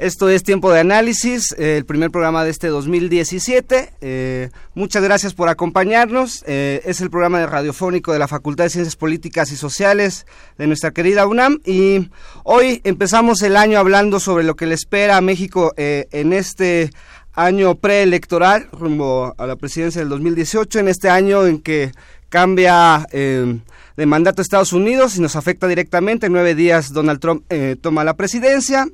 Esto 0.00 0.30
es 0.30 0.42
Tiempo 0.42 0.72
de 0.72 0.80
Análisis, 0.80 1.54
eh, 1.58 1.76
el 1.76 1.84
primer 1.84 2.10
programa 2.10 2.42
de 2.42 2.48
este 2.48 2.68
2017. 2.68 3.92
Eh, 4.00 4.48
muchas 4.72 5.02
gracias 5.02 5.34
por 5.34 5.50
acompañarnos. 5.50 6.42
Eh, 6.46 6.80
es 6.86 7.02
el 7.02 7.10
programa 7.10 7.38
de 7.38 7.46
radiofónico 7.46 8.10
de 8.14 8.18
la 8.18 8.26
Facultad 8.26 8.64
de 8.64 8.70
Ciencias 8.70 8.96
Políticas 8.96 9.52
y 9.52 9.56
Sociales 9.56 10.24
de 10.56 10.66
nuestra 10.68 10.92
querida 10.92 11.26
UNAM. 11.26 11.60
Y 11.66 12.08
hoy 12.44 12.80
empezamos 12.84 13.42
el 13.42 13.58
año 13.58 13.78
hablando 13.78 14.20
sobre 14.20 14.42
lo 14.42 14.56
que 14.56 14.64
le 14.64 14.74
espera 14.74 15.18
a 15.18 15.20
México 15.20 15.74
en 15.76 16.32
este 16.32 16.88
año 17.34 17.74
preelectoral, 17.74 18.70
rumbo 18.72 19.34
a 19.36 19.46
la 19.46 19.56
presidencia 19.56 20.00
del 20.00 20.08
2018, 20.08 20.78
en 20.78 20.88
este 20.88 21.10
año 21.10 21.44
en 21.44 21.60
que 21.60 21.92
cambia 22.30 23.06
de 23.12 24.06
mandato 24.06 24.40
Estados 24.40 24.72
Unidos 24.72 25.16
y 25.16 25.20
nos 25.20 25.36
afecta 25.36 25.66
directamente. 25.66 26.24
En 26.24 26.32
nueve 26.32 26.54
días 26.54 26.90
Donald 26.90 27.20
Trump 27.20 27.44
toma 27.82 28.02
la 28.02 28.14
presidencia. 28.14 28.86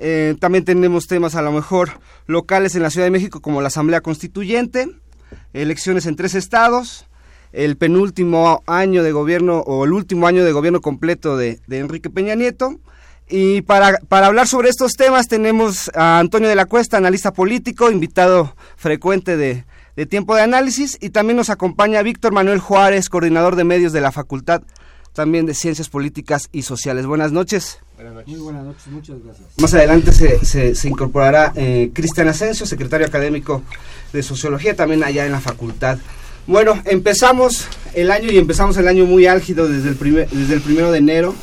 Eh, 0.00 0.36
también 0.38 0.64
tenemos 0.64 1.06
temas 1.06 1.34
a 1.34 1.42
lo 1.42 1.50
mejor 1.50 2.00
locales 2.26 2.74
en 2.74 2.82
la 2.82 2.90
Ciudad 2.90 3.06
de 3.06 3.10
México 3.10 3.40
como 3.40 3.60
la 3.60 3.68
Asamblea 3.68 4.00
Constituyente, 4.00 4.88
elecciones 5.52 6.06
en 6.06 6.14
tres 6.14 6.34
estados, 6.34 7.06
el 7.52 7.76
penúltimo 7.76 8.62
año 8.66 9.02
de 9.02 9.10
gobierno 9.10 9.58
o 9.58 9.84
el 9.84 9.92
último 9.92 10.26
año 10.26 10.44
de 10.44 10.52
gobierno 10.52 10.80
completo 10.80 11.36
de, 11.36 11.60
Enrique 11.68 12.10
Peña 12.10 12.34
Nieto. 12.34 12.78
Y 13.30 13.60
para, 13.62 13.98
para, 14.08 14.28
hablar 14.28 14.46
sobre 14.46 14.70
estos 14.70 14.94
temas 14.94 15.26
tenemos 15.28 15.90
a 15.94 16.18
Antonio 16.18 16.48
de 16.48 16.54
la 16.54 16.64
Cuesta, 16.64 16.96
analista 16.96 17.32
político, 17.32 17.90
invitado 17.90 18.54
frecuente 18.76 19.36
de, 19.36 19.66
de 19.96 20.06
Tiempo 20.06 20.34
de 20.34 20.42
Análisis, 20.42 20.96
y 21.00 21.10
también 21.10 21.36
nos 21.36 21.50
acompaña 21.50 22.00
Víctor 22.02 22.32
Manuel 22.32 22.60
Juárez, 22.60 23.10
coordinador 23.10 23.56
de 23.56 23.64
medios 23.64 23.92
de 23.92 24.00
la 24.00 24.12
Facultad 24.12 24.62
también 25.12 25.46
de 25.46 25.54
Ciencias 25.54 25.88
Políticas 25.88 26.48
y 26.52 26.62
Sociales. 26.62 27.06
Buenas 27.06 27.32
noches. 27.32 27.78
Buenas 27.96 28.14
noches. 28.14 28.28
Muy 28.28 28.40
buenas 28.40 28.64
noches, 28.64 28.86
muchas 28.88 29.16
gracias. 29.24 29.48
Más 29.58 29.74
adelante 29.74 30.12
se, 30.12 30.74
se, 30.74 30.88
incorporará 30.88 31.52
eh, 31.56 31.90
Cristian 31.92 32.28
Asensio, 32.28 32.66
secretario 32.66 33.06
académico 33.06 33.62
de 34.12 34.22
Sociología, 34.22 34.76
también 34.76 35.02
allá 35.02 35.26
en 35.26 35.32
la 35.32 35.40
facultad. 35.40 35.98
Bueno, 36.46 36.80
empezamos 36.86 37.66
el 37.94 38.10
año 38.10 38.30
y 38.30 38.38
empezamos 38.38 38.76
el 38.78 38.88
año 38.88 39.04
muy 39.04 39.26
álgido 39.26 39.68
desde 39.68 39.90
el, 39.90 39.96
primer, 39.96 40.30
desde 40.30 40.54
el 40.54 40.60
primero 40.60 40.90
de 40.90 40.98
enero 40.98 41.34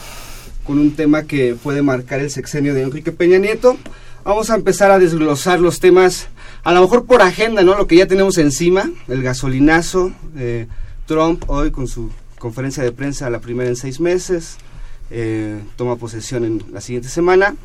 con 0.64 0.80
un 0.80 0.96
tema 0.96 1.24
que 1.24 1.56
puede 1.56 1.82
marcar 1.82 2.20
el 2.20 2.32
sexenio 2.32 2.74
de 2.74 2.82
Enrique 2.82 3.12
Peña 3.12 3.38
Nieto. 3.38 3.78
Vamos 4.24 4.50
a 4.50 4.56
empezar 4.56 4.90
a 4.90 4.98
desglosar 4.98 5.60
los 5.60 5.80
temas, 5.80 6.28
a 6.64 6.74
lo 6.74 6.82
mejor 6.82 7.06
por 7.06 7.22
agenda, 7.22 7.62
¿no? 7.62 7.78
Lo 7.78 7.86
que 7.86 7.96
ya 7.96 8.08
tenemos 8.08 8.40
encima, 8.40 8.90
el 9.08 9.22
gasolinazo, 9.22 10.12
eh, 10.36 10.68
Trump 11.06 11.44
hoy 11.48 11.70
con 11.70 11.88
su 11.88 12.10
conferencia 12.40 12.84
de 12.84 12.92
prensa, 12.92 13.30
la 13.30 13.40
primera 13.40 13.70
en 13.70 13.76
seis 13.76 14.00
meses, 14.00 14.58
eh, 15.12 15.62
toma 15.76 15.98
posesión 15.98 16.46
en 16.46 16.64
la 16.72 16.82
siguiente 16.82 17.10
semana 17.10 17.56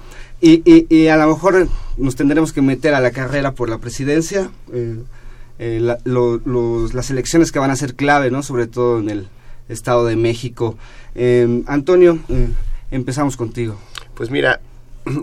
y, 0.42 1.06
a 1.06 1.16
lo 1.16 1.26
mejor 1.26 1.68
nos 1.96 2.14
tendremos 2.14 2.52
que 2.52 2.60
meter 2.60 2.92
a 2.92 3.00
la 3.00 3.12
carrera 3.12 3.52
por 3.52 3.70
la 3.70 3.78
presidencia, 3.78 4.50
eh, 4.72 4.96
eh, 5.58 5.96
las 6.04 7.10
elecciones 7.10 7.50
que 7.50 7.58
van 7.58 7.70
a 7.70 7.76
ser 7.76 7.94
clave, 7.94 8.30
¿no? 8.30 8.42
sobre 8.42 8.66
todo 8.66 8.98
en 8.98 9.08
el 9.08 9.28
Estado 9.68 10.04
de 10.06 10.16
México. 10.16 10.76
Antonio, 11.66 12.18
empezamos 12.90 13.36
contigo. 13.36 13.78
Pues 14.14 14.30
mira, 14.30 14.60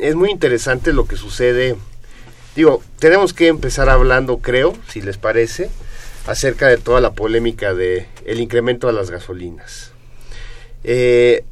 es 0.02 0.16
muy 0.16 0.32
interesante 0.32 0.94
lo 0.94 1.06
que 1.06 1.18
sucede. 1.18 1.76
Digo, 2.56 2.82
tenemos 2.98 3.34
que 3.34 3.48
empezar 3.48 3.90
hablando, 3.90 4.40
creo, 4.40 4.74
si 4.88 5.02
les 5.02 5.18
parece, 5.18 5.70
acerca 6.28 6.68
de 6.68 6.78
toda 6.78 7.02
la 7.02 7.12
polémica 7.12 7.74
de 7.74 8.06
el 8.26 8.40
incremento 8.40 8.88
de 8.88 8.94
las 8.94 9.10
gasolinas. 9.10 9.92
Eh, 10.84 11.44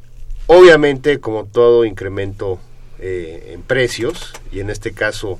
obviamente, 0.46 1.18
como 1.18 1.46
todo 1.46 1.84
incremento 1.84 2.60
eh, 2.98 3.52
en 3.54 3.62
precios, 3.62 4.32
y 4.52 4.60
en 4.60 4.70
este 4.70 4.92
caso 4.92 5.38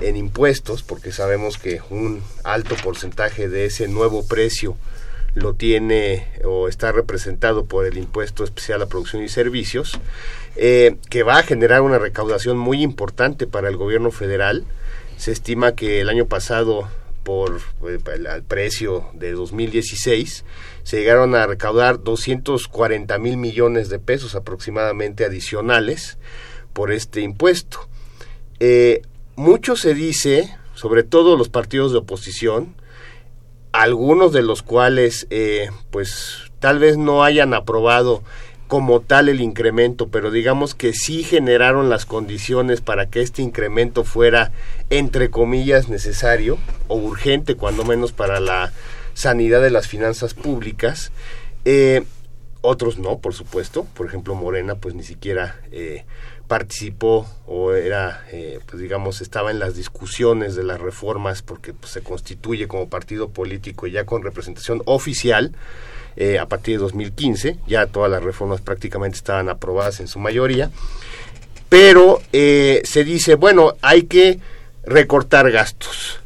en 0.00 0.16
impuestos, 0.16 0.82
porque 0.82 1.12
sabemos 1.12 1.58
que 1.58 1.80
un 1.90 2.22
alto 2.44 2.76
porcentaje 2.82 3.48
de 3.48 3.66
ese 3.66 3.88
nuevo 3.88 4.26
precio 4.26 4.76
lo 5.34 5.54
tiene 5.54 6.26
o 6.44 6.68
está 6.68 6.92
representado 6.92 7.66
por 7.66 7.84
el 7.84 7.98
impuesto 7.98 8.44
especial 8.44 8.80
a 8.80 8.86
producción 8.86 9.22
y 9.22 9.28
servicios, 9.28 9.98
eh, 10.56 10.96
que 11.10 11.22
va 11.22 11.38
a 11.38 11.42
generar 11.42 11.82
una 11.82 11.98
recaudación 11.98 12.56
muy 12.56 12.82
importante 12.82 13.46
para 13.46 13.68
el 13.68 13.76
gobierno 13.76 14.10
federal. 14.10 14.64
Se 15.18 15.32
estima 15.32 15.74
que 15.74 16.00
el 16.00 16.08
año 16.08 16.26
pasado 16.26 16.88
por 17.26 17.60
eh, 17.88 17.98
el 18.14 18.44
precio 18.44 19.10
de 19.12 19.32
2016, 19.32 20.44
se 20.84 20.96
llegaron 20.96 21.34
a 21.34 21.44
recaudar 21.44 22.00
240 22.00 23.18
mil 23.18 23.36
millones 23.36 23.88
de 23.88 23.98
pesos 23.98 24.36
aproximadamente 24.36 25.24
adicionales 25.24 26.18
por 26.72 26.92
este 26.92 27.22
impuesto. 27.22 27.88
Eh, 28.60 29.02
mucho 29.34 29.74
se 29.74 29.92
dice, 29.92 30.56
sobre 30.74 31.02
todo 31.02 31.36
los 31.36 31.48
partidos 31.48 31.90
de 31.90 31.98
oposición, 31.98 32.76
algunos 33.72 34.32
de 34.32 34.42
los 34.42 34.62
cuales 34.62 35.26
eh, 35.30 35.68
pues 35.90 36.52
tal 36.60 36.78
vez 36.78 36.96
no 36.96 37.24
hayan 37.24 37.54
aprobado 37.54 38.22
como 38.66 39.00
tal 39.00 39.28
el 39.28 39.40
incremento, 39.40 40.08
pero 40.08 40.30
digamos 40.30 40.74
que 40.74 40.92
sí 40.92 41.22
generaron 41.22 41.88
las 41.88 42.04
condiciones 42.04 42.80
para 42.80 43.06
que 43.06 43.22
este 43.22 43.42
incremento 43.42 44.02
fuera, 44.04 44.52
entre 44.90 45.30
comillas, 45.30 45.88
necesario 45.88 46.58
o 46.88 46.96
urgente, 46.96 47.54
cuando 47.54 47.84
menos 47.84 48.12
para 48.12 48.40
la 48.40 48.72
sanidad 49.14 49.62
de 49.62 49.70
las 49.70 49.86
finanzas 49.86 50.34
públicas. 50.34 51.12
Eh, 51.64 52.02
otros 52.60 52.98
no, 52.98 53.18
por 53.18 53.34
supuesto. 53.34 53.86
Por 53.94 54.06
ejemplo, 54.06 54.34
Morena, 54.34 54.74
pues 54.74 54.94
ni 54.94 55.04
siquiera 55.04 55.60
eh, 55.70 56.04
participó 56.46 57.26
o 57.46 57.72
era, 57.72 58.24
eh, 58.32 58.60
pues 58.66 58.80
digamos, 58.80 59.20
estaba 59.20 59.50
en 59.50 59.58
las 59.58 59.76
discusiones 59.76 60.54
de 60.54 60.62
las 60.62 60.80
reformas 60.80 61.42
porque 61.42 61.72
pues, 61.72 61.92
se 61.92 62.02
constituye 62.02 62.68
como 62.68 62.88
partido 62.88 63.30
político 63.30 63.86
ya 63.86 64.04
con 64.04 64.22
representación 64.22 64.82
oficial 64.84 65.52
eh, 66.16 66.38
a 66.38 66.46
partir 66.46 66.76
de 66.76 66.82
2015. 66.82 67.58
Ya 67.66 67.86
todas 67.86 68.10
las 68.10 68.22
reformas 68.22 68.60
prácticamente 68.60 69.16
estaban 69.16 69.48
aprobadas 69.48 70.00
en 70.00 70.08
su 70.08 70.18
mayoría. 70.18 70.70
Pero 71.68 72.20
eh, 72.32 72.80
se 72.84 73.04
dice, 73.04 73.34
bueno, 73.34 73.74
hay 73.82 74.04
que 74.04 74.38
recortar 74.84 75.50
gastos. 75.50 76.20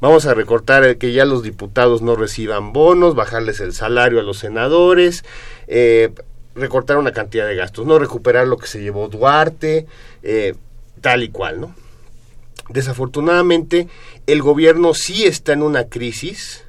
Vamos 0.00 0.26
a 0.26 0.34
recortar 0.34 0.98
que 0.98 1.12
ya 1.12 1.24
los 1.24 1.42
diputados 1.42 2.02
no 2.02 2.14
reciban 2.14 2.72
bonos, 2.72 3.14
bajarles 3.14 3.60
el 3.60 3.72
salario 3.72 4.20
a 4.20 4.22
los 4.22 4.38
senadores, 4.38 5.24
recortar 6.54 6.98
una 6.98 7.12
cantidad 7.12 7.46
de 7.46 7.56
gastos, 7.56 7.86
no 7.86 7.98
recuperar 7.98 8.46
lo 8.46 8.56
que 8.56 8.66
se 8.66 8.82
llevó 8.82 9.08
Duarte, 9.08 9.86
tal 11.00 11.22
y 11.22 11.28
cual, 11.28 11.60
¿no? 11.60 11.74
Desafortunadamente, 12.68 13.88
el 14.26 14.40
gobierno 14.42 14.94
sí 14.94 15.24
está 15.24 15.52
en 15.52 15.62
una 15.62 15.88
crisis 15.88 16.64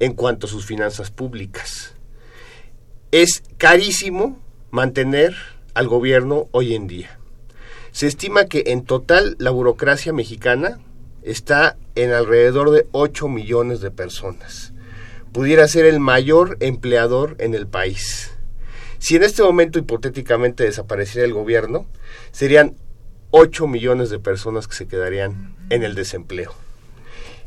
en 0.00 0.14
cuanto 0.14 0.46
a 0.46 0.50
sus 0.50 0.64
finanzas 0.64 1.10
públicas 1.10 1.94
es 3.14 3.44
carísimo 3.58 4.42
mantener 4.72 5.36
al 5.74 5.86
gobierno 5.86 6.48
hoy 6.50 6.74
en 6.74 6.88
día. 6.88 7.16
Se 7.92 8.08
estima 8.08 8.46
que 8.46 8.64
en 8.66 8.82
total 8.84 9.36
la 9.38 9.52
burocracia 9.52 10.12
mexicana 10.12 10.80
está 11.22 11.76
en 11.94 12.10
alrededor 12.10 12.72
de 12.72 12.88
8 12.90 13.28
millones 13.28 13.80
de 13.80 13.92
personas. 13.92 14.72
Pudiera 15.30 15.68
ser 15.68 15.86
el 15.86 16.00
mayor 16.00 16.56
empleador 16.58 17.36
en 17.38 17.54
el 17.54 17.68
país. 17.68 18.33
Si 19.04 19.16
en 19.16 19.22
este 19.22 19.42
momento 19.42 19.78
hipotéticamente 19.78 20.64
desapareciera 20.64 21.26
el 21.26 21.34
gobierno, 21.34 21.84
serían 22.32 22.74
8 23.32 23.66
millones 23.66 24.08
de 24.08 24.18
personas 24.18 24.66
que 24.66 24.74
se 24.74 24.88
quedarían 24.88 25.54
en 25.68 25.82
el 25.82 25.94
desempleo. 25.94 26.54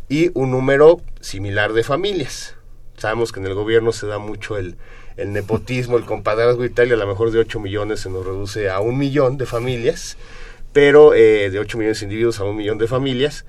Y 0.08 0.30
un 0.36 0.52
número 0.52 1.02
similar 1.20 1.74
de 1.74 1.84
familias. 1.84 2.54
Sabemos 2.98 3.32
que 3.32 3.40
en 3.40 3.48
el 3.48 3.56
gobierno 3.56 3.92
se 3.92 4.06
da 4.06 4.20
mucho 4.20 4.56
el, 4.56 4.78
nepotismo, 5.18 5.98
el 5.98 6.06
compadrazgo 6.06 6.64
y 6.64 6.70
tal, 6.70 6.90
y 6.90 6.92
a 6.92 6.96
lo 6.96 7.08
mejor 7.08 7.32
de 7.32 7.40
8 7.40 7.60
millones 7.60 8.02
se 8.02 8.12
nos 8.12 8.24
reduce 8.24 8.70
a 8.70 8.80
un 8.80 8.96
millón 9.00 9.40
de 9.40 9.48
familias, 9.48 10.16
pero 10.74 11.16
eh, 11.16 11.50
de 11.50 11.58
8 11.58 11.76
millones 11.80 12.02
de 12.02 12.06
individuos 12.06 12.40
a 12.40 12.44
un 12.44 12.56
millón 12.56 12.78
de 12.78 12.88
familias. 12.88 13.46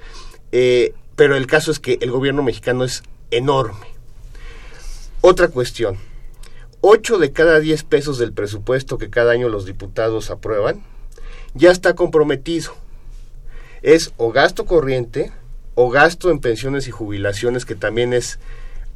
Eh, 0.51 0.95
pero 1.15 1.37
el 1.37 1.47
caso 1.47 1.71
es 1.71 1.79
que 1.79 1.99
el 2.01 2.11
gobierno 2.11 2.43
mexicano 2.43 2.85
es 2.85 3.03
enorme. 3.31 3.87
Otra 5.21 5.49
cuestión, 5.49 5.99
8 6.91 7.19
de 7.19 7.33
cada 7.33 7.61
10 7.61 7.83
pesos 7.83 8.17
del 8.17 8.33
presupuesto 8.33 8.97
que 8.97 9.11
cada 9.11 9.33
año 9.33 9.51
los 9.51 9.67
diputados 9.67 10.31
aprueban 10.31 10.83
ya 11.53 11.71
está 11.71 11.95
comprometido. 11.95 12.75
Es 13.83 14.15
o 14.17 14.33
gasto 14.33 14.65
corriente 14.65 15.31
o 15.75 15.91
gasto 15.91 16.31
en 16.31 16.39
pensiones 16.39 16.89
y 16.89 16.91
jubilaciones, 16.91 17.67
que 17.67 17.75
también 17.75 18.15
es 18.15 18.39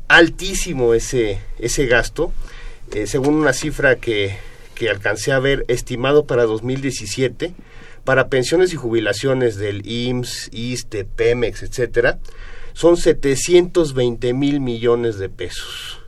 altísimo 0.09 0.94
ese, 0.94 1.39
ese 1.59 1.85
gasto, 1.85 2.33
eh, 2.93 3.06
según 3.06 3.35
una 3.35 3.53
cifra 3.53 3.97
que, 3.97 4.39
que 4.75 4.89
alcancé 4.89 5.33
a 5.33 5.39
ver, 5.39 5.67
estimado 5.69 6.25
para 6.25 6.44
2017, 6.44 7.53
para 8.05 8.29
pensiones 8.29 8.73
y 8.73 8.77
jubilaciones 8.77 9.56
del 9.56 9.87
IMSS, 9.87 10.49
ISTE, 10.50 11.05
Pemex, 11.05 11.62
etcétera, 11.62 12.19
son 12.73 12.97
720 12.97 14.33
mil 14.33 14.61
millones 14.61 15.19
de 15.19 15.29
pesos. 15.29 16.01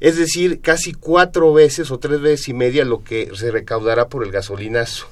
Es 0.00 0.16
decir, 0.16 0.60
casi 0.60 0.92
cuatro 0.92 1.52
veces 1.52 1.90
o 1.90 1.98
tres 1.98 2.20
veces 2.20 2.48
y 2.48 2.54
media 2.54 2.84
lo 2.84 3.02
que 3.02 3.30
se 3.34 3.50
recaudará 3.50 4.08
por 4.08 4.24
el 4.24 4.30
gasolinazo, 4.30 5.06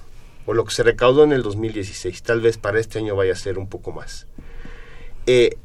o 0.47 0.55
lo 0.55 0.65
que 0.65 0.75
se 0.75 0.83
recaudó 0.83 1.25
en 1.25 1.33
el 1.33 1.43
2016. 1.43 2.23
Tal 2.23 2.41
vez 2.41 2.59
para 2.59 2.81
este 2.81 2.99
año 2.99 3.17
vaya 3.17 3.33
a 3.33 3.37
ser 3.37 3.59
un 3.59 3.69
poco 3.69 3.93
más. 3.93 4.27
Eh, 5.27 5.57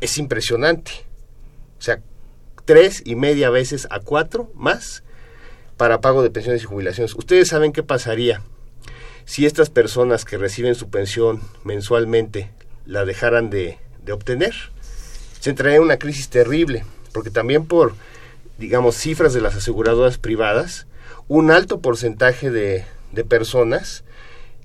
es 0.00 0.18
impresionante. 0.18 0.92
O 1.78 1.82
sea, 1.82 2.00
tres 2.64 3.02
y 3.04 3.14
media 3.14 3.50
veces 3.50 3.86
a 3.90 4.00
cuatro 4.00 4.50
más 4.54 5.02
para 5.76 6.00
pago 6.00 6.22
de 6.22 6.30
pensiones 6.30 6.62
y 6.62 6.66
jubilaciones. 6.66 7.14
Ustedes 7.14 7.48
saben 7.48 7.72
qué 7.72 7.82
pasaría 7.82 8.42
si 9.24 9.46
estas 9.46 9.70
personas 9.70 10.24
que 10.24 10.36
reciben 10.36 10.74
su 10.74 10.90
pensión 10.90 11.40
mensualmente 11.64 12.50
la 12.86 13.04
dejaran 13.04 13.50
de, 13.50 13.78
de 14.04 14.12
obtener. 14.12 14.54
Se 15.40 15.50
entraría 15.50 15.76
en 15.76 15.82
una 15.82 15.98
crisis 15.98 16.28
terrible, 16.28 16.84
porque 17.12 17.30
también 17.30 17.66
por 17.66 17.94
digamos, 18.62 18.94
cifras 18.94 19.34
de 19.34 19.40
las 19.40 19.56
aseguradoras 19.56 20.18
privadas, 20.18 20.86
un 21.26 21.50
alto 21.50 21.80
porcentaje 21.80 22.52
de, 22.52 22.84
personas 23.28 24.04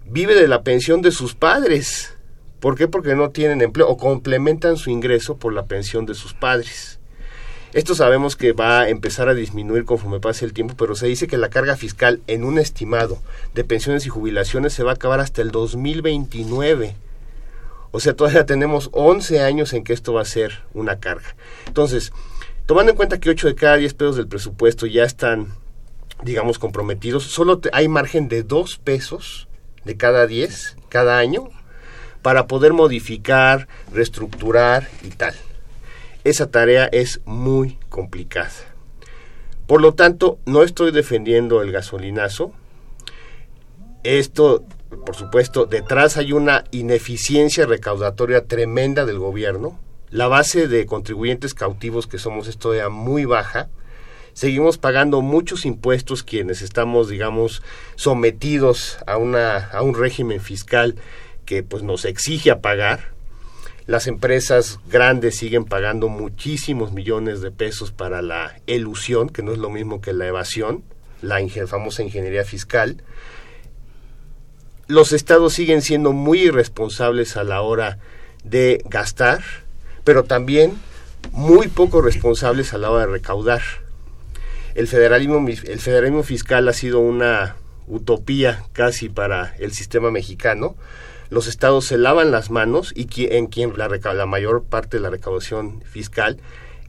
vive 0.06 0.36
de 0.36 0.48
la 0.48 0.62
pensión 0.62 1.02
de 1.02 1.12
sus 1.12 1.34
padres. 1.34 2.16
¿Por 2.60 2.78
qué? 2.78 2.88
Porque 2.88 3.16
no 3.16 3.32
tienen 3.32 3.64
empleo 3.64 3.90
o 3.90 3.98
complementan 3.98 4.78
su 4.78 4.92
ingreso 4.92 5.38
por 5.38 5.52
la 5.52 5.66
pensión 5.66 6.06
de 6.06 6.14
sus 6.14 6.36
padres. 6.36 7.00
Esto 7.74 7.96
sabemos 7.96 8.36
que 8.36 8.54
va 8.54 8.82
a 8.82 8.90
empezar 8.90 9.30
a 9.30 9.34
disminuir 9.34 9.84
conforme 9.84 10.20
pase 10.20 10.46
el 10.46 10.54
tiempo, 10.54 10.76
pero 10.78 10.96
se 10.96 11.08
dice 11.08 11.26
que 11.26 11.38
la 11.38 11.50
carga 11.50 11.76
fiscal 11.76 12.22
en 12.28 12.44
un 12.44 12.60
estimado 12.60 13.18
de 13.56 13.64
pensiones 13.64 14.06
y 14.06 14.10
jubilaciones 14.10 14.74
se 14.74 14.84
va 14.84 14.92
a 14.92 14.96
acabar 14.96 15.22
hasta 15.22 15.42
el 15.42 15.50
2029. 15.50 16.96
O 17.90 18.00
sea, 18.00 18.16
todavía 18.16 18.46
tenemos 18.46 18.90
11 18.92 19.42
años 19.42 19.74
en 19.74 19.84
que 19.84 19.94
esto 19.94 20.14
va 20.14 20.22
a 20.22 20.26
ser 20.26 20.62
una 20.76 21.00
carga. 21.00 21.36
Entonces, 21.66 22.14
Tomando 22.68 22.92
en 22.92 22.98
cuenta 22.98 23.18
que 23.22 23.30
8 23.30 23.48
de 23.48 23.56
cada 23.56 23.78
10 23.78 23.94
pesos 23.94 24.18
del 24.18 24.28
presupuesto 24.28 24.86
ya 24.88 25.06
están, 25.06 25.54
digamos, 26.22 26.60
comprometidos, 26.60 27.24
solo 27.24 27.62
hay 27.72 27.88
margen 27.88 28.28
de 28.28 28.44
2 28.44 28.80
pesos 28.80 29.48
de 29.86 29.96
cada 29.96 30.28
10 30.28 30.76
cada 30.90 31.18
año 31.18 31.48
para 32.22 32.46
poder 32.46 32.74
modificar, 32.74 33.70
reestructurar 33.94 34.90
y 35.02 35.12
tal. 35.12 35.34
Esa 36.26 36.52
tarea 36.52 36.88
es 36.92 37.22
muy 37.24 37.80
complicada. 37.88 38.52
Por 39.66 39.82
lo 39.82 39.94
tanto, 39.94 40.38
no 40.46 40.62
estoy 40.62 40.92
defendiendo 40.92 41.62
el 41.62 41.72
gasolinazo. 41.72 42.52
Esto, 44.04 44.66
por 45.06 45.16
supuesto, 45.16 45.68
detrás 45.68 46.18
hay 46.18 46.34
una 46.34 46.66
ineficiencia 46.72 47.66
recaudatoria 47.66 48.46
tremenda 48.46 49.06
del 49.06 49.20
gobierno 49.20 49.80
la 50.10 50.28
base 50.28 50.68
de 50.68 50.86
contribuyentes 50.86 51.54
cautivos 51.54 52.08
que 52.08 52.18
somos 52.18 52.48
es 52.48 52.58
todavía 52.58 52.90
muy 52.90 53.26
baja. 53.26 53.70
Seguimos 54.34 54.78
pagando 54.78 55.22
muchos 55.22 55.66
impuestos 55.66 56.24
quienes 56.24 56.62
estamos, 56.62 57.10
digamos, 57.10 57.64
sometidos 57.96 59.00
a, 59.08 59.18
una, 59.18 59.58
a 59.58 59.82
un 59.82 59.96
régimen 59.96 60.40
fiscal 60.40 60.96
que 61.46 61.64
pues 61.64 61.84
nos 61.84 62.06
exige 62.06 62.52
a 62.52 62.62
pagar. 62.62 63.12
Las 63.86 64.08
empresas 64.08 64.80
grandes 64.90 65.38
siguen 65.38 65.66
pagando 65.66 66.08
muchísimos 66.08 66.92
millones 66.92 67.42
de 67.42 67.52
pesos 67.52 67.92
para 67.92 68.22
la 68.22 68.60
elusión, 68.68 69.30
que 69.30 69.44
no 69.44 69.54
es 69.54 69.58
lo 69.58 69.70
mismo 69.70 70.02
que 70.02 70.14
la 70.14 70.28
evasión, 70.28 70.84
la 71.22 71.40
famosa 71.68 72.04
ingeniería 72.04 72.44
fiscal. 72.44 73.02
Los 74.88 75.14
estados 75.14 75.54
siguen 75.54 75.82
siendo 75.82 76.14
muy 76.14 76.44
irresponsables 76.44 77.38
a 77.38 77.44
la 77.44 77.62
hora 77.62 77.98
de 78.44 78.84
gastar 78.86 79.42
pero 80.08 80.24
también 80.24 80.72
muy 81.34 81.68
poco 81.68 82.02
responsables 82.02 82.74
a 82.74 82.78
la 82.78 82.90
hora 82.90 83.06
de 83.06 83.12
recaudar. 83.12 83.62
El 84.74 84.88
federalismo, 84.88 85.46
el 85.46 85.80
federalismo 85.82 86.24
fiscal 86.24 86.66
ha 86.70 86.72
sido 86.72 87.02
una 87.02 87.58
utopía 87.88 88.64
casi 88.72 89.10
para 89.10 89.54
el 89.60 89.74
sistema 89.74 90.10
mexicano. 90.10 90.78
Los 91.30 91.48
estados 91.48 91.88
se 91.88 91.98
lavan 91.98 92.32
las 92.32 92.52
manos 92.52 92.94
y 92.96 93.06
en 93.36 93.48
quien 93.48 93.74
la, 93.78 93.90
la 93.90 94.26
mayor 94.26 94.64
parte 94.64 94.96
de 94.96 95.04
la 95.04 95.10
recaudación 95.10 95.82
fiscal 95.82 96.38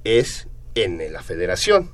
es 0.05 0.47
en 0.77 1.13
la 1.13 1.21
federación. 1.21 1.91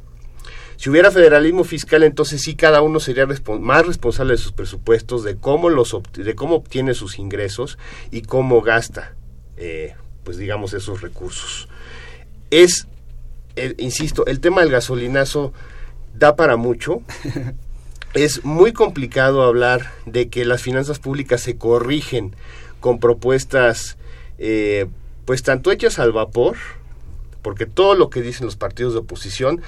Si 0.76 0.90
hubiera 0.90 1.10
federalismo 1.10 1.64
fiscal, 1.64 2.02
entonces 2.02 2.42
sí 2.42 2.54
cada 2.54 2.82
uno 2.82 3.00
sería 3.00 3.26
más 3.60 3.86
responsable 3.86 4.32
de 4.32 4.38
sus 4.38 4.52
presupuestos, 4.52 5.24
de 5.24 5.38
cómo 5.38 5.70
los 5.70 5.96
de 6.12 6.34
cómo 6.34 6.56
obtiene 6.56 6.92
sus 6.92 7.18
ingresos 7.18 7.78
y 8.10 8.20
cómo 8.20 8.60
gasta 8.60 9.14
eh, 9.56 9.94
pues 10.24 10.36
digamos, 10.36 10.74
esos 10.74 11.00
recursos. 11.00 11.68
Es, 12.50 12.86
insisto, 13.78 14.26
el 14.26 14.40
tema 14.40 14.62
del 14.62 14.70
gasolinazo 14.70 15.52
da 16.14 16.36
para 16.36 16.56
mucho. 16.56 17.02
es 18.14 18.44
muy 18.44 18.72
complicado 18.72 19.42
hablar 19.42 19.92
de 20.06 20.28
que 20.28 20.44
las 20.44 20.62
finanzas 20.62 20.98
públicas 20.98 21.40
se 21.40 21.56
corrigen 21.56 22.34
con 22.80 23.00
propuestas, 23.00 23.96
eh, 24.38 24.86
pues 25.24 25.42
tanto 25.42 25.72
hechas 25.72 25.98
al 25.98 26.12
vapor, 26.12 26.56
porque 27.42 27.66
todo 27.66 27.94
lo 27.94 28.10
que 28.10 28.22
dicen 28.22 28.46
los 28.46 28.56
partidos 28.56 28.92
de 28.92 29.00
oposición, 29.00 29.62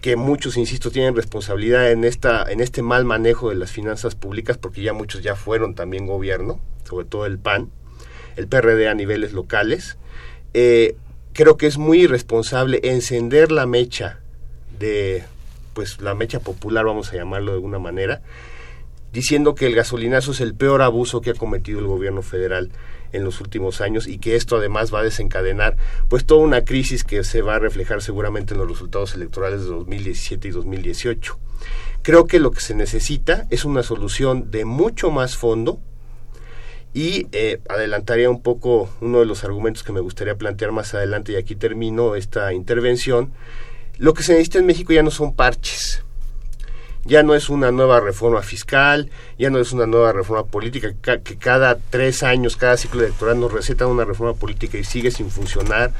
que 0.00 0.16
muchos, 0.16 0.56
insisto, 0.56 0.90
tienen 0.90 1.14
responsabilidad 1.14 1.90
en, 1.90 2.04
esta, 2.04 2.50
en 2.50 2.60
este 2.60 2.82
mal 2.82 3.04
manejo 3.04 3.50
de 3.50 3.56
las 3.56 3.70
finanzas 3.70 4.14
públicas, 4.14 4.56
porque 4.58 4.82
ya 4.82 4.92
muchos 4.92 5.22
ya 5.22 5.36
fueron 5.36 5.74
también 5.74 6.06
gobierno, 6.06 6.60
sobre 6.84 7.04
todo 7.04 7.26
el 7.26 7.38
PAN, 7.38 7.70
el 8.36 8.48
PRD 8.48 8.88
a 8.88 8.94
niveles 8.94 9.32
locales. 9.32 9.96
Eh, 10.54 10.96
creo 11.32 11.56
que 11.56 11.66
es 11.66 11.78
muy 11.78 12.02
irresponsable 12.02 12.80
encender 12.82 13.52
la 13.52 13.66
mecha 13.66 14.20
de, 14.78 15.24
pues 15.74 16.00
la 16.00 16.14
mecha 16.14 16.40
popular, 16.40 16.84
vamos 16.84 17.12
a 17.12 17.16
llamarlo 17.16 17.52
de 17.52 17.56
alguna 17.56 17.78
manera, 17.78 18.22
diciendo 19.12 19.54
que 19.54 19.66
el 19.66 19.74
gasolinazo 19.74 20.32
es 20.32 20.40
el 20.40 20.54
peor 20.54 20.82
abuso 20.82 21.20
que 21.20 21.30
ha 21.30 21.34
cometido 21.34 21.80
el 21.80 21.86
gobierno 21.86 22.22
federal 22.22 22.70
en 23.12 23.24
los 23.24 23.40
últimos 23.40 23.80
años 23.80 24.06
y 24.06 24.18
que 24.18 24.36
esto 24.36 24.56
además 24.56 24.94
va 24.94 25.00
a 25.00 25.04
desencadenar 25.04 25.76
pues 26.08 26.24
toda 26.24 26.44
una 26.44 26.64
crisis 26.64 27.02
que 27.02 27.24
se 27.24 27.42
va 27.42 27.56
a 27.56 27.58
reflejar 27.58 28.02
seguramente 28.02 28.54
en 28.54 28.60
los 28.60 28.68
resultados 28.68 29.14
electorales 29.14 29.62
de 29.62 29.70
2017 29.70 30.48
y 30.48 30.50
2018. 30.52 31.38
Creo 32.02 32.26
que 32.26 32.40
lo 32.40 32.50
que 32.50 32.60
se 32.60 32.74
necesita 32.74 33.46
es 33.50 33.64
una 33.64 33.82
solución 33.82 34.50
de 34.50 34.64
mucho 34.64 35.10
más 35.10 35.36
fondo 35.36 35.80
y 36.92 37.28
eh, 37.32 37.60
adelantaría 37.68 38.30
un 38.30 38.42
poco 38.42 38.90
uno 39.00 39.20
de 39.20 39.26
los 39.26 39.44
argumentos 39.44 39.82
que 39.82 39.92
me 39.92 40.00
gustaría 40.00 40.34
plantear 40.36 40.72
más 40.72 40.94
adelante 40.94 41.32
y 41.32 41.36
aquí 41.36 41.54
termino 41.54 42.16
esta 42.16 42.52
intervención. 42.52 43.32
Lo 43.98 44.14
que 44.14 44.22
se 44.22 44.32
necesita 44.32 44.58
en 44.58 44.66
México 44.66 44.92
ya 44.92 45.02
no 45.02 45.10
son 45.10 45.34
parches, 45.34 46.02
ya 47.04 47.22
no 47.22 47.34
es 47.34 47.48
una 47.48 47.70
nueva 47.70 48.00
reforma 48.00 48.42
fiscal, 48.42 49.10
ya 49.38 49.50
no 49.50 49.58
es 49.58 49.72
una 49.72 49.86
nueva 49.86 50.12
reforma 50.12 50.44
política, 50.44 50.92
que 51.22 51.36
cada 51.36 51.78
tres 51.78 52.22
años, 52.22 52.56
cada 52.56 52.76
ciclo 52.76 53.02
electoral 53.02 53.40
nos 53.40 53.52
receta 53.52 53.86
una 53.86 54.04
reforma 54.04 54.34
política 54.34 54.78
y 54.78 54.84
sigue 54.84 55.10
sin 55.10 55.30
funcionar. 55.30 55.92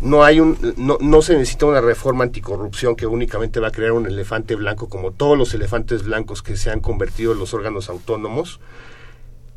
No, 0.00 0.24
hay 0.24 0.40
un, 0.40 0.74
no, 0.76 0.98
no 1.00 1.22
se 1.22 1.34
necesita 1.34 1.66
una 1.66 1.80
reforma 1.80 2.24
anticorrupción 2.24 2.96
que 2.96 3.06
únicamente 3.06 3.60
va 3.60 3.68
a 3.68 3.72
crear 3.72 3.92
un 3.92 4.06
elefante 4.06 4.54
blanco 4.54 4.88
como 4.88 5.12
todos 5.12 5.38
los 5.38 5.54
elefantes 5.54 6.02
blancos 6.02 6.42
que 6.42 6.56
se 6.56 6.70
han 6.70 6.80
convertido 6.80 7.32
en 7.32 7.38
los 7.38 7.54
órganos 7.54 7.88
autónomos. 7.88 8.60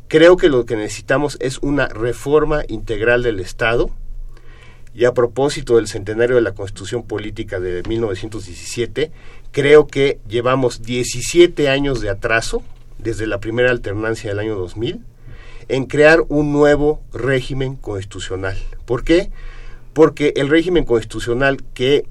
Creo 0.07 0.37
que 0.37 0.49
lo 0.49 0.65
que 0.65 0.75
necesitamos 0.75 1.37
es 1.41 1.57
una 1.59 1.87
reforma 1.87 2.63
integral 2.67 3.23
del 3.23 3.39
Estado. 3.39 3.89
Y 4.93 5.05
a 5.05 5.13
propósito 5.13 5.75
del 5.75 5.87
centenario 5.87 6.35
de 6.35 6.41
la 6.41 6.53
Constitución 6.53 7.03
Política 7.03 7.59
de 7.59 7.83
1917, 7.87 9.11
creo 9.51 9.87
que 9.87 10.19
llevamos 10.27 10.83
17 10.83 11.67
años 11.69 12.01
de 12.01 12.09
atraso, 12.09 12.63
desde 12.97 13.27
la 13.27 13.39
primera 13.39 13.71
alternancia 13.71 14.29
del 14.29 14.39
año 14.39 14.55
2000, 14.55 15.01
en 15.67 15.85
crear 15.85 16.23
un 16.29 16.53
nuevo 16.53 17.01
régimen 17.11 17.75
constitucional. 17.75 18.57
¿Por 18.85 19.03
qué? 19.03 19.31
Porque 19.93 20.33
el 20.37 20.49
régimen 20.49 20.85
constitucional 20.85 21.57
que, 21.73 22.05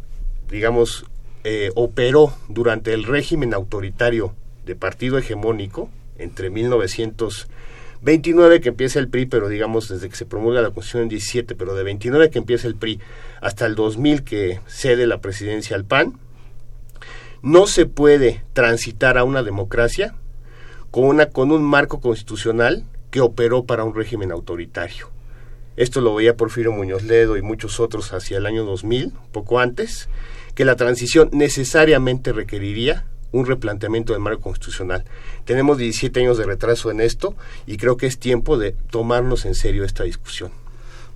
digamos, 0.50 1.06
eh, 1.44 1.70
operó 1.74 2.34
durante 2.48 2.92
el 2.92 3.04
régimen 3.04 3.54
autoritario 3.54 4.34
de 4.66 4.74
partido 4.74 5.16
hegemónico 5.16 5.88
entre 6.18 6.50
1900 6.50 7.48
29 8.04 8.60
que 8.60 8.68
empieza 8.68 8.98
el 8.98 9.08
PRI, 9.08 9.26
pero 9.26 9.48
digamos 9.48 9.88
desde 9.88 10.10
que 10.10 10.16
se 10.16 10.26
promulga 10.26 10.60
la 10.60 10.70
Constitución 10.70 11.04
en 11.04 11.08
17, 11.08 11.54
pero 11.54 11.74
de 11.74 11.84
29 11.84 12.28
que 12.28 12.38
empieza 12.38 12.68
el 12.68 12.76
PRI 12.76 13.00
hasta 13.40 13.64
el 13.64 13.74
2000 13.74 14.24
que 14.24 14.60
cede 14.66 15.06
la 15.06 15.22
presidencia 15.22 15.74
al 15.74 15.86
PAN, 15.86 16.18
no 17.42 17.66
se 17.66 17.86
puede 17.86 18.44
transitar 18.52 19.16
a 19.16 19.24
una 19.24 19.42
democracia 19.42 20.14
con, 20.90 21.04
una, 21.04 21.26
con 21.26 21.50
un 21.50 21.62
marco 21.62 22.00
constitucional 22.00 22.84
que 23.10 23.22
operó 23.22 23.64
para 23.64 23.84
un 23.84 23.94
régimen 23.94 24.32
autoritario. 24.32 25.08
Esto 25.76 26.00
lo 26.00 26.14
veía 26.14 26.36
Porfirio 26.36 26.72
Muñoz 26.72 27.02
Ledo 27.02 27.36
y 27.36 27.42
muchos 27.42 27.80
otros 27.80 28.12
hacia 28.12 28.36
el 28.36 28.46
año 28.46 28.64
2000, 28.64 29.12
poco 29.32 29.60
antes, 29.60 30.08
que 30.54 30.64
la 30.64 30.76
transición 30.76 31.30
necesariamente 31.32 32.32
requeriría 32.32 33.06
un 33.34 33.46
replanteamiento 33.46 34.12
del 34.12 34.22
marco 34.22 34.42
constitucional. 34.42 35.04
Tenemos 35.44 35.76
17 35.76 36.20
años 36.20 36.38
de 36.38 36.46
retraso 36.46 36.90
en 36.90 37.00
esto 37.00 37.34
y 37.66 37.76
creo 37.76 37.96
que 37.96 38.06
es 38.06 38.18
tiempo 38.18 38.56
de 38.56 38.72
tomarnos 38.90 39.44
en 39.44 39.54
serio 39.54 39.84
esta 39.84 40.04
discusión. 40.04 40.50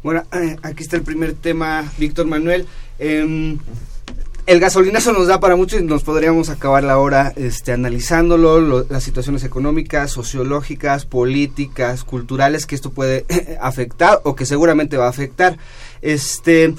Bueno, 0.02 0.24
eh, 0.32 0.56
aquí 0.62 0.82
está 0.82 0.96
el 0.96 1.02
primer 1.02 1.34
tema, 1.34 1.90
Víctor 1.96 2.26
Manuel. 2.26 2.66
Em, 2.98 3.58
el 4.46 4.60
gasolinazo 4.60 5.12
nos 5.12 5.28
da 5.28 5.38
para 5.38 5.54
mucho 5.54 5.78
y 5.78 5.84
nos 5.84 6.02
podríamos 6.02 6.50
acabar 6.50 6.82
la 6.82 6.98
hora 6.98 7.32
este, 7.36 7.72
analizándolo, 7.72 8.84
las 8.88 9.04
situaciones 9.04 9.44
económicas, 9.44 10.10
sociológicas, 10.10 11.04
políticas, 11.04 12.02
culturales 12.02 12.66
que 12.66 12.74
esto 12.74 12.90
puede 12.90 13.26
afectar 13.60 14.20
o 14.24 14.34
que 14.34 14.44
seguramente 14.44 14.96
va 14.96 15.06
a 15.06 15.10
afectar. 15.10 15.56
Este, 16.02 16.74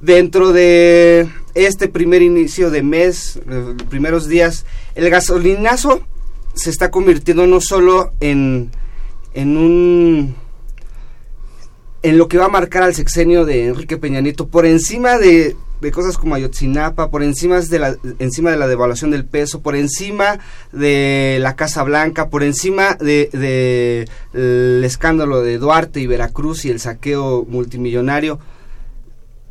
dentro 0.00 0.52
de 0.52 1.28
este 1.54 1.88
primer 1.88 2.22
inicio 2.22 2.70
de 2.70 2.82
mes, 2.82 3.40
los 3.46 3.82
primeros 3.84 4.28
días, 4.28 4.66
el 4.94 5.10
gasolinazo 5.10 6.02
se 6.54 6.70
está 6.70 6.90
convirtiendo 6.90 7.46
no 7.46 7.60
solo 7.60 8.12
en, 8.20 8.70
en 9.34 9.56
un 9.56 10.34
en 12.02 12.16
lo 12.16 12.28
que 12.28 12.38
va 12.38 12.46
a 12.46 12.48
marcar 12.48 12.82
al 12.82 12.94
sexenio 12.94 13.44
de 13.44 13.66
Enrique 13.66 13.98
Peña 13.98 14.20
Nieto 14.20 14.48
por 14.48 14.64
encima 14.64 15.18
de 15.18 15.54
de 15.80 15.92
cosas 15.92 16.18
como 16.18 16.34
Ayotzinapa, 16.34 17.10
por 17.10 17.22
encima 17.22 17.60
de 17.60 17.78
la 17.78 17.96
encima 18.18 18.50
de 18.50 18.56
la 18.56 18.68
devaluación 18.68 19.10
del 19.10 19.24
peso, 19.24 19.60
por 19.62 19.76
encima 19.76 20.38
de 20.72 21.38
la 21.40 21.56
Casa 21.56 21.82
Blanca, 21.82 22.28
por 22.28 22.42
encima 22.42 22.94
de, 22.94 23.30
de 23.32 24.08
el 24.34 24.84
escándalo 24.84 25.42
de 25.42 25.58
Duarte 25.58 26.00
y 26.00 26.06
Veracruz 26.06 26.64
y 26.64 26.70
el 26.70 26.80
saqueo 26.80 27.46
multimillonario. 27.48 28.38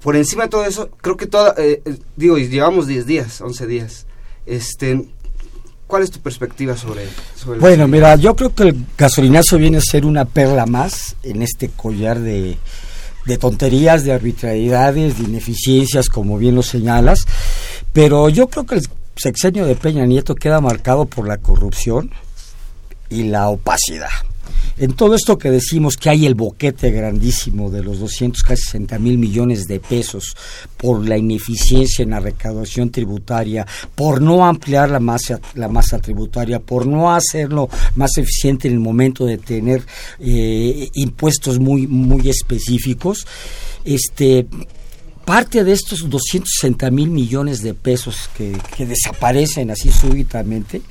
Por 0.01 0.15
encima 0.15 0.43
de 0.43 0.49
todo 0.49 0.65
eso, 0.65 0.89
creo 1.01 1.17
que 1.17 1.25
todo, 1.25 1.53
eh, 1.57 1.81
eh, 1.85 1.97
digo, 2.15 2.37
llevamos 2.37 2.87
10 2.87 3.05
días, 3.05 3.41
11 3.41 3.67
días. 3.67 4.05
Este, 4.45 5.05
¿Cuál 5.87 6.03
es 6.03 6.11
tu 6.11 6.19
perspectiva 6.19 6.77
sobre, 6.77 7.07
sobre 7.35 7.59
Bueno, 7.59 7.87
mira, 7.87 8.15
yo 8.15 8.35
creo 8.35 8.53
que 8.53 8.63
el 8.63 8.85
gasolinazo 8.97 9.57
viene 9.57 9.77
a 9.77 9.81
ser 9.81 10.05
una 10.05 10.25
perla 10.25 10.65
más 10.65 11.15
en 11.23 11.41
este 11.41 11.69
collar 11.69 12.19
de, 12.19 12.57
de 13.25 13.37
tonterías, 13.37 14.03
de 14.03 14.13
arbitrariedades, 14.13 15.17
de 15.17 15.23
ineficiencias, 15.23 16.09
como 16.09 16.37
bien 16.37 16.55
lo 16.55 16.63
señalas, 16.63 17.25
pero 17.91 18.29
yo 18.29 18.47
creo 18.47 18.65
que 18.65 18.75
el 18.75 18.87
sexenio 19.15 19.65
de 19.65 19.75
Peña 19.75 20.05
Nieto 20.05 20.35
queda 20.35 20.61
marcado 20.61 21.05
por 21.05 21.27
la 21.27 21.37
corrupción 21.37 22.11
y 23.09 23.23
la 23.23 23.49
opacidad. 23.49 24.09
En 24.77 24.93
todo 24.93 25.15
esto 25.15 25.37
que 25.37 25.51
decimos 25.51 25.97
que 25.97 26.09
hay 26.09 26.25
el 26.25 26.35
boquete 26.35 26.91
grandísimo 26.91 27.69
de 27.69 27.83
los 27.83 27.99
200, 27.99 28.41
casi 28.43 28.63
60 28.63 28.97
mil 28.99 29.17
millones 29.17 29.67
de 29.67 29.79
pesos 29.79 30.35
por 30.77 31.07
la 31.07 31.17
ineficiencia 31.17 32.03
en 32.03 32.11
la 32.11 32.19
recaudación 32.21 32.89
tributaria, 32.89 33.67
por 33.95 34.21
no 34.21 34.45
ampliar 34.45 34.89
la 34.89 34.99
masa, 35.01 35.39
la 35.55 35.67
masa 35.67 35.99
tributaria, 35.99 36.59
por 36.59 36.87
no 36.87 37.13
hacerlo 37.13 37.69
más 37.95 38.17
eficiente 38.17 38.67
en 38.67 38.75
el 38.75 38.79
momento 38.79 39.25
de 39.25 39.37
tener 39.37 39.85
eh, 40.19 40.89
impuestos 40.93 41.59
muy, 41.59 41.85
muy 41.87 42.29
específicos, 42.29 43.27
este 43.83 44.47
parte 45.25 45.63
de 45.63 45.73
estos 45.73 46.09
260 46.09 46.89
mil 46.89 47.09
millones 47.09 47.61
de 47.61 47.75
pesos 47.75 48.31
que, 48.35 48.57
que 48.75 48.87
desaparecen 48.87 49.69
así 49.69 49.91
súbitamente, 49.91 50.81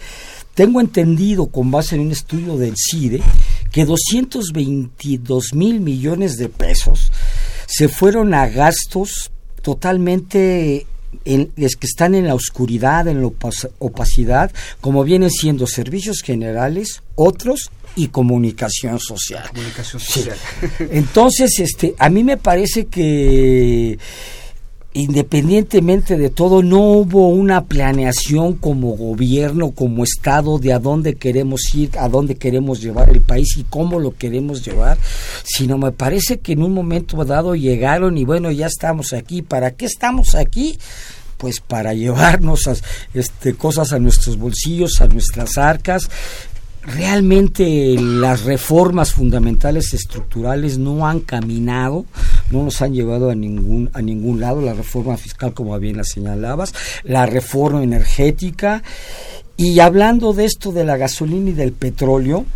tengo 0.59 0.81
entendido, 0.81 1.47
con 1.47 1.71
base 1.71 1.95
en 1.95 2.01
un 2.01 2.11
estudio 2.11 2.57
del 2.57 2.75
CIDE, 2.77 3.23
que 3.71 3.85
222 3.85 5.55
mil 5.55 5.79
millones 5.81 6.37
de 6.37 6.49
pesos 6.49 7.13
se 7.69 7.87
fueron 7.87 8.35
a 8.35 8.49
gastos 8.49 9.31
totalmente 9.63 10.85
en, 11.25 11.53
que 11.53 11.87
están 11.87 12.17
en 12.17 12.27
la 12.27 12.35
oscuridad, 12.35 13.07
en 13.07 13.23
la 13.23 13.31
opacidad, 13.79 14.51
como 14.81 15.05
vienen 15.05 15.31
siendo 15.31 15.69
servicios 15.69 16.23
generales, 16.23 17.05
otros 17.15 17.71
y 17.95 18.09
comunicación 18.09 18.99
social. 18.99 19.49
Comunicación 19.51 20.03
social. 20.03 20.37
Entonces, 20.91 21.57
este, 21.61 21.95
a 22.01 22.11
mí 22.11 22.25
me 22.25 22.37
parece 22.37 22.87
que 22.87 23.97
independientemente 24.95 26.17
de 26.17 26.31
todo, 26.31 26.63
no 26.63 26.81
hubo 26.81 27.29
una 27.29 27.65
planeación 27.67 28.55
como 28.55 28.97
gobierno, 28.97 29.71
como 29.71 30.03
Estado, 30.03 30.59
de 30.59 30.73
a 30.73 30.79
dónde 30.79 31.15
queremos 31.15 31.75
ir, 31.75 31.91
a 31.99 32.09
dónde 32.09 32.37
queremos 32.37 32.81
llevar 32.81 33.11
el 33.11 33.21
país 33.21 33.57
y 33.59 33.65
cómo 33.65 34.01
lo 34.01 34.17
queremos 34.17 34.65
llevar, 34.65 34.99
sino 35.45 35.79
me 35.79 35.93
parece 35.93 36.41
que 36.41 36.53
en 36.53 36.63
un 36.63 36.73
momento 36.73 37.25
dado 37.25 37.55
llegaron 37.55 38.19
y 38.19 38.25
bueno, 38.25 38.51
ya 38.51 38.67
estamos 38.67 39.13
aquí. 39.13 39.43
¿Para 39.43 39.73
qué 39.73 39.87
estamos 39.87 40.35
aquí? 40.35 40.79
pues 41.39 41.61
para 41.61 41.95
llevarnos 41.95 42.69
este, 43.15 43.55
cosas 43.55 43.93
a 43.93 44.01
nuestros 44.01 44.37
bolsillos, 44.37 45.01
a 45.01 45.07
nuestras 45.07 45.57
arcas, 45.57 46.11
realmente 46.83 47.97
las 47.99 48.43
reformas 48.43 49.13
fundamentales 49.13 49.95
estructurales 49.95 50.79
no 50.79 51.07
han 51.07 51.21
caminado, 51.21 52.07
no 52.51 52.63
nos 52.63 52.83
han 52.83 52.93
llevado 52.93 53.31
a 53.31 53.35
ningún 53.35 53.91
a 53.93 54.03
ningún 54.03 54.41
lado, 54.41 54.61
la 54.61 54.75
reforma 54.75 55.17
fiscal 55.17 55.55
como 55.55 55.79
bien 55.79 55.97
la 55.97 56.05
señalabas, 56.05 56.75
la 57.05 57.27
reforma 57.27 57.83
energética 57.83 58.83
y 59.57 59.81
hablando 59.81 60.33
de 60.33 60.45
esto 60.45 60.73
de 60.73 60.85
la 60.85 60.97
gasolina 60.97 61.51
y 61.51 61.55
del 61.55 61.73
petróleo, 61.73 62.47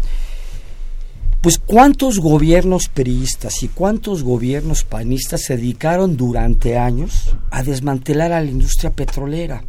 pues 1.40 1.58
cuántos 1.58 2.20
gobiernos 2.20 2.88
periodistas 2.88 3.62
y 3.62 3.68
cuántos 3.68 4.22
gobiernos 4.22 4.84
panistas 4.84 5.42
se 5.42 5.56
dedicaron 5.56 6.16
durante 6.16 6.78
años 6.78 7.34
a 7.50 7.62
desmantelar 7.62 8.32
a 8.32 8.40
la 8.40 8.50
industria 8.50 8.90
petrolera 8.90 9.64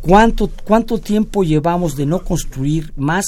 ¿Cuánto, 0.00 0.48
¿Cuánto 0.64 0.98
tiempo 0.98 1.42
llevamos 1.42 1.96
de 1.96 2.06
no 2.06 2.22
construir 2.22 2.92
más 2.96 3.26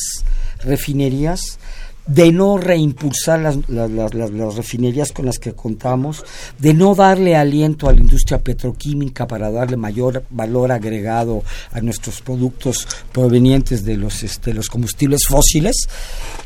refinerías? 0.63 1.59
De 2.07 2.33
no 2.33 2.59
reimpulsar 2.59 3.41
las, 3.41 3.57
las, 3.69 4.55
refinerías 4.57 5.13
con 5.13 5.27
las 5.27 5.39
que 5.39 5.53
contamos, 5.53 6.25
de 6.59 6.75
no 6.75 6.95
darle 6.95 7.37
aliento 7.37 7.89
a 7.89 7.93
la 7.93 8.01
industria 8.01 8.39
petroquímica 8.39 9.27
para 9.27 9.51
darle 9.51 9.77
mayor 9.77 10.25
valor 10.31 10.73
agregado 10.73 11.43
a 11.73 11.81
nuestros 11.81 12.21
productos 12.21 12.87
provenientes 13.13 13.85
de 13.85 13.97
los, 13.97 14.23
este, 14.23 14.53
los 14.55 14.69
combustibles 14.69 15.23
fósiles, 15.29 15.89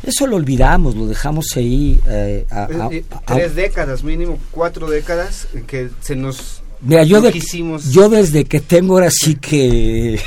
eso 0.02 0.26
lo 0.26 0.36
olvidamos, 0.36 0.96
lo 0.96 1.06
dejamos 1.06 1.46
ahí. 1.56 1.98
Eh, 2.06 2.46
tres 3.26 3.54
décadas, 3.54 4.02
mínimo 4.04 4.38
cuatro 4.50 4.88
décadas, 4.88 5.48
que 5.66 5.90
se 6.00 6.16
nos 6.16 6.62
Mira, 6.86 7.02
yo, 7.04 7.22
yo 7.90 8.08
desde 8.10 8.44
que 8.44 8.60
tengo 8.60 8.94
ahora 8.94 9.10
sí 9.10 9.36
que 9.36 10.20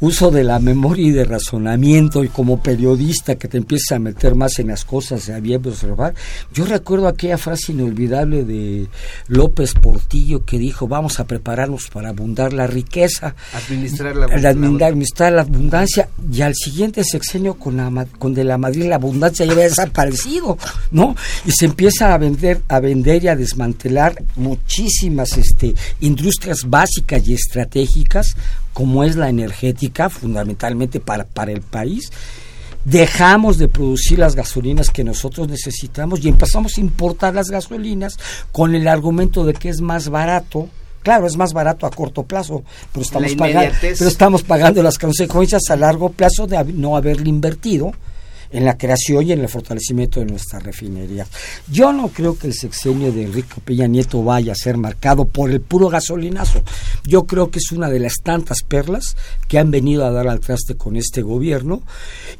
uso 0.00 0.30
de 0.30 0.44
la 0.44 0.58
memoria 0.58 1.06
y 1.06 1.10
de 1.10 1.24
razonamiento 1.24 2.24
y 2.24 2.28
como 2.28 2.62
periodista 2.62 3.36
que 3.36 3.48
te 3.48 3.58
empieza 3.58 3.96
a 3.96 3.98
meter 3.98 4.34
más 4.34 4.58
en 4.58 4.68
las 4.68 4.84
cosas 4.84 5.28
a 5.28 5.40
bien 5.40 5.66
observar, 5.66 6.14
yo 6.52 6.64
recuerdo 6.64 7.08
aquella 7.08 7.38
frase 7.38 7.72
inolvidable 7.72 8.44
de 8.44 8.88
López 9.28 9.74
Portillo 9.74 10.44
que 10.44 10.58
dijo, 10.58 10.88
vamos 10.88 11.20
a 11.20 11.26
prepararnos 11.26 11.88
para 11.88 12.10
abundar 12.10 12.52
la 12.52 12.66
riqueza, 12.66 13.34
administrar 13.52 14.16
la, 14.16 14.26
abundancia, 14.26 14.86
administrar 14.86 15.32
la 15.32 15.42
abundancia 15.42 16.08
y 16.32 16.40
al 16.42 16.54
siguiente 16.54 17.02
sexenio 17.04 17.54
con, 17.54 17.76
la, 17.76 18.06
con 18.18 18.34
de 18.34 18.44
la 18.44 18.58
Madrid 18.58 18.88
la 18.88 18.96
abundancia 18.96 19.44
ya 19.44 19.52
había 19.52 19.64
desaparecido, 19.64 20.56
¿no? 20.90 21.14
Y 21.44 21.52
se 21.52 21.66
empieza 21.66 22.14
a 22.14 22.18
vender, 22.18 22.62
a 22.68 22.80
vender 22.80 23.24
y 23.24 23.28
a 23.28 23.36
desmantelar 23.36 24.22
muchísimas 24.36 25.36
este, 25.36 25.74
industrias 26.00 26.68
básicas 26.68 27.26
y 27.26 27.34
estratégicas 27.34 28.34
como 28.72 29.04
es 29.04 29.16
la 29.16 29.28
energética, 29.28 30.08
fundamentalmente 30.08 31.00
para, 31.00 31.24
para 31.24 31.52
el 31.52 31.60
país, 31.60 32.10
dejamos 32.84 33.58
de 33.58 33.68
producir 33.68 34.18
las 34.18 34.34
gasolinas 34.34 34.90
que 34.90 35.04
nosotros 35.04 35.48
necesitamos 35.48 36.24
y 36.24 36.28
empezamos 36.28 36.76
a 36.76 36.80
importar 36.80 37.34
las 37.34 37.48
gasolinas 37.48 38.18
con 38.52 38.74
el 38.74 38.88
argumento 38.88 39.44
de 39.44 39.54
que 39.54 39.68
es 39.68 39.80
más 39.80 40.08
barato. 40.08 40.68
Claro, 41.02 41.26
es 41.26 41.36
más 41.36 41.54
barato 41.54 41.86
a 41.86 41.90
corto 41.90 42.24
plazo, 42.24 42.62
pero 42.92 43.02
estamos, 43.02 43.34
pagando, 43.34 43.74
pero 43.80 44.08
estamos 44.08 44.42
pagando 44.42 44.82
las 44.82 44.98
consecuencias 44.98 45.62
a 45.70 45.76
largo 45.76 46.10
plazo 46.10 46.46
de 46.46 46.62
no 46.74 46.94
haberle 46.94 47.30
invertido 47.30 47.92
en 48.50 48.64
la 48.64 48.76
creación 48.76 49.26
y 49.26 49.32
en 49.32 49.40
el 49.40 49.48
fortalecimiento 49.48 50.20
de 50.20 50.26
nuestra 50.26 50.58
refinería. 50.58 51.26
Yo 51.70 51.92
no 51.92 52.08
creo 52.08 52.36
que 52.36 52.46
el 52.46 52.54
sexenio 52.54 53.12
de 53.12 53.22
Enrique 53.22 53.60
Peña 53.64 53.86
Nieto 53.86 54.22
vaya 54.22 54.52
a 54.52 54.56
ser 54.56 54.76
marcado 54.76 55.26
por 55.26 55.50
el 55.50 55.60
puro 55.60 55.88
gasolinazo. 55.88 56.62
Yo 57.04 57.26
creo 57.26 57.50
que 57.50 57.58
es 57.58 57.72
una 57.72 57.88
de 57.88 58.00
las 58.00 58.14
tantas 58.22 58.62
perlas 58.62 59.16
que 59.48 59.58
han 59.58 59.70
venido 59.70 60.04
a 60.04 60.10
dar 60.10 60.28
al 60.28 60.40
traste 60.40 60.76
con 60.76 60.96
este 60.96 61.22
gobierno 61.22 61.82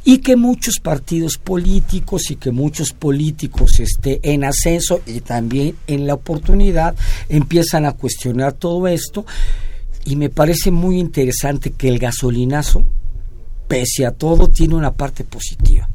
y 0.04 0.18
que 0.18 0.36
muchos 0.36 0.80
partidos 0.82 1.38
políticos 1.38 2.30
y 2.30 2.36
que 2.36 2.50
muchos 2.50 2.92
políticos 2.92 3.80
esté 3.80 4.20
en 4.22 4.44
ascenso 4.44 5.00
y 5.06 5.20
también 5.20 5.76
en 5.86 6.06
la 6.06 6.14
oportunidad 6.14 6.94
empiezan 7.28 7.84
a 7.84 7.92
cuestionar 7.92 8.52
todo 8.54 8.88
esto 8.88 9.24
y 10.04 10.16
me 10.16 10.30
parece 10.30 10.70
muy 10.70 10.98
interesante 10.98 11.72
que 11.72 11.88
el 11.88 11.98
gasolinazo, 11.98 12.84
pese 13.68 14.06
a 14.06 14.12
todo, 14.12 14.48
tiene 14.48 14.74
una 14.74 14.92
parte 14.94 15.24
positiva. 15.24 15.89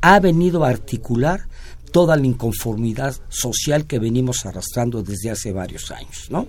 Ha 0.00 0.20
venido 0.20 0.64
a 0.64 0.68
articular 0.68 1.46
toda 1.90 2.16
la 2.16 2.26
inconformidad 2.26 3.16
social 3.28 3.86
que 3.86 3.98
venimos 3.98 4.44
arrastrando 4.46 5.02
desde 5.02 5.30
hace 5.30 5.52
varios 5.52 5.90
años, 5.90 6.26
¿no? 6.30 6.46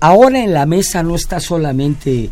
Ahora 0.00 0.42
en 0.42 0.54
la 0.54 0.64
mesa 0.64 1.02
no 1.02 1.14
está 1.14 1.40
solamente 1.40 2.30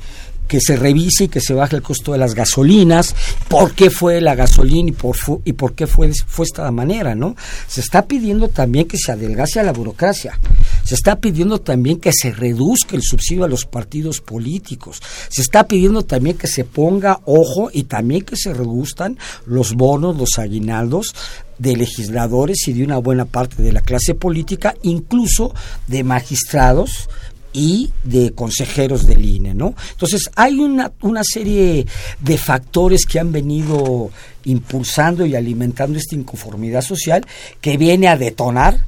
que 0.48 0.60
se 0.60 0.76
revise 0.76 1.24
y 1.24 1.28
que 1.28 1.40
se 1.40 1.54
baje 1.54 1.76
el 1.76 1.82
costo 1.82 2.12
de 2.12 2.18
las 2.18 2.34
gasolinas, 2.34 3.14
por 3.48 3.74
qué 3.74 3.90
fue 3.90 4.20
la 4.20 4.34
gasolina 4.34 4.88
y 4.88 4.92
por, 4.92 5.16
y 5.44 5.52
por 5.52 5.74
qué 5.74 5.86
fue, 5.86 6.10
fue 6.26 6.46
esta 6.46 6.70
manera, 6.70 7.14
¿no? 7.14 7.36
Se 7.68 7.80
está 7.80 8.06
pidiendo 8.06 8.48
también 8.48 8.88
que 8.88 8.98
se 8.98 9.12
adelgase 9.12 9.60
a 9.60 9.62
la 9.62 9.72
burocracia, 9.72 10.38
se 10.84 10.94
está 10.94 11.16
pidiendo 11.16 11.60
también 11.60 12.00
que 12.00 12.10
se 12.12 12.32
reduzca 12.32 12.96
el 12.96 13.02
subsidio 13.02 13.44
a 13.44 13.48
los 13.48 13.66
partidos 13.66 14.20
políticos, 14.20 15.00
se 15.28 15.42
está 15.42 15.68
pidiendo 15.68 16.02
también 16.02 16.36
que 16.36 16.48
se 16.48 16.64
ponga 16.64 17.20
ojo 17.26 17.70
y 17.72 17.84
también 17.84 18.22
que 18.22 18.36
se 18.36 18.54
reduzcan 18.54 19.18
los 19.46 19.74
bonos, 19.74 20.16
los 20.16 20.38
aguinaldos 20.38 21.14
de 21.58 21.76
legisladores 21.76 22.68
y 22.68 22.72
de 22.72 22.84
una 22.84 22.98
buena 22.98 23.24
parte 23.24 23.62
de 23.62 23.72
la 23.72 23.80
clase 23.80 24.14
política, 24.14 24.74
incluso 24.82 25.54
de 25.88 26.04
magistrados, 26.04 27.08
y 27.58 27.92
de 28.04 28.32
consejeros 28.34 29.04
del 29.04 29.24
INE, 29.24 29.52
¿no? 29.52 29.74
Entonces 29.90 30.30
hay 30.36 30.60
una, 30.60 30.92
una 31.00 31.22
serie 31.24 31.86
de 32.20 32.38
factores 32.38 33.04
que 33.04 33.18
han 33.18 33.32
venido 33.32 34.12
impulsando 34.44 35.26
y 35.26 35.34
alimentando 35.34 35.98
esta 35.98 36.14
inconformidad 36.14 36.82
social 36.82 37.26
que 37.60 37.76
viene 37.76 38.06
a 38.06 38.16
detonar 38.16 38.86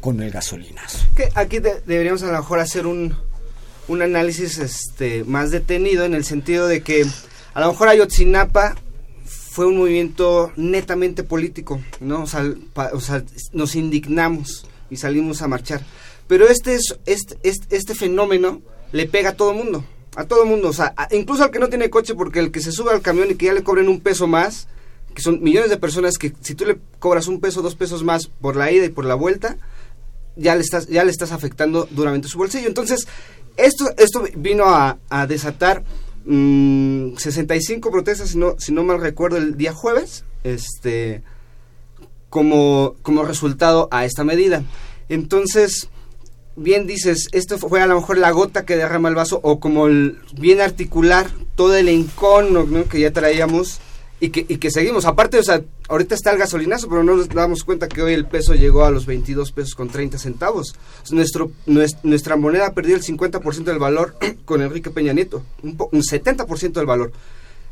con 0.00 0.22
el 0.22 0.30
gasolinazo. 0.30 0.98
Aquí 1.34 1.58
deberíamos 1.58 2.22
a 2.22 2.26
lo 2.26 2.38
mejor 2.38 2.60
hacer 2.60 2.86
un, 2.86 3.16
un 3.88 4.02
análisis 4.02 4.58
este, 4.58 5.24
más 5.24 5.50
detenido 5.50 6.04
en 6.04 6.14
el 6.14 6.24
sentido 6.24 6.68
de 6.68 6.80
que 6.80 7.04
a 7.54 7.60
lo 7.60 7.72
mejor 7.72 7.88
Ayotzinapa 7.88 8.76
fue 9.26 9.66
un 9.66 9.78
movimiento 9.78 10.52
netamente 10.54 11.24
político, 11.24 11.80
¿no? 11.98 12.22
o 12.22 12.26
sea 13.00 13.24
nos 13.52 13.74
indignamos 13.74 14.64
y 14.90 14.96
salimos 14.96 15.42
a 15.42 15.48
marchar 15.48 15.82
pero 16.32 16.48
este, 16.48 16.76
es, 16.76 16.96
este, 17.04 17.76
este, 17.76 17.94
fenómeno 17.94 18.62
le 18.90 19.06
pega 19.06 19.28
a 19.28 19.36
todo 19.36 19.52
mundo. 19.52 19.84
A 20.16 20.24
todo 20.24 20.46
mundo. 20.46 20.70
O 20.70 20.72
sea, 20.72 20.94
incluso 21.10 21.44
al 21.44 21.50
que 21.50 21.58
no 21.58 21.68
tiene 21.68 21.90
coche, 21.90 22.14
porque 22.14 22.38
el 22.38 22.50
que 22.50 22.60
se 22.60 22.72
sube 22.72 22.90
al 22.90 23.02
camión 23.02 23.30
y 23.30 23.34
que 23.34 23.44
ya 23.44 23.52
le 23.52 23.62
cobren 23.62 23.86
un 23.86 24.00
peso 24.00 24.26
más, 24.26 24.66
que 25.14 25.20
son 25.20 25.42
millones 25.42 25.68
de 25.68 25.76
personas 25.76 26.16
que 26.16 26.32
si 26.40 26.54
tú 26.54 26.64
le 26.64 26.78
cobras 26.98 27.26
un 27.26 27.38
peso, 27.38 27.60
dos 27.60 27.74
pesos 27.74 28.02
más 28.02 28.28
por 28.28 28.56
la 28.56 28.72
ida 28.72 28.86
y 28.86 28.88
por 28.88 29.04
la 29.04 29.14
vuelta, 29.14 29.58
ya 30.34 30.54
le 30.54 30.62
estás, 30.62 30.86
ya 30.86 31.04
le 31.04 31.10
estás 31.10 31.32
afectando 31.32 31.86
duramente 31.90 32.28
su 32.28 32.38
bolsillo. 32.38 32.66
Entonces, 32.66 33.06
esto, 33.58 33.92
esto 33.98 34.24
vino 34.34 34.64
a, 34.68 34.96
desatar 35.28 35.84
65 36.24 37.86
mm, 37.86 37.92
protestas, 37.92 38.30
si 38.30 38.38
no, 38.38 38.54
si 38.58 38.72
no 38.72 38.84
mal 38.84 39.02
recuerdo, 39.02 39.36
el 39.36 39.58
día 39.58 39.74
jueves, 39.74 40.24
este, 40.44 41.20
como, 42.30 42.96
como 43.02 43.22
resultado 43.22 43.88
a 43.90 44.06
esta 44.06 44.24
medida. 44.24 44.62
Entonces, 45.10 45.90
bien 46.56 46.86
dices, 46.86 47.28
esto 47.32 47.58
fue 47.58 47.80
a 47.80 47.86
lo 47.86 47.96
mejor 47.96 48.18
la 48.18 48.30
gota 48.30 48.64
que 48.64 48.76
derrama 48.76 49.08
el 49.08 49.14
vaso 49.14 49.40
o 49.42 49.60
como 49.60 49.86
el 49.86 50.18
bien 50.38 50.60
articular 50.60 51.30
todo 51.54 51.76
el 51.76 51.88
encono 51.88 52.66
que 52.88 53.00
ya 53.00 53.12
traíamos 53.12 53.80
y 54.20 54.30
que, 54.30 54.46
y 54.48 54.58
que 54.58 54.70
seguimos. 54.70 55.04
Aparte, 55.04 55.38
o 55.38 55.42
sea, 55.42 55.62
ahorita 55.88 56.14
está 56.14 56.30
el 56.30 56.38
gasolinazo, 56.38 56.88
pero 56.88 57.02
no 57.02 57.16
nos 57.16 57.28
damos 57.28 57.64
cuenta 57.64 57.88
que 57.88 58.02
hoy 58.02 58.14
el 58.14 58.26
peso 58.26 58.54
llegó 58.54 58.84
a 58.84 58.90
los 58.92 59.04
22 59.04 59.50
pesos 59.50 59.74
con 59.74 59.88
30 59.88 60.16
centavos. 60.16 60.76
nuestro, 61.10 61.50
nuestra 61.66 62.36
moneda 62.36 62.72
perdió 62.72 62.94
el 62.94 63.02
50% 63.02 63.64
del 63.64 63.80
valor 63.80 64.14
con 64.44 64.62
Enrique 64.62 64.90
Peña 64.90 65.12
Nieto, 65.12 65.42
un, 65.64 65.76
un 65.90 66.02
70% 66.02 66.72
del 66.72 66.86
valor. 66.86 67.12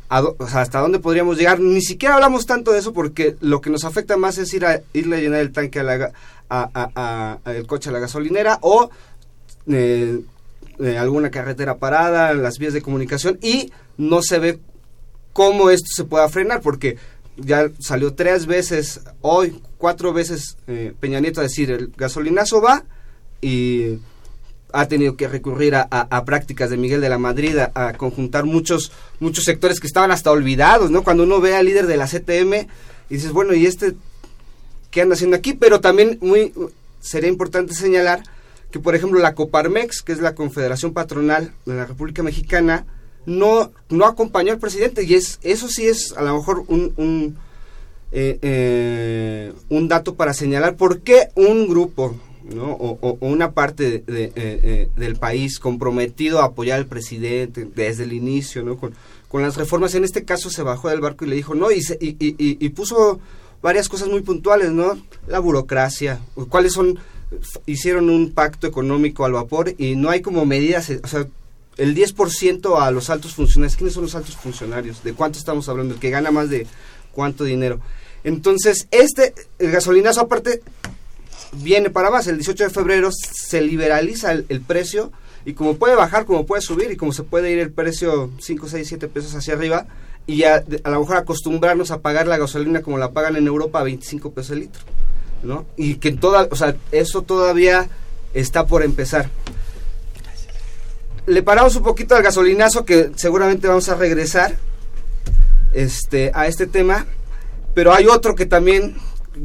o 0.09 0.47
sea, 0.49 0.59
hasta 0.59 0.81
dónde 0.81 0.99
podríamos 0.99 1.37
llegar. 1.37 1.61
Ni 1.61 1.81
siquiera 1.81 2.15
hablamos 2.15 2.45
tanto 2.45 2.73
de 2.73 2.79
eso 2.79 2.91
porque 2.91 3.37
lo 3.39 3.61
que 3.61 3.69
nos 3.69 3.85
afecta 3.85 4.17
más 4.17 4.37
es 4.37 4.53
ir 4.53 4.65
a 4.65 4.81
irle 4.91 5.15
a 5.15 5.19
llenar 5.21 5.39
el 5.39 5.53
tanque 5.53 5.79
a 5.79 5.83
la, 5.83 6.11
a, 6.51 7.39
el 7.45 7.65
coche 7.65 7.89
a 7.89 7.93
la 7.93 7.99
gasolinera 7.99 8.59
o 8.61 8.89
eh, 9.67 10.21
eh, 10.79 10.97
alguna 10.97 11.31
carretera 11.31 11.77
parada, 11.77 12.33
las 12.33 12.57
vías 12.57 12.73
de 12.73 12.81
comunicación 12.81 13.39
y 13.41 13.71
no 13.97 14.21
se 14.21 14.39
ve 14.39 14.59
cómo 15.33 15.69
esto 15.69 15.87
se 15.95 16.03
pueda 16.03 16.27
frenar 16.29 16.61
porque 16.61 16.97
ya 17.37 17.71
salió 17.79 18.13
tres 18.13 18.45
veces 18.45 19.01
hoy, 19.21 19.61
cuatro 19.77 20.13
veces 20.13 20.57
eh, 20.67 20.93
Peña 20.99 21.19
Nieto 21.19 21.39
a 21.39 21.43
decir 21.43 21.71
el 21.71 21.93
gasolinazo 21.95 22.61
va 22.61 22.83
y 23.41 23.99
ha 24.73 24.87
tenido 24.87 25.17
que 25.17 25.27
recurrir 25.27 25.75
a, 25.75 26.25
prácticas 26.25 26.69
de 26.69 26.77
Miguel 26.77 27.01
de 27.01 27.09
la 27.09 27.17
Madrid, 27.17 27.57
a, 27.57 27.93
conjuntar 27.93 28.45
muchos, 28.45 28.91
muchos 29.19 29.43
sectores 29.43 29.81
que 29.81 29.87
estaban 29.87 30.11
hasta 30.11 30.31
olvidados, 30.31 30.91
¿no? 30.91 31.03
Cuando 31.03 31.23
uno 31.23 31.41
ve 31.41 31.55
al 31.55 31.65
líder 31.65 31.87
de 31.87 31.97
la 31.97 32.07
CTM 32.07 32.53
y 33.09 33.15
dices, 33.15 33.33
bueno, 33.33 33.53
¿y 33.53 33.65
este 33.65 33.95
qué 34.91 35.01
anda 35.01 35.15
haciendo 35.15 35.37
aquí, 35.37 35.53
pero 35.53 35.81
también 35.81 36.17
muy 36.21 36.53
sería 36.99 37.29
importante 37.29 37.73
señalar 37.73 38.23
que, 38.71 38.79
por 38.79 38.95
ejemplo, 38.95 39.19
la 39.19 39.33
Coparmex, 39.35 40.01
que 40.01 40.11
es 40.11 40.19
la 40.21 40.35
Confederación 40.35 40.93
Patronal 40.93 41.53
de 41.65 41.73
la 41.75 41.85
República 41.85 42.23
Mexicana, 42.23 42.85
no, 43.25 43.71
no 43.89 44.05
acompañó 44.05 44.51
al 44.51 44.59
presidente 44.59 45.03
y 45.03 45.13
es 45.13 45.39
eso 45.43 45.67
sí 45.67 45.87
es 45.87 46.13
a 46.13 46.23
lo 46.23 46.35
mejor 46.35 46.63
un, 46.67 46.93
un, 46.97 47.37
eh, 48.11 48.39
eh, 48.41 49.53
dato 49.69 50.15
para 50.15 50.33
señalar 50.33 50.75
por 50.75 51.01
qué 51.01 51.29
un 51.35 51.67
grupo 51.67 52.15
¿no? 52.43 52.71
o, 52.71 53.17
una 53.21 53.51
parte 53.51 54.03
de, 54.05 54.31
eh, 54.35 54.89
del 54.95 55.17
país 55.17 55.59
comprometido 55.59 56.41
a 56.41 56.45
apoyar 56.45 56.79
al 56.79 56.87
presidente 56.87 57.67
desde 57.75 58.05
el 58.05 58.13
inicio 58.13 58.63
¿no? 58.63 58.77
con, 58.77 58.93
con 59.27 59.43
las 59.43 59.55
reformas, 59.55 59.93
en 59.93 60.03
este 60.03 60.25
caso 60.25 60.49
se 60.49 60.63
bajó 60.63 60.89
del 60.89 61.01
barco 61.01 61.25
y 61.25 61.29
le 61.29 61.35
dijo 61.35 61.53
no 61.53 61.71
y, 61.71 61.79
y, 61.99 62.15
y 62.37 62.69
puso 62.69 63.19
varias 63.61 63.89
cosas 63.89 64.09
muy 64.09 64.21
puntuales, 64.21 64.71
¿no? 64.71 64.99
La 65.27 65.39
burocracia, 65.39 66.19
cuáles 66.49 66.73
son, 66.73 66.99
hicieron 67.65 68.09
un 68.09 68.31
pacto 68.31 68.67
económico 68.67 69.25
al 69.25 69.33
vapor 69.33 69.73
y 69.77 69.95
no 69.95 70.09
hay 70.09 70.21
como 70.21 70.45
medidas, 70.45 70.91
o 71.03 71.07
sea, 71.07 71.27
el 71.77 71.95
10% 71.95 72.81
a 72.81 72.91
los 72.91 73.09
altos 73.09 73.33
funcionarios. 73.33 73.75
¿Quiénes 73.75 73.93
son 73.93 74.03
los 74.03 74.15
altos 74.15 74.35
funcionarios? 74.35 75.03
¿De 75.03 75.13
cuánto 75.13 75.39
estamos 75.39 75.67
hablando? 75.69 75.93
El 75.93 75.99
que 75.99 76.09
gana 76.09 76.31
más 76.31 76.49
de 76.49 76.67
cuánto 77.11 77.43
dinero. 77.43 77.79
Entonces, 78.23 78.87
este, 78.91 79.33
el 79.57 79.71
gasolinazo 79.71 80.21
aparte, 80.21 80.61
viene 81.53 81.89
para 81.89 82.11
más. 82.11 82.27
El 82.27 82.37
18 82.37 82.65
de 82.65 82.69
febrero 82.69 83.09
se 83.11 83.61
liberaliza 83.61 84.31
el, 84.31 84.61
precio 84.61 85.11
y 85.45 85.53
como 85.53 85.77
puede 85.77 85.95
bajar, 85.95 86.25
como 86.25 86.45
puede 86.45 86.61
subir 86.61 86.91
y 86.91 86.97
como 86.97 87.13
se 87.13 87.23
puede 87.23 87.51
ir 87.51 87.59
el 87.59 87.71
precio 87.71 88.29
5, 88.39 88.67
6, 88.69 88.87
7 88.87 89.07
pesos 89.07 89.33
hacia 89.35 89.55
arriba, 89.55 89.87
y 90.27 90.43
a, 90.43 90.63
a 90.83 90.89
lo 90.89 90.99
mejor 90.99 91.17
acostumbrarnos 91.17 91.91
a 91.91 92.01
pagar 92.01 92.27
la 92.27 92.37
gasolina 92.37 92.81
como 92.81 92.97
la 92.97 93.11
pagan 93.11 93.35
en 93.35 93.47
Europa 93.47 93.79
a 93.79 93.83
25 93.83 94.31
pesos 94.31 94.51
el 94.51 94.59
litro, 94.59 94.81
¿no? 95.43 95.65
Y 95.77 95.95
que 95.95 96.11
toda, 96.11 96.47
o 96.49 96.55
sea, 96.55 96.75
eso 96.91 97.21
todavía 97.23 97.89
está 98.33 98.67
por 98.67 98.83
empezar. 98.83 99.29
Le 101.25 101.43
paramos 101.43 101.75
un 101.75 101.83
poquito 101.83 102.15
al 102.15 102.23
gasolinazo 102.23 102.85
que 102.85 103.11
seguramente 103.15 103.67
vamos 103.67 103.89
a 103.89 103.95
regresar 103.95 104.57
este 105.73 106.31
a 106.33 106.47
este 106.47 106.67
tema, 106.67 107.05
pero 107.73 107.93
hay 107.93 108.07
otro 108.07 108.35
que 108.35 108.45
también 108.45 108.95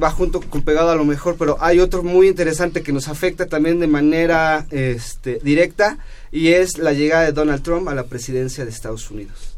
va 0.02 0.10
junto 0.10 0.40
con 0.40 0.62
pegado 0.62 0.90
a 0.90 0.96
lo 0.96 1.04
mejor, 1.04 1.36
pero 1.38 1.58
hay 1.60 1.78
otro 1.80 2.02
muy 2.02 2.28
interesante 2.28 2.82
que 2.82 2.92
nos 2.92 3.08
afecta 3.08 3.46
también 3.46 3.78
de 3.78 3.86
manera 3.86 4.66
este, 4.70 5.38
directa 5.42 5.98
y 6.32 6.48
es 6.48 6.78
la 6.78 6.92
llegada 6.92 7.24
de 7.24 7.32
Donald 7.32 7.62
Trump 7.62 7.88
a 7.88 7.94
la 7.94 8.04
presidencia 8.04 8.64
de 8.64 8.70
Estados 8.70 9.10
Unidos 9.10 9.55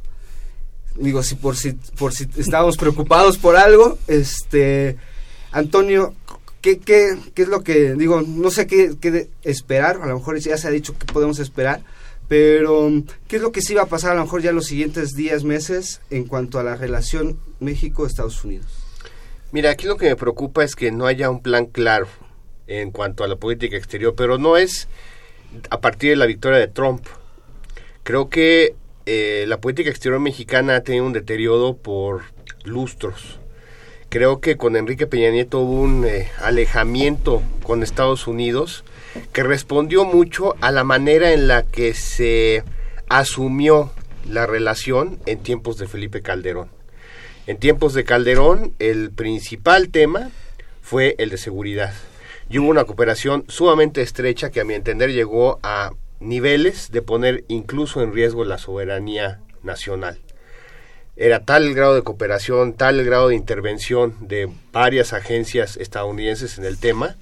digo, 0.98 1.22
si 1.22 1.34
por 1.34 1.56
si, 1.56 1.72
por 1.72 2.12
si 2.12 2.28
estábamos 2.36 2.76
preocupados 2.76 3.38
por 3.38 3.56
algo, 3.56 3.98
este, 4.06 4.96
Antonio, 5.52 6.14
¿qué, 6.60 6.78
qué, 6.78 7.16
qué 7.34 7.42
es 7.42 7.48
lo 7.48 7.62
que, 7.62 7.94
digo, 7.94 8.22
no 8.22 8.50
sé 8.50 8.66
qué, 8.66 8.94
qué 9.00 9.28
esperar, 9.42 10.00
a 10.02 10.06
lo 10.06 10.18
mejor 10.18 10.38
ya 10.38 10.56
se 10.56 10.68
ha 10.68 10.70
dicho 10.70 10.96
que 10.98 11.12
podemos 11.12 11.38
esperar, 11.38 11.82
pero 12.28 12.90
¿qué 13.26 13.36
es 13.36 13.42
lo 13.42 13.52
que 13.52 13.62
sí 13.62 13.74
va 13.74 13.82
a 13.82 13.86
pasar 13.86 14.12
a 14.12 14.14
lo 14.16 14.24
mejor 14.24 14.42
ya 14.42 14.52
los 14.52 14.66
siguientes 14.66 15.14
días, 15.14 15.44
meses, 15.44 16.00
en 16.10 16.24
cuanto 16.24 16.58
a 16.58 16.62
la 16.62 16.76
relación 16.76 17.38
México-Estados 17.60 18.44
Unidos? 18.44 18.66
Mira, 19.50 19.70
aquí 19.70 19.86
lo 19.86 19.96
que 19.96 20.06
me 20.06 20.16
preocupa 20.16 20.62
es 20.62 20.76
que 20.76 20.92
no 20.92 21.06
haya 21.06 21.30
un 21.30 21.40
plan 21.40 21.66
claro 21.66 22.06
en 22.66 22.90
cuanto 22.90 23.24
a 23.24 23.28
la 23.28 23.36
política 23.36 23.78
exterior, 23.78 24.14
pero 24.14 24.36
no 24.36 24.58
es 24.58 24.88
a 25.70 25.80
partir 25.80 26.10
de 26.10 26.16
la 26.16 26.26
victoria 26.26 26.58
de 26.58 26.68
Trump. 26.68 27.06
Creo 28.02 28.28
que 28.28 28.74
eh, 29.10 29.46
la 29.46 29.58
política 29.58 29.88
exterior 29.88 30.20
mexicana 30.20 30.76
ha 30.76 30.82
tenido 30.82 31.06
un 31.06 31.14
deterioro 31.14 31.74
por 31.74 32.24
lustros. 32.64 33.40
Creo 34.10 34.42
que 34.42 34.58
con 34.58 34.76
Enrique 34.76 35.06
Peña 35.06 35.30
Nieto 35.30 35.60
hubo 35.60 35.80
un 35.80 36.04
eh, 36.04 36.28
alejamiento 36.42 37.42
con 37.62 37.82
Estados 37.82 38.26
Unidos 38.26 38.84
que 39.32 39.42
respondió 39.42 40.04
mucho 40.04 40.56
a 40.60 40.70
la 40.72 40.84
manera 40.84 41.32
en 41.32 41.48
la 41.48 41.62
que 41.62 41.94
se 41.94 42.64
asumió 43.08 43.92
la 44.28 44.46
relación 44.46 45.18
en 45.24 45.38
tiempos 45.38 45.78
de 45.78 45.88
Felipe 45.88 46.20
Calderón. 46.20 46.68
En 47.46 47.56
tiempos 47.56 47.94
de 47.94 48.04
Calderón, 48.04 48.74
el 48.78 49.10
principal 49.10 49.88
tema 49.88 50.30
fue 50.82 51.14
el 51.16 51.30
de 51.30 51.38
seguridad. 51.38 51.94
Y 52.50 52.58
hubo 52.58 52.68
una 52.68 52.84
cooperación 52.84 53.46
sumamente 53.48 54.02
estrecha 54.02 54.50
que 54.50 54.60
a 54.60 54.64
mi 54.66 54.74
entender 54.74 55.14
llegó 55.14 55.60
a 55.62 55.92
niveles 56.20 56.90
de 56.90 57.02
poner 57.02 57.44
incluso 57.48 58.02
en 58.02 58.12
riesgo 58.12 58.44
la 58.44 58.58
soberanía 58.58 59.40
nacional 59.62 60.18
era 61.18 61.40
tal 61.40 61.66
el 61.66 61.74
grado 61.74 61.96
de 61.96 62.02
cooperación, 62.02 62.74
tal 62.74 63.00
el 63.00 63.06
grado 63.06 63.28
de 63.28 63.34
intervención 63.34 64.14
de 64.20 64.48
varias 64.72 65.12
agencias 65.12 65.76
estadounidenses 65.76 66.58
en 66.58 66.64
el 66.64 66.78
tema. 66.78 67.16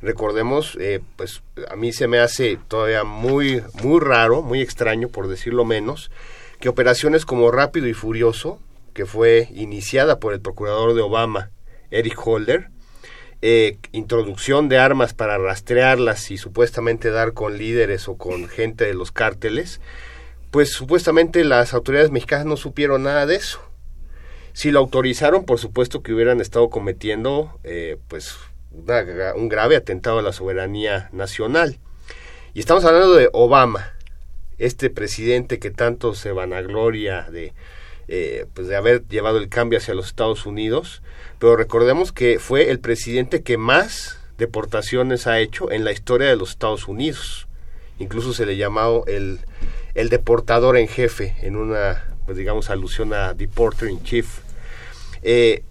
Recordemos, 0.00 0.78
eh, 0.80 1.00
pues 1.16 1.42
a 1.68 1.74
mí 1.74 1.92
se 1.92 2.06
me 2.06 2.20
hace 2.20 2.56
todavía 2.68 3.02
muy, 3.02 3.60
muy 3.82 3.98
raro, 3.98 4.42
muy 4.42 4.60
extraño, 4.60 5.08
por 5.08 5.26
decirlo 5.26 5.64
menos, 5.64 6.12
que 6.60 6.68
operaciones 6.68 7.26
como 7.26 7.50
Rápido 7.50 7.88
y 7.88 7.94
Furioso, 7.94 8.60
que 8.94 9.06
fue 9.06 9.48
iniciada 9.52 10.20
por 10.20 10.34
el 10.34 10.40
procurador 10.40 10.94
de 10.94 11.02
Obama, 11.02 11.50
Eric 11.90 12.24
Holder, 12.24 12.68
eh, 13.42 13.78
introducción 13.90 14.68
de 14.68 14.78
armas 14.78 15.14
para 15.14 15.36
rastrearlas 15.36 16.30
y 16.30 16.38
supuestamente 16.38 17.10
dar 17.10 17.32
con 17.32 17.58
líderes 17.58 18.08
o 18.08 18.16
con 18.16 18.48
gente 18.48 18.84
de 18.86 18.94
los 18.94 19.10
cárteles, 19.10 19.80
pues 20.52 20.70
supuestamente 20.70 21.44
las 21.44 21.74
autoridades 21.74 22.12
mexicanas 22.12 22.46
no 22.46 22.56
supieron 22.56 23.02
nada 23.02 23.26
de 23.26 23.34
eso. 23.34 23.60
Si 24.52 24.70
lo 24.70 24.78
autorizaron, 24.78 25.44
por 25.44 25.58
supuesto 25.58 26.02
que 26.02 26.12
hubieran 26.12 26.40
estado 26.40 26.70
cometiendo 26.70 27.58
eh, 27.64 27.98
pues 28.08 28.36
un 28.70 29.48
grave 29.48 29.76
atentado 29.76 30.18
a 30.18 30.22
la 30.22 30.32
soberanía 30.32 31.08
nacional. 31.12 31.78
Y 32.54 32.60
estamos 32.60 32.84
hablando 32.84 33.14
de 33.14 33.28
Obama, 33.32 33.94
este 34.58 34.90
presidente 34.90 35.58
que 35.58 35.70
tanto 35.70 36.14
se 36.14 36.32
vanagloria 36.32 37.22
de, 37.30 37.54
eh, 38.08 38.46
pues 38.54 38.68
de 38.68 38.76
haber 38.76 39.06
llevado 39.08 39.38
el 39.38 39.48
cambio 39.48 39.78
hacia 39.78 39.94
los 39.94 40.06
Estados 40.06 40.46
Unidos, 40.46 41.02
pero 41.42 41.56
recordemos 41.56 42.12
que 42.12 42.38
fue 42.38 42.70
el 42.70 42.78
presidente 42.78 43.42
que 43.42 43.58
más 43.58 44.18
deportaciones 44.38 45.26
ha 45.26 45.40
hecho 45.40 45.72
en 45.72 45.84
la 45.84 45.90
historia 45.90 46.28
de 46.28 46.36
los 46.36 46.50
Estados 46.50 46.86
Unidos. 46.86 47.48
Incluso 47.98 48.32
se 48.32 48.46
le 48.46 48.56
llamó 48.56 49.02
el 49.08 49.40
el 49.94 50.08
deportador 50.08 50.76
en 50.76 50.88
jefe, 50.88 51.34
en 51.42 51.56
una, 51.56 52.06
pues 52.24 52.36
digamos, 52.38 52.70
alusión 52.70 53.12
a 53.12 53.34
Deporter 53.34 53.90
in 53.90 54.02
Chief. 54.02 54.26
Eh, 55.22 55.64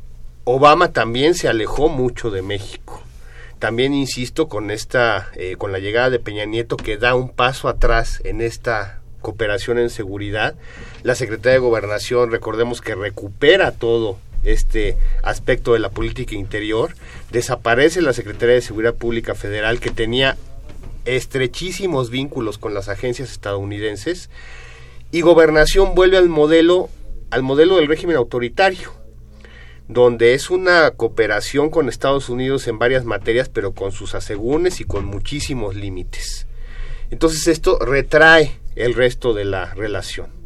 Obama 0.44 0.92
también 0.92 1.36
se 1.36 1.48
alejó 1.48 1.90
mucho 1.90 2.30
de 2.30 2.42
México. 2.42 3.02
También 3.60 3.94
insisto 3.94 4.48
con 4.48 4.72
esta, 4.72 5.30
eh, 5.36 5.56
con 5.58 5.72
la 5.72 5.80
llegada 5.80 6.10
de 6.10 6.20
Peña 6.20 6.46
Nieto 6.46 6.78
que 6.78 6.98
da 6.98 7.16
un 7.16 7.30
paso 7.30 7.68
atrás 7.68 8.22
en 8.24 8.42
esta 8.42 9.02
cooperación 9.22 9.78
en 9.78 9.90
seguridad. 9.90 10.56
La 11.04 11.16
Secretaría 11.16 11.54
de 11.54 11.60
Gobernación, 11.60 12.32
recordemos 12.32 12.82
que 12.82 12.96
recupera 12.96 13.72
todo 13.72 14.18
este 14.44 14.98
aspecto 15.24 15.74
de 15.74 15.80
la 15.80 15.90
política 15.90 16.36
interior. 16.36 16.96
Desaparece 17.32 18.02
la 18.02 18.14
Secretaría 18.14 18.56
de 18.56 18.62
Seguridad 18.62 18.96
Pública 18.96 19.36
Federal 19.36 19.80
que 19.80 19.92
tenía 19.92 20.38
estrechísimos 21.06 22.10
vínculos 22.10 22.58
con 22.58 22.74
las 22.74 22.90
agencias 22.90 23.32
estadounidenses 23.32 24.30
y 25.12 25.22
gobernación 25.22 25.96
vuelve 25.96 26.18
al 26.18 26.30
modelo 26.30 26.90
al 27.32 27.44
modelo 27.44 27.78
del 27.78 27.88
régimen 27.88 28.18
autoritario 28.18 28.94
donde 29.88 30.34
es 30.36 30.50
una 30.50 30.92
cooperación 30.92 31.70
con 31.70 31.90
Estados 31.90 32.30
Unidos 32.30 32.68
en 32.68 32.78
varias 32.78 33.04
materias 33.04 33.50
pero 33.50 33.74
con 33.74 33.92
sus 33.92 34.14
asegúnes 34.14 34.80
y 34.80 34.84
con 34.84 35.06
muchísimos 35.06 35.76
límites 35.76 36.46
entonces 37.10 37.48
esto 37.48 37.80
retrae 37.80 38.60
el 38.76 38.94
resto 38.94 39.34
de 39.34 39.46
la 39.46 39.74
relación 39.74 40.41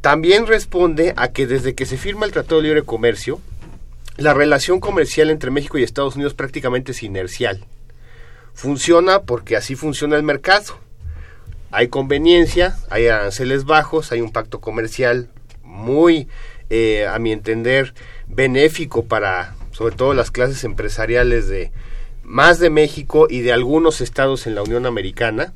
también 0.00 0.46
responde 0.46 1.14
a 1.16 1.32
que 1.32 1.46
desde 1.46 1.74
que 1.74 1.86
se 1.86 1.96
firma 1.96 2.26
el 2.26 2.32
Tratado 2.32 2.56
de 2.60 2.68
Libre 2.68 2.82
Comercio 2.82 3.40
la 4.16 4.34
relación 4.34 4.80
comercial 4.80 5.30
entre 5.30 5.50
México 5.50 5.78
y 5.78 5.82
Estados 5.82 6.16
Unidos 6.16 6.34
prácticamente 6.34 6.92
es 6.92 7.02
inercial 7.02 7.64
Funciona 8.60 9.22
porque 9.22 9.56
así 9.56 9.74
funciona 9.74 10.16
el 10.16 10.22
mercado. 10.22 10.78
Hay 11.70 11.88
conveniencia, 11.88 12.76
hay 12.90 13.06
aranceles 13.06 13.64
bajos, 13.64 14.12
hay 14.12 14.20
un 14.20 14.32
pacto 14.32 14.60
comercial 14.60 15.28
muy, 15.62 16.28
eh, 16.68 17.06
a 17.06 17.18
mi 17.18 17.32
entender, 17.32 17.94
benéfico 18.26 19.04
para 19.04 19.54
sobre 19.70 19.94
todo 19.94 20.14
las 20.14 20.30
clases 20.30 20.64
empresariales 20.64 21.48
de 21.48 21.72
más 22.22 22.58
de 22.58 22.70
México 22.70 23.28
y 23.30 23.40
de 23.40 23.52
algunos 23.52 24.00
estados 24.00 24.46
en 24.46 24.54
la 24.54 24.62
Unión 24.62 24.84
Americana 24.84 25.54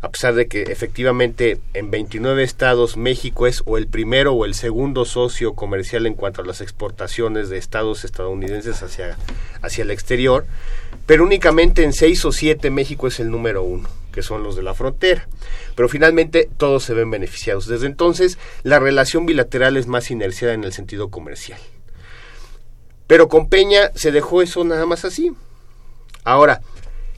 a 0.00 0.10
pesar 0.10 0.34
de 0.34 0.46
que 0.46 0.62
efectivamente 0.62 1.58
en 1.74 1.90
29 1.90 2.42
estados 2.42 2.96
México 2.96 3.46
es 3.46 3.62
o 3.64 3.78
el 3.78 3.88
primero 3.88 4.34
o 4.34 4.44
el 4.44 4.54
segundo 4.54 5.04
socio 5.04 5.54
comercial 5.54 6.06
en 6.06 6.14
cuanto 6.14 6.42
a 6.42 6.44
las 6.44 6.60
exportaciones 6.60 7.48
de 7.48 7.58
estados 7.58 8.04
estadounidenses 8.04 8.82
hacia, 8.82 9.16
hacia 9.62 9.82
el 9.82 9.90
exterior, 9.90 10.46
pero 11.06 11.24
únicamente 11.24 11.82
en 11.82 11.92
6 11.92 12.24
o 12.26 12.32
7 12.32 12.70
México 12.70 13.06
es 13.06 13.20
el 13.20 13.30
número 13.30 13.62
uno 13.62 13.88
que 14.16 14.22
son 14.22 14.42
los 14.42 14.56
de 14.56 14.62
la 14.62 14.72
frontera. 14.72 15.28
Pero 15.74 15.90
finalmente 15.90 16.48
todos 16.56 16.82
se 16.84 16.94
ven 16.94 17.10
beneficiados. 17.10 17.66
Desde 17.66 17.86
entonces 17.86 18.38
la 18.62 18.78
relación 18.78 19.26
bilateral 19.26 19.76
es 19.76 19.86
más 19.88 20.10
inerciada 20.10 20.54
en 20.54 20.64
el 20.64 20.72
sentido 20.72 21.10
comercial. 21.10 21.60
Pero 23.06 23.28
con 23.28 23.50
Peña 23.50 23.92
se 23.94 24.12
dejó 24.12 24.40
eso 24.40 24.64
nada 24.64 24.86
más 24.86 25.04
así. 25.04 25.32
Ahora, 26.24 26.62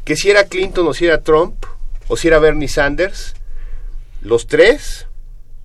que 0.04 0.16
si 0.16 0.28
era 0.28 0.44
Clinton 0.44 0.88
o 0.88 0.92
si 0.92 1.06
era 1.06 1.22
Trump, 1.22 1.64
o 2.08 2.16
si 2.16 2.28
era 2.28 2.38
Bernie 2.38 2.68
Sanders, 2.68 3.34
los 4.20 4.46
tres 4.46 5.06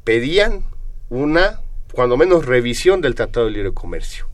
pedían 0.04 0.64
una, 1.10 1.62
cuando 1.94 2.18
menos, 2.18 2.46
revisión 2.46 3.02
del 3.02 3.16
Tratado 3.16 3.48
de 3.48 3.54
Libre 3.54 3.74
Comercio. 3.74 4.28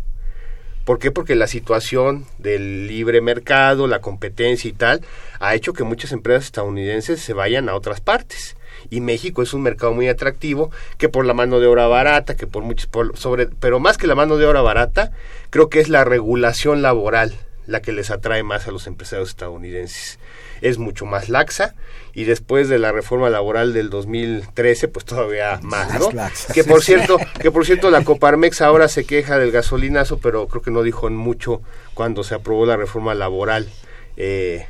¿Por 0.86 0.98
qué? 0.98 1.12
Porque 1.12 1.36
la 1.36 1.46
situación 1.46 2.26
del 2.40 2.88
libre 2.88 3.22
mercado, 3.22 3.86
la 3.86 4.02
competencia 4.02 4.68
y 4.68 4.74
tal, 4.74 5.02
ha 5.40 5.54
hecho 5.54 5.74
que 5.74 5.84
muchas 5.84 6.12
empresas 6.12 6.46
estadounidenses 6.46 7.22
se 7.22 7.34
vayan 7.34 7.70
a 7.70 7.76
otras 7.76 8.02
partes. 8.02 8.58
Y 8.90 9.02
México 9.02 9.44
es 9.44 9.54
un 9.54 9.62
mercado 9.62 9.94
muy 9.94 10.08
atractivo, 10.08 10.72
que 10.98 11.08
por 11.08 11.26
la 11.26 11.36
mano 11.36 11.60
de 11.60 11.68
obra 11.68 11.86
barata, 11.86 12.36
que 12.36 12.48
por 12.48 12.64
muchos, 12.64 12.90
sobre, 13.14 13.48
pero 13.60 13.80
más 13.80 14.00
que 14.00 14.08
la 14.08 14.16
mano 14.16 14.38
de 14.38 14.48
obra 14.48 14.62
barata, 14.62 15.12
creo 15.52 15.70
que 15.70 15.80
es 15.80 15.90
la 15.90 16.06
regulación 16.06 16.82
laboral 16.82 17.36
la 17.68 17.82
que 17.82 17.92
les 17.92 18.10
atrae 18.10 18.42
más 18.42 18.68
a 18.68 18.72
los 18.72 18.88
empresarios 18.88 19.30
estadounidenses 19.30 20.18
es 20.62 20.78
mucho 20.78 21.06
más 21.06 21.30
laxa 21.30 21.76
y 22.14 22.24
después 22.24 22.70
de 22.70 22.80
la 22.80 22.92
reforma 22.92 23.30
laboral 23.30 23.74
del 23.74 23.90
2013 23.90 24.88
pues 24.88 25.06
todavía 25.06 25.60
más, 25.64 26.00
¿no? 26.00 26.10
Que 26.54 26.64
por 26.64 26.84
cierto, 26.84 27.18
que 27.40 27.52
por 27.52 27.66
cierto 27.66 27.92
la 27.92 28.04
Coparmex 28.04 28.62
ahora 28.62 28.88
se 28.88 29.06
queja 29.06 29.38
del 29.38 29.52
gasolinazo, 29.52 30.18
pero 30.20 30.48
creo 30.48 30.62
que 30.62 30.72
no 30.72 30.84
dijo 30.84 31.10
mucho 31.10 31.62
cuando 31.94 32.24
se 32.24 32.36
aprobó 32.36 32.66
la 32.66 32.78
reforma 32.78 33.14
laboral. 33.14 33.70
Eh, 34.18 34.68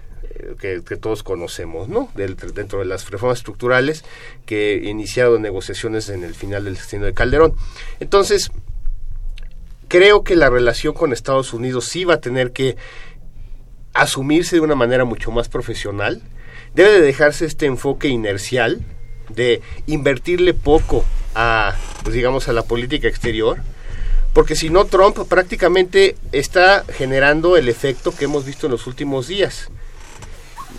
que, 0.60 0.80
todos 0.97 1.23
conocemos, 1.23 1.89
¿no? 1.89 2.10
dentro 2.15 2.80
de 2.80 2.86
las 2.86 3.10
reformas 3.10 3.39
estructurales 3.39 4.04
que 4.45 4.82
iniciaron 4.84 5.41
negociaciones 5.41 6.10
en 6.10 6.23
el 6.23 6.34
final 6.34 6.65
del 6.65 6.75
destino 6.75 7.06
de 7.06 7.13
Calderón. 7.13 7.56
Entonces, 7.99 8.52
creo 9.88 10.23
que 10.23 10.36
la 10.36 10.49
relación 10.49 10.93
con 10.93 11.12
Estados 11.12 11.54
Unidos 11.54 11.86
sí 11.86 12.06
va 12.06 12.15
a 12.15 12.21
tener 12.21 12.52
que 12.52 12.78
asumirse 14.02 14.56
de 14.56 14.62
una 14.62 14.76
manera 14.76 15.06
mucho 15.06 15.32
más 15.32 15.50
profesional, 15.50 16.22
debe 16.74 16.92
de 16.92 17.02
dejarse 17.02 17.46
este 17.46 17.66
enfoque 17.66 18.08
inercial 18.08 18.82
de 19.30 19.62
invertirle 19.88 20.54
poco 20.54 21.06
a, 21.36 21.76
pues 22.04 22.16
digamos, 22.16 22.48
a 22.48 22.54
la 22.54 22.64
política 22.64 23.08
exterior, 23.08 23.60
porque 24.34 24.56
si 24.56 24.70
no 24.70 24.86
Trump 24.86 25.18
prácticamente 25.28 26.16
está 26.32 26.84
generando 26.88 27.58
el 27.58 27.70
efecto 27.70 28.14
que 28.16 28.26
hemos 28.26 28.46
visto 28.46 28.68
en 28.68 28.72
los 28.72 28.88
últimos 28.88 29.28
días. 29.28 29.70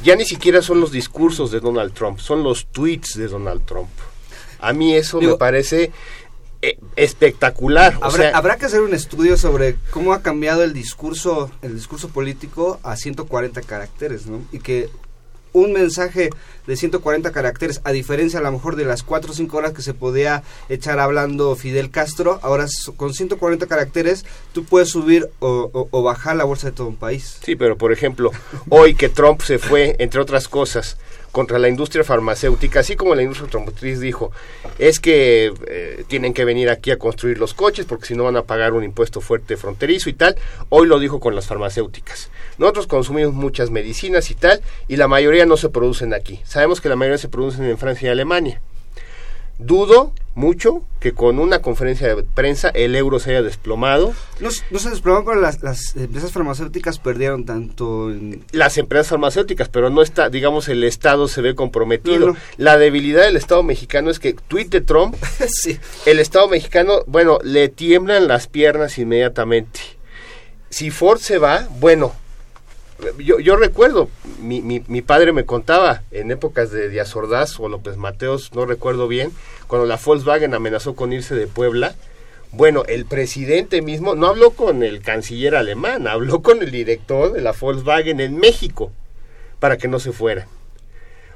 Ya 0.02 0.16
ni 0.16 0.24
siquiera 0.24 0.62
son 0.62 0.80
los 0.80 0.92
discursos 0.92 1.50
de 1.50 1.60
Donald 1.60 1.92
Trump, 1.92 2.20
son 2.20 2.42
los 2.42 2.66
tweets 2.66 3.18
de 3.18 3.28
Donald 3.28 3.66
Trump. 3.66 3.90
A 4.60 4.72
mí 4.72 4.94
eso 4.94 5.20
me 5.20 5.36
parece 5.36 5.90
espectacular. 6.96 7.98
Habrá, 8.00 8.36
habrá 8.36 8.56
que 8.56 8.66
hacer 8.66 8.80
un 8.80 8.94
estudio 8.94 9.36
sobre 9.36 9.76
cómo 9.90 10.12
ha 10.12 10.22
cambiado 10.22 10.62
el 10.62 10.72
discurso, 10.72 11.50
el 11.62 11.74
discurso 11.74 12.08
político 12.08 12.80
a 12.82 12.96
140 12.96 13.62
caracteres, 13.62 14.26
¿no? 14.26 14.42
Y 14.52 14.58
que 14.58 14.90
un 15.52 15.72
mensaje 15.72 16.30
de 16.66 16.76
140 16.76 17.32
caracteres, 17.32 17.80
a 17.84 17.92
diferencia 17.92 18.38
a 18.38 18.42
lo 18.42 18.52
mejor 18.52 18.76
de 18.76 18.84
las 18.84 19.02
4 19.02 19.32
o 19.32 19.34
5 19.34 19.56
horas 19.56 19.72
que 19.72 19.82
se 19.82 19.94
podía 19.94 20.42
echar 20.68 21.00
hablando 21.00 21.56
Fidel 21.56 21.90
Castro, 21.90 22.38
ahora 22.42 22.66
con 22.96 23.14
140 23.14 23.66
caracteres 23.66 24.24
tú 24.52 24.64
puedes 24.64 24.90
subir 24.90 25.28
o, 25.40 25.88
o 25.90 26.02
bajar 26.02 26.36
la 26.36 26.44
bolsa 26.44 26.68
de 26.68 26.72
todo 26.72 26.88
un 26.88 26.96
país. 26.96 27.38
Sí, 27.44 27.56
pero 27.56 27.76
por 27.76 27.92
ejemplo, 27.92 28.30
hoy 28.68 28.94
que 28.94 29.08
Trump 29.08 29.40
se 29.42 29.58
fue, 29.58 29.96
entre 29.98 30.20
otras 30.20 30.48
cosas, 30.48 30.96
contra 31.32 31.58
la 31.58 31.68
industria 31.68 32.04
farmacéutica, 32.04 32.80
así 32.80 32.96
como 32.96 33.14
la 33.14 33.22
industria 33.22 33.44
automotriz 33.44 34.00
dijo, 34.00 34.32
es 34.78 35.00
que 35.00 35.52
eh, 35.66 36.04
tienen 36.08 36.34
que 36.34 36.44
venir 36.44 36.70
aquí 36.70 36.90
a 36.90 36.98
construir 36.98 37.38
los 37.38 37.54
coches 37.54 37.86
porque 37.86 38.06
si 38.06 38.14
no 38.14 38.24
van 38.24 38.36
a 38.36 38.42
pagar 38.42 38.72
un 38.72 38.84
impuesto 38.84 39.20
fuerte 39.20 39.56
fronterizo 39.56 40.10
y 40.10 40.14
tal, 40.14 40.36
hoy 40.68 40.86
lo 40.86 40.98
dijo 40.98 41.20
con 41.20 41.34
las 41.34 41.46
farmacéuticas. 41.46 42.30
Nosotros 42.58 42.86
consumimos 42.86 43.34
muchas 43.34 43.70
medicinas 43.70 44.30
y 44.30 44.34
tal, 44.34 44.60
y 44.88 44.96
la 44.96 45.08
mayoría 45.08 45.46
no 45.46 45.56
se 45.56 45.68
producen 45.68 46.14
aquí. 46.14 46.40
Sabemos 46.44 46.80
que 46.80 46.88
la 46.88 46.96
mayoría 46.96 47.18
se 47.18 47.28
producen 47.28 47.64
en 47.64 47.78
Francia 47.78 48.08
y 48.08 48.12
Alemania. 48.12 48.60
Dudo 49.60 50.12
mucho 50.34 50.82
que 51.00 51.12
con 51.12 51.38
una 51.38 51.60
conferencia 51.60 52.14
de 52.14 52.22
prensa 52.22 52.68
el 52.70 52.94
euro 52.94 53.18
se 53.18 53.30
haya 53.30 53.42
desplomado. 53.42 54.14
No, 54.40 54.48
no 54.70 54.78
se 54.78 54.90
desplomó, 54.90 55.24
pero 55.24 55.40
las, 55.40 55.62
las, 55.62 55.96
empresas 55.96 56.32
farmacéuticas 56.32 56.98
perdieron 56.98 57.44
tanto 57.44 58.10
en... 58.10 58.44
Las 58.52 58.78
empresas 58.78 59.08
farmacéuticas, 59.08 59.68
pero 59.68 59.90
no 59.90 60.02
está, 60.02 60.30
digamos, 60.30 60.68
el 60.68 60.84
Estado 60.84 61.28
se 61.28 61.42
ve 61.42 61.54
comprometido. 61.54 62.36
La 62.56 62.78
debilidad 62.78 63.24
del 63.24 63.36
Estado 63.36 63.62
mexicano 63.62 64.10
es 64.10 64.18
que 64.18 64.36
de 64.48 64.80
Trump, 64.80 65.16
sí. 65.48 65.78
el 66.06 66.18
Estado 66.20 66.48
mexicano, 66.48 67.02
bueno, 67.06 67.38
le 67.42 67.68
tiemblan 67.68 68.28
las 68.28 68.46
piernas 68.46 68.98
inmediatamente. 68.98 69.80
Si 70.70 70.90
Ford 70.90 71.18
se 71.18 71.38
va, 71.38 71.66
bueno, 71.80 72.14
yo, 73.18 73.40
yo 73.40 73.56
recuerdo, 73.56 74.08
mi, 74.40 74.62
mi, 74.62 74.82
mi, 74.86 75.02
padre 75.02 75.32
me 75.32 75.44
contaba 75.44 76.02
en 76.10 76.30
épocas 76.30 76.70
de 76.70 76.88
Díaz 76.88 77.14
Ordaz 77.16 77.58
o 77.60 77.68
López 77.68 77.96
Mateos, 77.96 78.52
no 78.54 78.66
recuerdo 78.66 79.08
bien, 79.08 79.32
cuando 79.66 79.86
la 79.86 79.98
Volkswagen 80.02 80.54
amenazó 80.54 80.94
con 80.94 81.12
irse 81.12 81.34
de 81.34 81.46
Puebla. 81.46 81.94
Bueno, 82.52 82.82
el 82.88 83.06
presidente 83.06 83.80
mismo 83.80 84.14
no 84.14 84.26
habló 84.26 84.50
con 84.50 84.82
el 84.82 85.02
canciller 85.02 85.54
alemán, 85.54 86.08
habló 86.08 86.42
con 86.42 86.62
el 86.62 86.70
director 86.70 87.32
de 87.32 87.40
la 87.40 87.52
Volkswagen 87.52 88.20
en 88.20 88.38
México 88.38 88.90
para 89.60 89.76
que 89.76 89.88
no 89.88 90.00
se 90.00 90.12
fuera. 90.12 90.48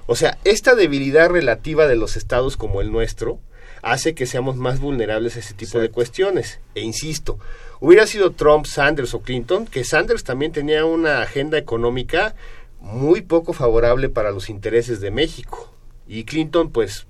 O 0.07 0.17
sea, 0.17 0.39
esta 0.45 0.75
debilidad 0.75 1.31
relativa 1.31 1.87
de 1.87 1.97
los 1.97 2.17
estados 2.17 2.57
como 2.57 2.81
el 2.81 2.91
nuestro 2.91 3.39
hace 3.81 4.15
que 4.15 4.27
seamos 4.27 4.57
más 4.57 4.81
vulnerables 4.81 5.37
a 5.37 5.41
ese 5.41 5.55
tipo 5.55 5.79
Exacto. 5.79 5.83
de 5.83 5.91
cuestiones. 5.91 6.61
E 6.75 6.81
insisto, 6.81 7.39
hubiera 7.85 8.07
sido 8.07 8.31
Trump, 8.31 8.65
Sanders 8.65 9.13
o 9.13 9.21
Clinton, 9.21 9.67
que 9.67 9.85
Sanders 9.85 10.25
también 10.25 10.53
tenía 10.53 10.87
una 10.87 11.21
agenda 11.21 11.59
económica 11.59 12.35
muy 12.81 13.21
poco 13.21 13.53
favorable 13.53 14.09
para 14.09 14.31
los 14.31 14.49
intereses 14.49 15.03
de 15.03 15.11
México. 15.11 15.71
Y 16.09 16.25
Clinton, 16.25 16.71
pues, 16.71 17.07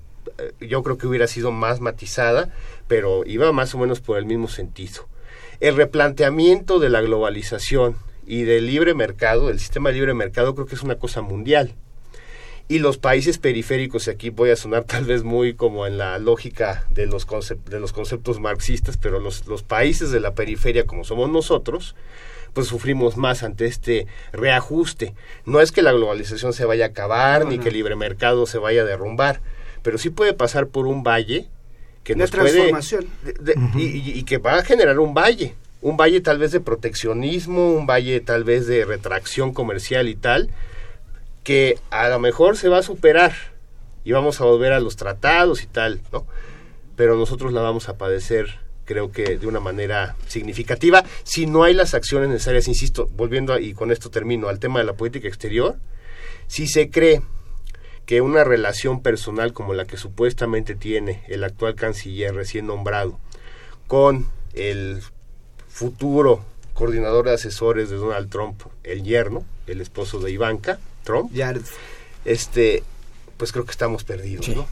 yo 0.61 0.83
creo 0.83 0.99
que 0.99 1.07
hubiera 1.07 1.29
sido 1.29 1.53
más 1.53 1.81
matizada, 1.81 2.53
pero 2.89 3.25
iba 3.25 3.53
más 3.53 3.73
o 3.77 3.79
menos 3.79 4.01
por 4.01 4.19
el 4.19 4.27
mismo 4.27 4.49
sentido. 4.49 5.07
El 5.61 5.77
replanteamiento 5.77 6.81
de 6.81 6.91
la 6.91 7.03
globalización 7.03 7.97
y 8.27 8.43
del 8.43 8.67
libre 8.67 8.95
mercado, 8.95 9.47
del 9.47 9.61
sistema 9.61 9.91
de 9.91 9.95
libre 9.95 10.15
mercado, 10.15 10.57
creo 10.57 10.67
que 10.67 10.75
es 10.75 10.83
una 10.83 10.99
cosa 10.99 11.23
mundial 11.23 11.77
y 12.67 12.79
los 12.79 12.97
países 12.97 13.39
periféricos, 13.39 14.07
y 14.07 14.11
aquí 14.11 14.31
voy 14.31 14.51
a 14.51 14.57
sonar 14.57 14.85
tal 14.85 15.05
vez 15.05 15.23
muy 15.23 15.55
como 15.55 15.87
en 15.87 15.99
la 15.99 16.19
lógica 16.19 16.87
de 16.91 17.07
los, 17.07 17.27
concept 17.27 17.69
de 17.69 17.79
los 17.79 17.93
conceptos 17.93 18.41
marxistas, 18.41 18.97
pero 18.97 19.21
los, 19.21 19.47
los 19.47 19.63
países 19.63 20.11
de 20.11 20.21
la 20.21 20.35
periferia 20.35 20.87
como 20.87 21.05
somos 21.05 21.29
nosotros, 21.31 21.95
pues 22.55 22.69
sufrimos 22.69 23.17
más 23.17 23.43
ante 23.43 23.67
este 23.67 24.07
reajuste. 24.33 25.15
No 25.45 25.61
es 25.61 25.73
que 25.73 25.83
la 25.83 25.93
globalización 25.93 26.53
se 26.53 26.65
vaya 26.65 26.87
a 26.87 26.89
acabar, 26.89 27.45
no, 27.45 27.51
ni 27.51 27.57
no. 27.59 27.63
que 27.63 27.69
el 27.69 27.75
libre 27.75 27.97
mercado 27.97 28.47
se 28.47 28.59
vaya 28.59 28.83
a 28.83 28.87
derrumbar, 28.87 29.41
pero 29.83 29.99
sí 29.99 30.09
puede 30.09 30.33
pasar 30.33 30.69
por 30.69 30.87
un 30.87 31.03
valle 31.03 31.49
que 32.03 32.15
nos 32.15 32.31
transformación. 32.31 33.07
puede... 33.23 33.35
De, 33.35 33.55
de, 33.55 33.61
uh 33.61 33.63
-huh. 33.63 33.81
y, 33.81 34.19
y 34.19 34.23
que 34.25 34.39
va 34.39 34.55
a 34.55 34.65
generar 34.65 34.99
un 35.01 35.13
valle, 35.15 35.55
un 35.83 35.97
valle 35.99 36.23
tal 36.23 36.39
vez 36.39 36.53
de 36.53 36.61
proteccionismo, 36.61 37.73
un 37.73 37.87
valle 37.87 38.21
tal 38.21 38.45
vez 38.45 38.67
de 38.67 38.87
retracción 38.87 39.53
comercial 39.53 40.09
y 40.09 40.15
tal, 40.15 40.49
que 41.45 41.79
a 41.91 42.09
lo 42.09 42.19
mejor 42.19 42.57
se 42.57 42.69
va 42.69 42.79
a 42.79 42.83
superar 42.83 43.33
y 44.03 44.13
vamos 44.13 44.41
a 44.41 44.45
volver 44.45 44.73
a 44.73 44.81
los 44.81 44.97
tratados 44.97 45.63
y 45.63 45.67
tal, 45.67 46.01
¿no? 46.13 46.27
Pero 46.97 47.17
nosotros 47.17 47.53
la 47.53 47.61
vamos 47.61 47.89
a 47.89 47.97
padecer, 47.97 48.59
creo 48.85 49.13
que 49.13 49.37
de 49.39 49.47
una 49.47 49.61
manera 49.61 50.17
significativa, 50.27 51.05
si 51.23 51.47
no 51.47 51.63
hay 51.63 51.75
las 51.75 51.95
acciones 51.95 52.29
necesarias, 52.29 52.67
insisto, 52.67 53.09
volviendo 53.15 53.53
a, 53.53 53.61
y 53.61 53.75
con 53.75 53.93
esto 53.93 54.11
termino 54.11 54.49
al 54.49 54.59
tema 54.59 54.81
de 54.81 54.87
la 54.87 54.95
política 54.95 55.29
exterior, 55.29 55.77
si 56.47 56.67
se 56.67 56.91
cree 56.91 57.23
que 58.07 58.21
una 58.21 58.45
relación 58.45 59.03
personal 59.03 59.53
como 59.53 59.75
la 59.75 59.87
que 59.87 59.97
supuestamente 59.97 60.75
tiene 60.75 61.23
el 61.29 61.45
actual 61.45 61.75
canciller 61.75 62.35
recién 62.35 62.67
nombrado 62.67 63.19
con 63.87 64.27
el 64.55 65.03
futuro 65.69 66.45
coordinador 66.75 67.27
de 67.27 67.35
asesores 67.35 67.89
de 67.91 67.97
Donald 67.97 68.31
Trump, 68.31 68.63
el 68.83 69.03
yerno, 69.05 69.45
el 69.67 69.81
esposo 69.81 70.21
de 70.21 70.31
Ivanka, 70.31 70.79
Trump, 71.05 71.31
Jared. 71.35 71.63
este, 72.25 72.83
pues 73.37 73.53
creo 73.53 73.65
que 73.65 73.71
estamos 73.73 74.03
perdidos, 74.05 74.47
Sí. 74.47 74.55
¿no? 74.55 74.67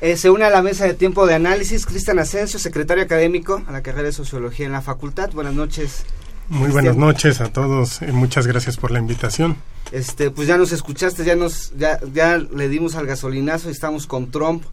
Eh, 0.00 0.16
se 0.16 0.30
une 0.30 0.44
a 0.44 0.50
la 0.50 0.62
mesa 0.62 0.84
de 0.86 0.94
tiempo 0.94 1.26
de 1.26 1.34
análisis 1.34 1.84
Cristian 1.86 2.18
Asensio, 2.18 2.58
secretario 2.58 3.02
académico 3.04 3.62
a 3.66 3.72
la 3.72 3.82
carrera 3.82 4.04
de 4.04 4.12
Sociología 4.12 4.66
en 4.66 4.72
la 4.72 4.80
facultad. 4.82 5.30
Buenas 5.32 5.54
noches. 5.54 6.04
Muy 6.48 6.70
buenas 6.70 6.96
noches 6.96 7.40
a 7.40 7.52
todos 7.52 8.00
y 8.02 8.06
muchas 8.06 8.46
gracias 8.46 8.76
por 8.76 8.90
la 8.90 8.98
invitación. 8.98 9.56
Este, 9.92 10.30
pues 10.30 10.48
ya 10.48 10.56
nos 10.56 10.72
escuchaste, 10.72 11.24
ya 11.24 11.36
nos, 11.36 11.72
ya, 11.76 12.00
ya 12.12 12.38
le 12.38 12.68
dimos 12.68 12.94
al 12.96 13.06
gasolinazo 13.06 13.68
y 13.68 13.72
estamos 13.72 14.06
con 14.06 14.30
Trump. 14.30 14.64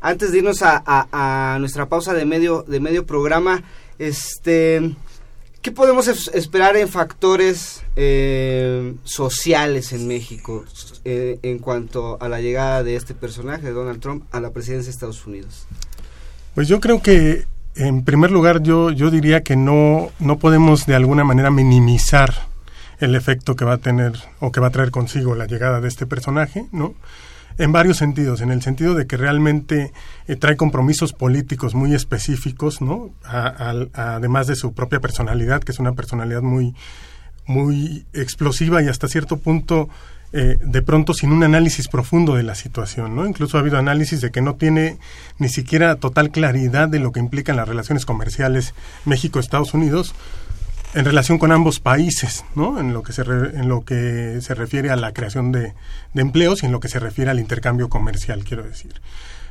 Antes 0.00 0.30
de 0.32 0.38
irnos 0.38 0.62
a, 0.62 0.82
a, 0.86 1.54
a 1.54 1.58
nuestra 1.58 1.88
pausa 1.88 2.12
de 2.14 2.24
medio, 2.26 2.62
de 2.68 2.80
medio 2.80 3.04
programa, 3.06 3.62
este, 3.98 4.94
¿Qué 5.66 5.72
podemos 5.72 6.06
es 6.06 6.28
esperar 6.28 6.76
en 6.76 6.88
factores 6.88 7.82
eh, 7.96 8.94
sociales 9.02 9.92
en 9.92 10.06
México 10.06 10.64
eh, 11.04 11.40
en 11.42 11.58
cuanto 11.58 12.18
a 12.20 12.28
la 12.28 12.40
llegada 12.40 12.84
de 12.84 12.94
este 12.94 13.14
personaje, 13.14 13.72
Donald 13.72 13.98
Trump, 13.98 14.22
a 14.30 14.38
la 14.38 14.50
presidencia 14.50 14.86
de 14.86 14.94
Estados 14.94 15.26
Unidos? 15.26 15.66
Pues 16.54 16.68
yo 16.68 16.78
creo 16.78 17.02
que, 17.02 17.46
en 17.74 18.04
primer 18.04 18.30
lugar, 18.30 18.62
yo, 18.62 18.92
yo 18.92 19.10
diría 19.10 19.42
que 19.42 19.56
no, 19.56 20.12
no 20.20 20.38
podemos 20.38 20.86
de 20.86 20.94
alguna 20.94 21.24
manera 21.24 21.50
minimizar 21.50 22.32
el 23.00 23.16
efecto 23.16 23.56
que 23.56 23.64
va 23.64 23.72
a 23.72 23.78
tener 23.78 24.12
o 24.38 24.52
que 24.52 24.60
va 24.60 24.68
a 24.68 24.70
traer 24.70 24.92
consigo 24.92 25.34
la 25.34 25.46
llegada 25.46 25.80
de 25.80 25.88
este 25.88 26.06
personaje, 26.06 26.66
¿no? 26.70 26.94
En 27.58 27.72
varios 27.72 27.96
sentidos, 27.96 28.40
en 28.40 28.50
el 28.50 28.62
sentido 28.62 28.94
de 28.94 29.06
que 29.06 29.16
realmente 29.16 29.92
eh, 30.26 30.36
trae 30.36 30.56
compromisos 30.56 31.12
políticos 31.12 31.74
muy 31.74 31.94
específicos, 31.94 32.80
¿no? 32.80 33.10
A, 33.24 33.74
a, 33.94 34.16
además 34.16 34.46
de 34.46 34.56
su 34.56 34.72
propia 34.72 35.00
personalidad, 35.00 35.62
que 35.62 35.72
es 35.72 35.78
una 35.78 35.92
personalidad 35.92 36.42
muy, 36.42 36.74
muy 37.46 38.04
explosiva 38.12 38.82
y 38.82 38.88
hasta 38.88 39.08
cierto 39.08 39.38
punto 39.38 39.88
eh, 40.32 40.58
de 40.60 40.82
pronto 40.82 41.14
sin 41.14 41.32
un 41.32 41.44
análisis 41.44 41.86
profundo 41.86 42.34
de 42.34 42.42
la 42.42 42.56
situación, 42.56 43.14
¿no? 43.14 43.26
Incluso 43.26 43.56
ha 43.56 43.60
habido 43.60 43.78
análisis 43.78 44.20
de 44.20 44.32
que 44.32 44.42
no 44.42 44.56
tiene 44.56 44.98
ni 45.38 45.48
siquiera 45.48 45.94
total 45.96 46.30
claridad 46.30 46.88
de 46.88 46.98
lo 46.98 47.12
que 47.12 47.20
implican 47.20 47.56
las 47.56 47.68
relaciones 47.68 48.04
comerciales 48.04 48.74
México-Estados 49.04 49.72
Unidos, 49.72 50.14
en 50.94 51.04
relación 51.04 51.38
con 51.38 51.52
ambos 51.52 51.80
países, 51.80 52.44
¿no? 52.54 52.78
En 52.78 52.92
lo 52.92 53.02
que 53.02 53.12
se 53.12 53.22
re, 53.22 53.58
en 53.58 53.68
lo 53.68 53.84
que 53.84 54.38
se 54.40 54.54
refiere 54.54 54.90
a 54.90 54.96
la 54.96 55.12
creación 55.12 55.52
de, 55.52 55.74
empleos 56.14 56.62
y 56.62 56.66
en 56.66 56.72
lo 56.72 56.80
que 56.80 56.88
se 56.88 56.98
refiere 56.98 57.30
al 57.30 57.40
intercambio 57.40 57.88
comercial, 57.88 58.44
quiero 58.44 58.62
decir. 58.62 59.00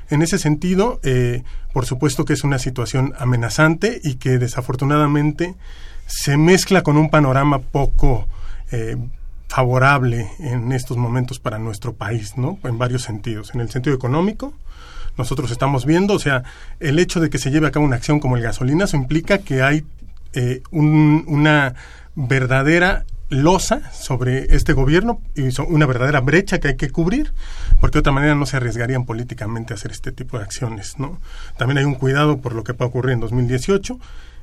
En 0.10 0.22
ese 0.22 0.38
sentido, 0.38 1.00
eh, 1.04 1.44
por 1.74 1.86
supuesto 1.86 2.26
que 2.26 2.34
es 2.34 2.44
una 2.44 2.60
situación 2.60 3.14
amenazante 3.18 4.00
y 4.04 4.16
que 4.16 4.38
desafortunadamente 4.38 5.56
se 6.08 6.38
mezcla 6.38 6.84
con 6.84 6.98
un 6.98 7.10
panorama 7.10 7.60
poco 7.60 8.28
eh, 8.72 8.98
favorable 9.48 10.30
en 10.40 10.72
estos 10.72 10.98
momentos 10.98 11.40
para 11.40 11.58
nuestro 11.60 11.94
país, 11.94 12.38
¿no? 12.38 12.60
En 12.64 12.78
varios 12.78 13.04
sentidos. 13.04 13.54
En 13.54 13.62
el 13.62 13.70
sentido 13.70 13.96
económico, 13.96 14.54
nosotros 15.18 15.52
estamos 15.52 15.86
viendo, 15.86 16.14
o 16.14 16.20
sea, 16.20 16.44
el 16.80 17.00
hecho 17.00 17.20
de 17.20 17.30
que 17.30 17.38
se 17.38 17.52
lleve 17.52 17.68
a 17.68 17.72
cabo 17.72 17.86
una 17.86 17.96
acción 17.96 18.20
como 18.20 18.38
el 18.38 18.44
gasolinazo 18.44 18.98
implica 18.98 19.40
que 19.40 19.62
hay 19.62 19.86
eh, 20.36 20.62
un, 20.72 21.26
una 21.28 21.76
verdadera 22.16 23.06
losa 23.30 23.92
sobre 23.92 24.56
este 24.56 24.74
gobierno 24.74 25.22
y 25.36 25.50
una 25.68 25.86
verdadera 25.86 26.22
brecha 26.22 26.60
que 26.60 26.70
hay 26.70 26.76
que 26.76 26.90
cubrir, 26.90 27.34
porque 27.82 27.96
de 27.96 28.00
otra 28.00 28.14
manera 28.14 28.36
no 28.36 28.46
se 28.46 28.58
arriesgarían 28.58 29.06
políticamente 29.06 29.74
a 29.74 29.76
hacer 29.76 29.92
este 29.92 30.12
tipo 30.12 30.38
de 30.38 30.44
acciones. 30.44 31.00
¿no? 31.00 31.20
También 31.58 31.80
hay 31.80 31.86
un 31.86 31.96
cuidado 31.96 32.40
por 32.40 32.54
lo 32.54 32.64
que 32.64 32.74
puede 32.74 32.90
ocurrir 32.90 33.14
en 33.14 33.20
2018. 33.22 34.00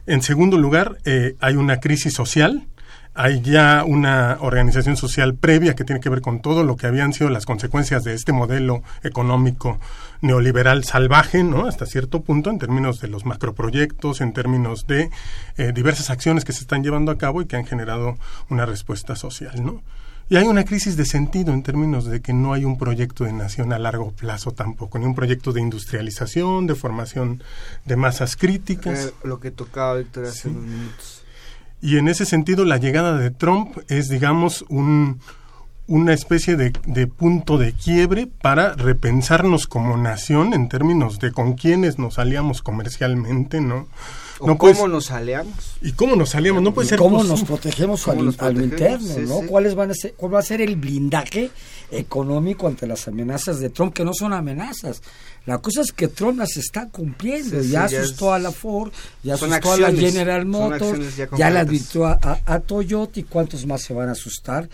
En 0.06 0.22
segundo 0.22 0.58
lugar, 0.58 0.98
eh, 1.04 1.36
hay 1.40 1.54
una 1.54 1.78
crisis 1.78 2.12
social 2.12 2.66
hay 3.14 3.42
ya 3.42 3.84
una 3.86 4.38
organización 4.40 4.96
social 4.96 5.34
previa 5.34 5.74
que 5.74 5.84
tiene 5.84 6.00
que 6.00 6.08
ver 6.08 6.22
con 6.22 6.40
todo 6.40 6.64
lo 6.64 6.76
que 6.76 6.86
habían 6.86 7.12
sido 7.12 7.28
las 7.30 7.44
consecuencias 7.44 8.04
de 8.04 8.14
este 8.14 8.32
modelo 8.32 8.82
económico 9.02 9.78
neoliberal 10.22 10.84
salvaje, 10.84 11.42
¿no? 11.44 11.66
Hasta 11.66 11.84
cierto 11.84 12.22
punto, 12.22 12.48
en 12.48 12.58
términos 12.58 13.00
de 13.00 13.08
los 13.08 13.26
macroproyectos, 13.26 14.20
en 14.20 14.32
términos 14.32 14.86
de 14.86 15.10
eh, 15.58 15.72
diversas 15.74 16.10
acciones 16.10 16.44
que 16.44 16.52
se 16.52 16.60
están 16.60 16.82
llevando 16.82 17.12
a 17.12 17.18
cabo 17.18 17.42
y 17.42 17.46
que 17.46 17.56
han 17.56 17.66
generado 17.66 18.16
una 18.48 18.64
respuesta 18.64 19.16
social, 19.16 19.62
¿no? 19.62 19.82
Y 20.30 20.36
hay 20.36 20.46
una 20.46 20.64
crisis 20.64 20.96
de 20.96 21.04
sentido 21.04 21.52
en 21.52 21.62
términos 21.62 22.06
de 22.06 22.22
que 22.22 22.32
no 22.32 22.54
hay 22.54 22.64
un 22.64 22.78
proyecto 22.78 23.24
de 23.24 23.34
nación 23.34 23.72
a 23.72 23.78
largo 23.78 24.12
plazo 24.12 24.52
tampoco, 24.52 24.98
ni 24.98 25.04
un 25.04 25.14
proyecto 25.14 25.52
de 25.52 25.60
industrialización, 25.60 26.66
de 26.66 26.74
formación 26.74 27.42
de 27.84 27.96
masas 27.96 28.36
críticas. 28.36 29.06
Eh, 29.06 29.14
lo 29.24 29.40
que 29.40 29.50
tocaba 29.50 29.96
Víctor 29.96 30.24
hace 30.24 30.42
sí. 30.42 30.48
unos 30.48 30.62
minutos. 30.62 31.21
Y 31.82 31.98
en 31.98 32.08
ese 32.08 32.24
sentido, 32.24 32.64
la 32.64 32.78
llegada 32.78 33.18
de 33.18 33.32
Trump 33.32 33.76
es, 33.88 34.08
digamos, 34.08 34.64
un, 34.68 35.20
una 35.88 36.14
especie 36.14 36.56
de, 36.56 36.72
de, 36.86 37.06
punto 37.08 37.58
de 37.58 37.72
quiebre 37.72 38.28
para 38.28 38.74
repensarnos 38.74 39.66
como 39.66 39.96
nación 39.96 40.54
en 40.54 40.68
términos 40.68 41.18
de 41.18 41.32
con 41.32 41.54
quiénes 41.54 41.98
nos 41.98 42.20
aliamos 42.20 42.62
comercialmente, 42.62 43.60
¿no? 43.60 43.88
No 44.46 44.58
cómo 44.58 44.88
nos 44.88 45.10
aliamos. 45.10 45.76
¿Y 45.80 45.92
cómo 45.92 46.16
nos 46.16 46.34
aliamos? 46.34 46.62
No 46.62 46.74
puede 46.74 46.88
ser 46.88 46.98
¿Cómo 46.98 47.22
nos 47.24 47.44
protegemos 47.44 48.06
a 48.08 48.14
lo 48.14 48.62
interno? 48.62 49.18
¿no? 49.26 49.46
¿Cuáles 49.46 49.74
van 49.74 49.90
a 49.90 49.94
ser, 49.94 50.14
¿Cuál 50.14 50.34
va 50.34 50.38
a 50.40 50.42
ser 50.42 50.60
el 50.60 50.76
blindaje 50.76 51.50
económico 51.90 52.66
ante 52.66 52.86
las 52.86 53.08
amenazas 53.08 53.60
de 53.60 53.70
Trump? 53.70 53.94
Que 53.94 54.04
no 54.04 54.12
son 54.14 54.32
amenazas. 54.32 55.02
La 55.46 55.58
cosa 55.58 55.80
es 55.80 55.92
que 55.92 56.08
Trump 56.08 56.38
las 56.38 56.56
está 56.56 56.88
cumpliendo. 56.88 57.60
ya 57.62 57.84
asustó 57.84 58.32
a 58.32 58.38
la 58.38 58.52
Ford, 58.52 58.92
ya 59.22 59.34
asustó 59.34 59.72
a 59.72 59.76
la 59.76 59.92
General 59.92 60.44
Motors, 60.46 61.16
ya, 61.16 61.28
ya, 61.36 61.50
le 61.50 61.58
advirtió 61.58 62.06
a, 62.06 62.18
a 62.44 62.60
Toyota 62.60 63.20
y 63.20 63.24
cuántos 63.24 63.66
más 63.66 63.82
se 63.82 63.92
van 63.94 64.08
a 64.08 64.12
asustar 64.12 64.68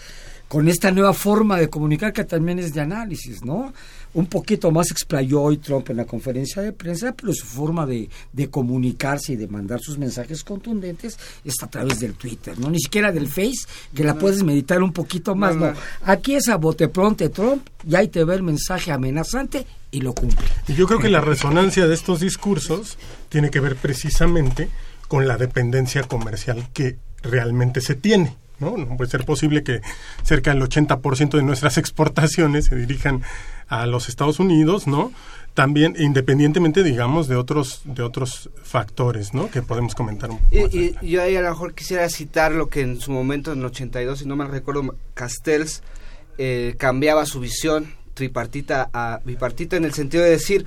con 0.49 0.67
esta 0.67 0.91
nueva 0.91 1.13
forma 1.13 1.59
de 1.59 1.69
comunicar 1.69 2.13
que 2.13 2.25
también 2.25 2.59
es 2.59 2.73
de 2.73 2.81
análisis, 2.81 3.45
¿no? 3.45 3.73
Un 4.15 4.27
poquito 4.27 4.71
más 4.71 4.91
explayó 4.91 5.43
hoy 5.43 5.59
Trump 5.59 5.91
en 5.91 5.99
la 5.99 6.05
conferencia 6.05 6.63
de 6.63 6.73
prensa, 6.73 7.13
pero 7.13 7.33
su 7.33 7.45
forma 7.45 7.87
de, 7.87 8.09
de 8.33 8.49
comunicarse 8.49 9.35
y 9.35 9.37
de 9.37 9.49
mandar 9.49 9.81
sus 9.81 9.99
mensajes 9.99 10.43
contundentes 10.43 11.19
está 11.45 11.67
a 11.67 11.71
través 11.71 12.01
del 12.01 12.15
Twitter, 12.15 12.59
¿no? 12.59 12.71
Ni 12.71 12.81
siquiera 12.81 13.13
del 13.13 13.29
Face, 13.29 13.67
que 13.95 14.05
la 14.05 14.15
puedes 14.15 14.43
meditar 14.43 14.83
un 14.83 14.93
poquito 14.93 15.35
más, 15.35 15.57
no. 15.57 15.73
Aquí 16.03 16.35
es 16.35 16.49
a 16.49 16.57
bote 16.57 16.89
pronto 16.89 17.29
Trump, 17.31 17.67
y 17.87 17.95
ahí 17.95 18.09
te 18.09 18.25
ve 18.25 18.35
el 18.35 18.43
mensaje 18.43 18.93
amenazante 18.93 19.67
y 19.91 20.01
lo 20.01 20.15
cumple. 20.15 20.47
Y 20.67 20.75
yo 20.75 20.87
creo 20.87 20.99
que 20.99 21.09
la 21.09 21.21
resonancia 21.21 21.87
de 21.87 21.95
estos 21.95 22.21
discursos 22.21 22.99
tiene 23.29 23.51
que 23.51 23.61
ver 23.61 23.77
precisamente 23.77 24.69
con 25.09 25.27
la 25.27 25.37
dependencia 25.37 26.03
comercial 26.03 26.69
que 26.73 26.97
realmente 27.23 27.81
se 27.81 27.95
tiene. 27.95 28.37
¿No? 28.61 28.77
No 28.77 28.97
puede 28.97 29.11
ser 29.11 29.25
posible 29.25 29.63
que 29.63 29.81
cerca 30.23 30.53
del 30.53 30.63
80% 30.63 31.37
de 31.37 31.43
nuestras 31.43 31.79
exportaciones 31.79 32.67
se 32.67 32.77
dirijan 32.77 33.23
a 33.69 33.87
los 33.87 34.09
Estados 34.09 34.41
Unidos, 34.41 34.87
¿no? 34.87 35.13
También 35.55 35.97
independientemente, 35.99 36.83
digamos, 36.83 37.27
de 37.29 37.37
otros 37.37 37.83
de 37.85 38.03
otros 38.03 38.51
factores, 38.63 39.35
¿no? 39.35 39.51
Que 39.51 39.63
podemos 39.63 39.95
comentar 39.95 40.31
un 40.31 40.39
poco. 40.39 40.55
Y, 40.55 40.95
yo 41.03 41.23
ahí 41.23 41.37
a 41.37 41.43
lo 41.43 41.51
mejor 41.51 41.75
quisiera 41.75 42.09
citar 42.09 42.53
lo 42.53 42.69
que 42.69 42.81
en 42.83 43.01
su 43.01 43.11
momento, 43.11 43.53
en 43.53 43.61
el 43.61 43.67
82, 43.67 44.21
si 44.21 44.27
no 44.27 44.37
me 44.37 44.47
recuerdo, 44.47 44.95
Castells 45.15 45.83
eh, 46.39 46.77
cambiaba 46.79 47.27
su 47.27 47.41
visión 47.41 47.93
tripartita 48.15 48.91
a 48.93 49.21
bipartita 49.25 49.77
en 49.77 49.85
el 49.85 49.95
sentido 49.95 50.25
de 50.25 50.31
decir, 50.31 50.67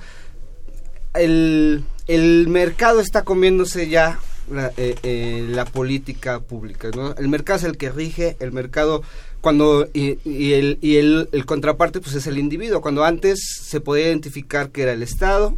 el, 1.14 1.84
el 2.06 2.48
mercado 2.48 3.00
está 3.00 3.22
comiéndose 3.22 3.88
ya 3.88 4.18
la, 4.52 4.72
eh, 4.76 4.96
eh, 5.02 5.46
la 5.48 5.64
política 5.64 6.40
pública. 6.40 6.90
¿no? 6.94 7.14
El 7.14 7.28
mercado 7.28 7.58
es 7.58 7.64
el 7.64 7.76
que 7.76 7.90
rige, 7.90 8.36
el 8.40 8.52
mercado 8.52 9.02
cuando 9.40 9.88
y, 9.92 10.18
el, 10.52 10.78
y 10.80 10.96
el, 10.96 11.28
el, 11.32 11.46
contraparte 11.46 12.00
pues 12.00 12.14
es 12.14 12.26
el 12.26 12.38
individuo. 12.38 12.80
Cuando 12.80 13.04
antes 13.04 13.40
se 13.64 13.80
podía 13.80 14.06
identificar 14.08 14.70
que 14.70 14.82
era 14.82 14.92
el 14.92 15.02
Estado, 15.02 15.56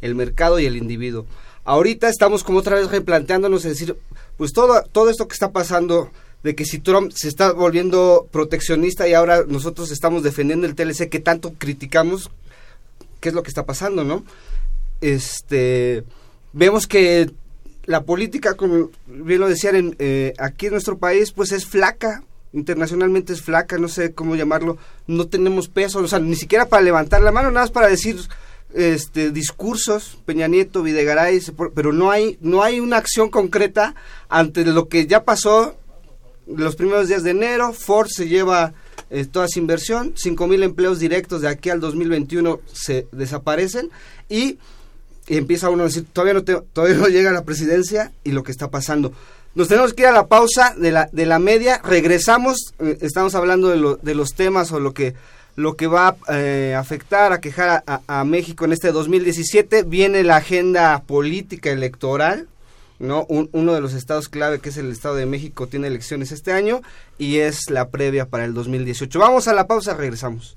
el 0.00 0.14
mercado 0.14 0.58
y 0.58 0.66
el 0.66 0.76
individuo. 0.76 1.26
Ahorita 1.64 2.08
estamos 2.08 2.42
como 2.42 2.58
otra 2.58 2.76
vez 2.76 2.90
replanteándonos, 2.90 3.64
es 3.64 3.78
decir, 3.78 3.96
pues 4.36 4.52
todo, 4.52 4.82
todo 4.90 5.10
esto 5.10 5.28
que 5.28 5.34
está 5.34 5.52
pasando 5.52 6.10
de 6.42 6.56
que 6.56 6.64
si 6.64 6.80
Trump 6.80 7.12
se 7.14 7.28
está 7.28 7.52
volviendo 7.52 8.26
proteccionista 8.32 9.06
y 9.06 9.14
ahora 9.14 9.44
nosotros 9.46 9.92
estamos 9.92 10.24
defendiendo 10.24 10.66
el 10.66 10.74
TLC 10.74 11.08
que 11.08 11.20
tanto 11.20 11.54
criticamos, 11.54 12.30
¿qué 13.20 13.28
es 13.28 13.34
lo 13.34 13.44
que 13.44 13.50
está 13.50 13.64
pasando, 13.64 14.02
no? 14.02 14.24
Este, 15.00 16.02
vemos 16.52 16.88
que 16.88 17.30
la 17.84 18.04
política, 18.04 18.54
como 18.54 18.90
bien 19.06 19.40
lo 19.40 19.48
decían, 19.48 19.96
eh, 19.98 20.34
aquí 20.38 20.66
en 20.66 20.72
nuestro 20.72 20.98
país, 20.98 21.32
pues 21.32 21.52
es 21.52 21.66
flaca, 21.66 22.22
internacionalmente 22.52 23.32
es 23.32 23.42
flaca, 23.42 23.78
no 23.78 23.88
sé 23.88 24.12
cómo 24.12 24.36
llamarlo, 24.36 24.78
no 25.06 25.26
tenemos 25.26 25.68
peso, 25.68 26.00
o 26.00 26.08
sea, 26.08 26.18
ni 26.18 26.36
siquiera 26.36 26.66
para 26.66 26.82
levantar 26.82 27.22
la 27.22 27.32
mano, 27.32 27.50
nada 27.50 27.64
más 27.64 27.70
para 27.70 27.88
decir 27.88 28.16
este 28.74 29.30
discursos, 29.30 30.18
Peña 30.24 30.48
Nieto, 30.48 30.82
Videgaray, 30.82 31.40
pero 31.74 31.92
no 31.92 32.10
hay 32.10 32.38
no 32.40 32.62
hay 32.62 32.80
una 32.80 32.96
acción 32.96 33.28
concreta 33.28 33.94
ante 34.28 34.64
lo 34.64 34.88
que 34.88 35.06
ya 35.06 35.24
pasó 35.24 35.76
los 36.46 36.76
primeros 36.76 37.08
días 37.08 37.22
de 37.22 37.30
enero, 37.30 37.72
Ford 37.72 38.08
se 38.08 38.28
lleva 38.28 38.72
eh, 39.10 39.26
toda 39.26 39.46
esa 39.46 39.58
inversión, 39.58 40.14
cinco 40.16 40.46
mil 40.46 40.62
empleos 40.62 40.98
directos 40.98 41.42
de 41.42 41.48
aquí 41.48 41.70
al 41.70 41.80
2021 41.80 42.60
se 42.72 43.06
desaparecen 43.12 43.90
y 44.28 44.58
y 45.28 45.36
empieza 45.36 45.70
uno 45.70 45.84
a 45.84 45.86
decir, 45.86 46.04
todavía 46.12 46.34
no, 46.34 46.42
todavía 46.42 46.96
no 46.96 47.08
llega 47.08 47.32
la 47.32 47.44
presidencia 47.44 48.12
y 48.24 48.32
lo 48.32 48.42
que 48.42 48.52
está 48.52 48.70
pasando. 48.70 49.12
Nos 49.54 49.68
tenemos 49.68 49.92
que 49.92 50.02
ir 50.02 50.08
a 50.08 50.12
la 50.12 50.26
pausa 50.26 50.74
de 50.76 50.90
la, 50.90 51.08
de 51.12 51.26
la 51.26 51.38
media, 51.38 51.80
regresamos, 51.84 52.74
eh, 52.78 52.98
estamos 53.02 53.34
hablando 53.34 53.68
de, 53.68 53.76
lo, 53.76 53.96
de, 53.96 54.14
los 54.14 54.34
temas 54.34 54.72
o 54.72 54.80
lo 54.80 54.94
que, 54.94 55.14
lo 55.56 55.76
que 55.76 55.86
va 55.86 56.16
a 56.26 56.38
eh, 56.38 56.74
afectar, 56.74 57.32
a 57.32 57.40
quejar 57.40 57.84
a, 57.86 58.00
a, 58.06 58.24
México 58.24 58.64
en 58.64 58.72
este 58.72 58.92
2017. 58.92 59.82
Viene 59.82 60.24
la 60.24 60.36
agenda 60.36 61.02
política 61.06 61.70
electoral, 61.70 62.48
¿no? 62.98 63.26
uno 63.28 63.74
de 63.74 63.80
los 63.82 63.92
estados 63.92 64.30
clave, 64.30 64.60
que 64.60 64.70
es 64.70 64.78
el 64.78 64.90
Estado 64.90 65.16
de 65.16 65.26
México, 65.26 65.66
tiene 65.66 65.88
elecciones 65.88 66.32
este 66.32 66.52
año 66.52 66.80
y 67.18 67.38
es 67.38 67.68
la 67.68 67.90
previa 67.90 68.26
para 68.26 68.46
el 68.46 68.54
2018. 68.54 69.18
Vamos 69.18 69.48
a 69.48 69.52
la 69.52 69.66
pausa, 69.66 69.94
regresamos. 69.94 70.56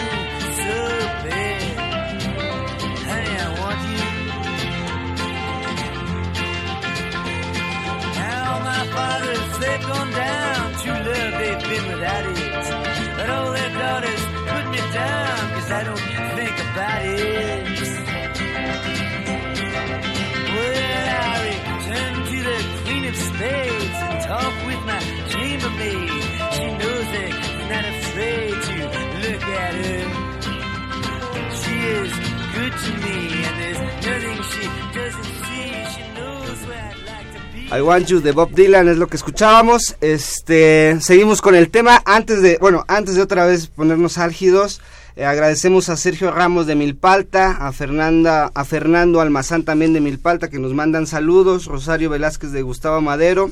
I 37.73 37.79
Want 37.79 38.07
You 38.07 38.19
de 38.19 38.33
Bob 38.33 38.51
Dylan 38.51 38.89
es 38.89 38.97
lo 38.97 39.07
que 39.07 39.15
escuchábamos. 39.15 39.95
Este, 40.01 40.99
seguimos 40.99 41.41
con 41.41 41.55
el 41.55 41.69
tema. 41.69 42.01
Antes 42.03 42.41
de, 42.41 42.57
bueno, 42.59 42.83
antes 42.89 43.15
de 43.15 43.21
otra 43.21 43.45
vez 43.45 43.67
ponernos 43.67 44.17
álgidos, 44.17 44.81
eh, 45.15 45.23
agradecemos 45.23 45.87
a 45.87 45.95
Sergio 45.95 46.31
Ramos 46.31 46.67
de 46.67 46.75
Milpalta, 46.75 47.51
a 47.51 47.71
Fernanda, 47.71 48.51
a 48.53 48.65
Fernando 48.65 49.21
Almazán 49.21 49.63
también 49.63 49.93
de 49.93 50.01
Milpalta 50.01 50.49
que 50.49 50.59
nos 50.59 50.73
mandan 50.73 51.07
saludos, 51.07 51.67
Rosario 51.67 52.09
Velázquez 52.09 52.51
de 52.51 52.61
Gustavo 52.61 52.99
Madero, 52.99 53.51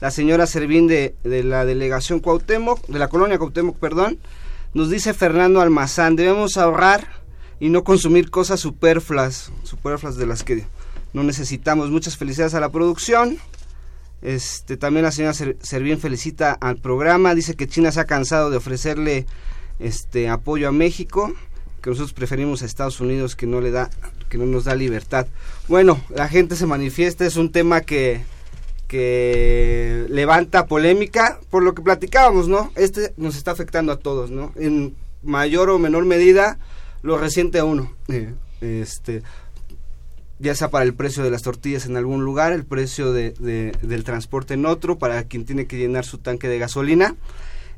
la 0.00 0.12
señora 0.12 0.46
Servín 0.46 0.86
de, 0.86 1.16
de 1.24 1.42
la 1.42 1.64
delegación 1.64 2.20
Cuauhtémoc, 2.20 2.86
de 2.86 3.00
la 3.00 3.08
colonia 3.08 3.38
Cuauhtémoc, 3.38 3.76
perdón, 3.78 4.18
nos 4.72 4.88
dice 4.88 5.14
Fernando 5.14 5.60
Almazán, 5.60 6.14
debemos 6.14 6.56
ahorrar 6.58 7.08
y 7.58 7.70
no 7.70 7.82
consumir 7.82 8.30
cosas 8.30 8.60
superfluas, 8.60 9.50
superfluas 9.64 10.16
de 10.16 10.26
las 10.26 10.44
que 10.44 10.64
no 11.12 11.22
necesitamos. 11.22 11.90
Muchas 11.90 12.16
felicidades 12.16 12.54
a 12.54 12.60
la 12.60 12.70
producción. 12.70 13.38
Este, 14.22 14.76
también 14.76 15.04
la 15.04 15.12
señora 15.12 15.32
Servín 15.32 16.00
felicita 16.00 16.52
al 16.52 16.78
programa, 16.78 17.34
dice 17.34 17.54
que 17.54 17.68
China 17.68 17.92
se 17.92 18.00
ha 18.00 18.04
cansado 18.04 18.50
de 18.50 18.56
ofrecerle 18.56 19.26
este 19.78 20.28
apoyo 20.28 20.68
a 20.68 20.72
México, 20.72 21.32
que 21.80 21.90
nosotros 21.90 22.12
preferimos 22.12 22.62
a 22.62 22.66
Estados 22.66 23.00
Unidos 23.00 23.36
que 23.36 23.46
no 23.46 23.60
le 23.60 23.70
da 23.70 23.90
que 24.28 24.36
no 24.36 24.44
nos 24.44 24.64
da 24.64 24.74
libertad. 24.74 25.26
Bueno, 25.68 26.00
la 26.10 26.28
gente 26.28 26.56
se 26.56 26.66
manifiesta, 26.66 27.24
es 27.24 27.36
un 27.36 27.52
tema 27.52 27.80
que 27.80 28.22
que 28.88 30.06
levanta 30.08 30.66
polémica 30.66 31.38
por 31.50 31.62
lo 31.62 31.74
que 31.74 31.82
platicábamos, 31.82 32.48
¿no? 32.48 32.72
Este 32.74 33.12
nos 33.18 33.36
está 33.36 33.52
afectando 33.52 33.92
a 33.92 33.98
todos, 33.98 34.30
¿no? 34.30 34.52
En 34.56 34.96
mayor 35.22 35.70
o 35.70 35.78
menor 35.78 36.06
medida 36.06 36.58
lo 37.02 37.18
resiente 37.18 37.58
a 37.58 37.64
uno. 37.64 37.92
Este 38.60 39.22
ya 40.38 40.54
sea 40.54 40.70
para 40.70 40.84
el 40.84 40.94
precio 40.94 41.22
de 41.22 41.30
las 41.30 41.42
tortillas 41.42 41.86
en 41.86 41.96
algún 41.96 42.24
lugar, 42.24 42.52
el 42.52 42.64
precio 42.64 43.12
de, 43.12 43.32
del 43.82 44.04
transporte 44.04 44.54
en 44.54 44.66
otro, 44.66 44.98
para 44.98 45.24
quien 45.24 45.44
tiene 45.44 45.66
que 45.66 45.78
llenar 45.78 46.04
su 46.04 46.18
tanque 46.18 46.48
de 46.48 46.58
gasolina. 46.58 47.16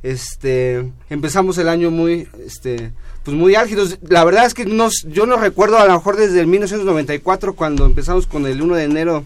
Este, 0.03 0.91
empezamos 1.11 1.59
el 1.59 1.69
año 1.69 1.91
muy, 1.91 2.27
este, 2.45 2.93
pues 3.23 3.37
muy 3.37 3.55
álgidos. 3.55 3.99
La 4.09 4.25
verdad 4.25 4.47
es 4.47 4.55
que 4.55 4.65
nos, 4.65 5.05
yo 5.09 5.27
no 5.27 5.37
recuerdo 5.37 5.79
a 5.79 5.87
lo 5.87 5.93
mejor 5.93 6.17
desde 6.17 6.41
el 6.41 6.47
1994 6.47 7.55
cuando 7.55 7.87
empezamos 7.87 8.27
con 8.27 8.47
el 8.47 8.63
1 8.63 8.77
de 8.77 8.85
enero 8.85 9.25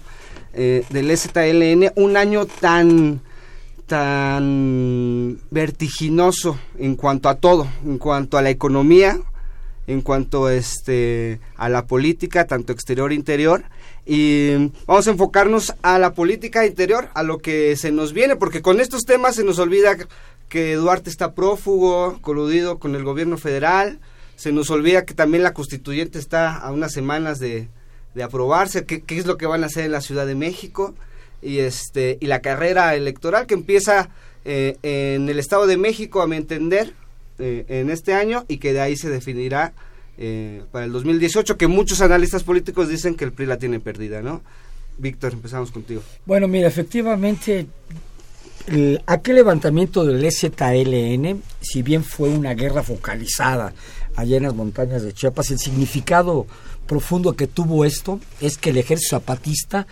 eh, 0.52 0.84
del 0.90 1.16
ZLN, 1.16 1.92
un 1.96 2.16
año 2.16 2.46
tan 2.46 3.20
tan 3.86 5.38
vertiginoso 5.50 6.58
en 6.78 6.96
cuanto 6.96 7.28
a 7.28 7.34
todo, 7.34 7.66
en 7.84 7.98
cuanto 7.98 8.38
a 8.38 8.42
la 8.42 8.48
economía, 8.48 9.18
en 9.86 10.00
cuanto 10.00 10.48
este 10.48 11.40
a 11.56 11.68
la 11.68 11.86
política 11.86 12.46
tanto 12.46 12.72
exterior 12.72 13.12
e 13.12 13.14
interior. 13.14 13.64
Y 14.06 14.70
vamos 14.86 15.06
a 15.06 15.10
enfocarnos 15.10 15.74
a 15.82 15.98
la 15.98 16.14
política 16.14 16.66
interior, 16.66 17.08
a 17.14 17.22
lo 17.22 17.38
que 17.38 17.76
se 17.76 17.92
nos 17.92 18.12
viene, 18.12 18.36
porque 18.36 18.62
con 18.62 18.80
estos 18.80 19.04
temas 19.04 19.36
se 19.36 19.44
nos 19.44 19.58
olvida 19.58 19.96
que 20.48 20.74
Duarte 20.74 21.10
está 21.10 21.34
prófugo, 21.34 22.18
coludido 22.20 22.78
con 22.78 22.94
el 22.94 23.04
gobierno 23.04 23.38
federal, 23.38 23.98
se 24.36 24.52
nos 24.52 24.70
olvida 24.70 25.04
que 25.04 25.14
también 25.14 25.42
la 25.42 25.54
constituyente 25.54 26.18
está 26.18 26.56
a 26.56 26.70
unas 26.72 26.92
semanas 26.92 27.38
de, 27.38 27.68
de 28.14 28.22
aprobarse, 28.22 28.84
qué, 28.84 29.02
es 29.08 29.26
lo 29.26 29.36
que 29.36 29.46
van 29.46 29.62
a 29.62 29.66
hacer 29.66 29.84
en 29.84 29.92
la 29.92 30.00
Ciudad 30.00 30.26
de 30.26 30.34
México. 30.34 30.94
Y 31.42 31.58
este 31.58 32.16
y 32.20 32.26
la 32.26 32.40
carrera 32.40 32.94
electoral 32.94 33.46
que 33.46 33.52
empieza 33.52 34.08
eh, 34.46 34.78
en 34.82 35.28
el 35.28 35.38
Estado 35.38 35.66
de 35.66 35.76
México 35.76 36.22
a 36.22 36.26
mi 36.26 36.36
entender 36.36 36.94
eh, 37.38 37.64
en 37.68 37.90
este 37.90 38.14
año 38.14 38.44
y 38.48 38.58
que 38.58 38.72
de 38.72 38.80
ahí 38.80 38.96
se 38.96 39.10
definirá 39.10 39.72
eh, 40.16 40.62
para 40.70 40.84
el 40.84 40.92
2018 40.92 41.56
que 41.56 41.66
muchos 41.66 42.00
analistas 42.00 42.44
políticos 42.44 42.88
dicen 42.88 43.14
que 43.14 43.24
el 43.24 43.32
PRI 43.32 43.46
la 43.46 43.58
tiene 43.58 43.80
perdida, 43.80 44.22
¿no? 44.22 44.42
Víctor, 44.98 45.32
empezamos 45.32 45.72
contigo. 45.72 46.02
Bueno, 46.24 46.46
mira, 46.46 46.68
efectivamente 46.68 47.66
aquel 49.06 49.36
levantamiento 49.36 50.04
del 50.04 50.24
STLN, 50.30 51.42
si 51.60 51.82
bien 51.82 52.02
fue 52.02 52.30
una 52.30 52.54
guerra 52.54 52.82
focalizada 52.82 53.74
allá 54.16 54.36
en 54.36 54.44
las 54.44 54.54
montañas 54.54 55.02
de 55.02 55.12
Chiapas, 55.12 55.50
el 55.50 55.58
significado 55.58 56.46
profundo 56.86 57.34
que 57.34 57.46
tuvo 57.46 57.84
esto 57.84 58.20
es 58.40 58.56
que 58.56 58.70
el 58.70 58.78
ejército 58.78 59.16
zapatista 59.16 59.86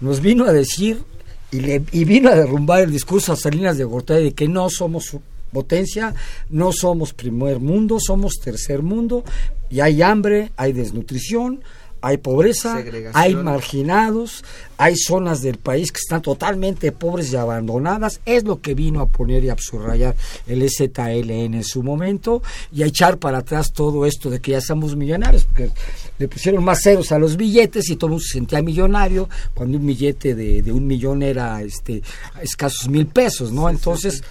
nos 0.00 0.20
vino 0.20 0.44
a 0.44 0.52
decir 0.52 1.02
y, 1.50 1.60
le, 1.60 1.82
y 1.92 2.04
vino 2.04 2.30
a 2.30 2.36
derrumbar 2.36 2.80
el 2.80 2.92
discurso 2.92 3.32
a 3.32 3.36
Salinas 3.36 3.78
de 3.78 3.84
Gortari 3.84 4.24
de 4.24 4.34
que 4.34 4.48
no 4.48 4.68
somos 4.70 5.16
potencia, 5.52 6.14
no 6.50 6.72
somos 6.72 7.12
primer 7.12 7.60
mundo, 7.60 7.98
somos 8.00 8.34
tercer 8.42 8.82
mundo 8.82 9.24
y 9.70 9.80
hay 9.80 10.02
hambre, 10.02 10.52
hay 10.56 10.72
desnutrición, 10.72 11.62
hay 12.02 12.18
pobreza, 12.18 12.84
hay 13.14 13.34
marginados, 13.34 14.44
hay 14.76 14.96
zonas 14.96 15.42
del 15.42 15.58
país 15.58 15.90
que 15.90 15.98
están 15.98 16.22
totalmente 16.22 16.92
pobres 16.92 17.32
y 17.32 17.36
abandonadas. 17.36 18.20
Es 18.24 18.44
lo 18.44 18.60
que 18.60 18.74
vino 18.74 19.00
a 19.00 19.06
poner 19.06 19.42
y 19.42 19.48
a 19.48 19.56
subrayar 19.58 20.14
el 20.46 20.68
ZLN 20.70 21.54
en 21.54 21.64
su 21.64 21.82
momento 21.82 22.42
y 22.70 22.84
a 22.84 22.86
echar 22.86 23.18
para 23.18 23.38
atrás 23.38 23.72
todo 23.72 24.06
esto 24.06 24.30
de 24.30 24.40
que 24.40 24.52
ya 24.52 24.60
somos 24.60 24.94
millonarios, 24.94 25.44
porque 25.44 25.70
le 26.18 26.28
pusieron 26.28 26.62
más 26.62 26.80
ceros 26.82 27.10
a 27.10 27.18
los 27.18 27.36
billetes 27.36 27.90
y 27.90 27.96
todo 27.96 28.06
el 28.06 28.10
mundo 28.12 28.24
se 28.24 28.34
sentía 28.34 28.62
millonario 28.62 29.28
cuando 29.54 29.78
un 29.78 29.86
billete 29.86 30.34
de, 30.34 30.62
de 30.62 30.72
un 30.72 30.86
millón 30.86 31.22
era 31.22 31.60
este 31.62 32.02
escasos 32.40 32.88
mil 32.88 33.06
pesos, 33.06 33.50
¿no? 33.50 33.68
Entonces 33.68 34.22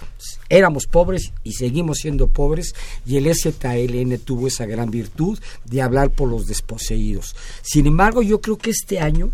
éramos 0.48 0.86
pobres 0.86 1.32
y 1.44 1.52
seguimos 1.52 1.98
siendo 1.98 2.28
pobres 2.28 2.74
y 3.04 3.16
el 3.16 3.32
ZLN 3.34 4.18
tuvo 4.18 4.46
esa 4.46 4.66
gran 4.66 4.90
virtud 4.90 5.38
de 5.64 5.82
hablar 5.82 6.10
por 6.10 6.28
los 6.28 6.46
desposeídos. 6.46 7.34
Sin 7.62 7.86
embargo, 7.86 8.22
yo 8.22 8.40
creo 8.40 8.58
que 8.58 8.70
este 8.70 9.00
año 9.00 9.30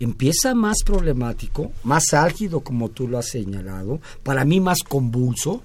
empieza 0.00 0.54
más 0.54 0.82
problemático, 0.84 1.72
más 1.84 2.12
álgido 2.12 2.60
como 2.60 2.90
tú 2.90 3.08
lo 3.08 3.18
has 3.18 3.28
señalado, 3.30 4.00
para 4.22 4.44
mí 4.44 4.60
más 4.60 4.78
convulso, 4.86 5.62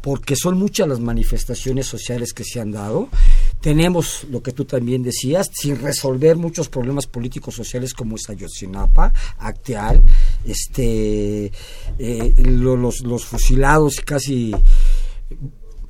porque 0.00 0.36
son 0.36 0.58
muchas 0.58 0.88
las 0.88 1.00
manifestaciones 1.00 1.86
sociales 1.86 2.32
que 2.32 2.44
se 2.44 2.60
han 2.60 2.72
dado. 2.72 3.08
Tenemos 3.60 4.24
lo 4.30 4.42
que 4.42 4.52
tú 4.52 4.64
también 4.64 5.02
decías, 5.02 5.50
sin 5.52 5.80
resolver 5.80 6.36
muchos 6.36 6.68
problemas 6.68 7.06
políticos 7.06 7.54
sociales 7.54 7.94
como 7.94 8.16
es 8.16 8.28
Ayotzinapa, 8.28 9.12
Acteal, 9.38 10.02
este, 10.44 11.52
eh, 11.98 12.34
los, 12.38 13.00
los 13.02 13.24
fusilados 13.24 14.00
casi 14.04 14.52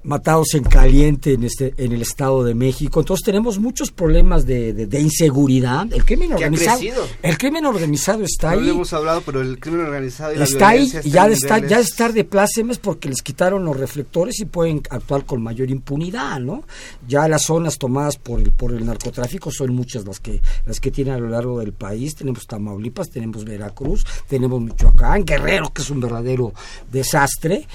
matados 0.04 0.54
en 0.54 0.64
caliente 0.64 1.34
en 1.34 1.44
este 1.44 1.74
en 1.76 1.92
el 1.92 2.02
Estado 2.02 2.44
de 2.44 2.54
México. 2.54 3.00
Entonces 3.00 3.24
tenemos 3.24 3.58
muchos 3.58 3.90
problemas 3.90 4.46
de, 4.46 4.72
de, 4.72 5.00
inseguridad. 5.00 5.86
El 5.92 6.04
crimen 6.04 6.32
organizado, 6.32 6.80
el 7.22 7.38
crimen 7.38 7.66
organizado 7.66 8.24
está 8.24 8.50
ahí. 8.50 8.60
No 8.60 8.70
hemos 8.72 8.92
hablado, 8.92 9.22
pero 9.24 9.40
el 9.40 9.58
crimen 9.58 9.80
organizado 9.82 10.34
y 10.34 10.42
está 10.42 10.68
ahí. 10.68 10.90
ya 11.04 11.28
de 11.28 11.34
estar 11.34 11.66
ya 11.66 11.78
estar 11.78 12.12
de 12.12 12.24
plácemes 12.24 12.78
porque 12.78 13.08
les 13.08 13.22
quitaron 13.22 13.64
los 13.64 13.76
reflectores 13.76 14.40
y 14.40 14.44
pueden 14.44 14.82
actuar 14.90 15.24
con 15.24 15.42
mayor 15.42 15.70
impunidad, 15.70 16.40
¿no? 16.40 16.64
Ya 17.06 17.28
las 17.28 17.42
zonas 17.42 17.78
tomadas 17.78 18.16
por 18.16 18.40
el 18.40 18.50
por 18.50 18.72
el 18.72 18.84
narcotráfico 18.84 19.50
son 19.50 19.74
muchas 19.74 20.04
las 20.04 20.20
que 20.20 20.40
las 20.66 20.80
que 20.80 20.90
tienen 20.90 21.14
a 21.14 21.18
lo 21.18 21.28
largo 21.28 21.60
del 21.60 21.72
país. 21.72 22.14
Tenemos 22.14 22.46
Tamaulipas, 22.46 23.10
tenemos 23.10 23.44
Veracruz, 23.44 24.04
tenemos 24.28 24.60
Michoacán, 24.60 25.24
Guerrero 25.24 25.72
que 25.72 25.82
es 25.82 25.90
un 25.90 26.00
verdadero 26.00 26.52
desastre. 26.90 27.66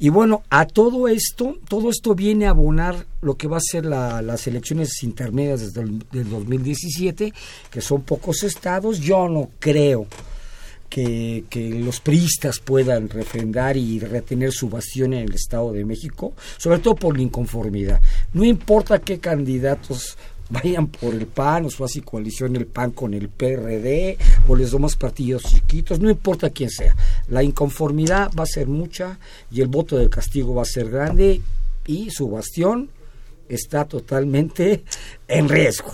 Y 0.00 0.10
bueno, 0.10 0.44
a 0.48 0.66
todo 0.66 1.08
esto, 1.08 1.58
todo 1.68 1.90
esto 1.90 2.14
viene 2.14 2.46
a 2.46 2.50
abonar 2.50 3.04
lo 3.20 3.36
que 3.36 3.48
va 3.48 3.56
a 3.56 3.60
ser 3.60 3.84
las 3.84 4.46
elecciones 4.46 5.02
intermedias 5.02 5.60
desde 5.60 5.82
el 5.82 6.30
2017, 6.30 7.32
que 7.68 7.80
son 7.80 8.02
pocos 8.02 8.44
estados. 8.44 9.00
Yo 9.00 9.28
no 9.28 9.50
creo 9.58 10.06
que, 10.88 11.44
que, 11.50 11.70
los 11.70 11.98
priistas 11.98 12.60
puedan 12.60 13.08
refrendar 13.08 13.76
y 13.76 13.98
retener 13.98 14.52
su 14.52 14.68
bastión 14.68 15.14
en 15.14 15.24
el 15.24 15.34
Estado 15.34 15.72
de 15.72 15.84
México, 15.84 16.32
sobre 16.58 16.78
todo 16.78 16.94
por 16.94 17.16
la 17.16 17.22
inconformidad. 17.22 18.00
No 18.32 18.44
importa 18.44 19.00
qué 19.00 19.18
candidatos 19.18 20.16
vayan 20.50 20.86
por 20.88 21.14
el 21.14 21.26
PAN 21.26 21.66
o 21.66 21.70
su 21.70 21.84
así 21.84 22.00
coalición 22.00 22.56
el 22.56 22.66
PAN 22.66 22.92
con 22.92 23.14
el 23.14 23.28
PRD 23.28 24.18
o 24.46 24.56
les 24.56 24.72
damos 24.72 24.96
partidos 24.96 25.42
chiquitos, 25.42 26.00
no 26.00 26.10
importa 26.10 26.50
quién 26.50 26.70
sea. 26.70 26.96
La 27.28 27.42
inconformidad 27.42 28.30
va 28.38 28.44
a 28.44 28.46
ser 28.46 28.66
mucha 28.66 29.18
y 29.50 29.60
el 29.60 29.68
voto 29.68 29.98
de 29.98 30.08
castigo 30.08 30.54
va 30.54 30.62
a 30.62 30.66
ser 30.66 30.90
grande 30.90 31.40
y 31.86 32.10
su 32.10 32.28
bastión 32.28 32.90
está 33.48 33.86
totalmente 33.86 34.84
en 35.26 35.48
riesgo. 35.48 35.92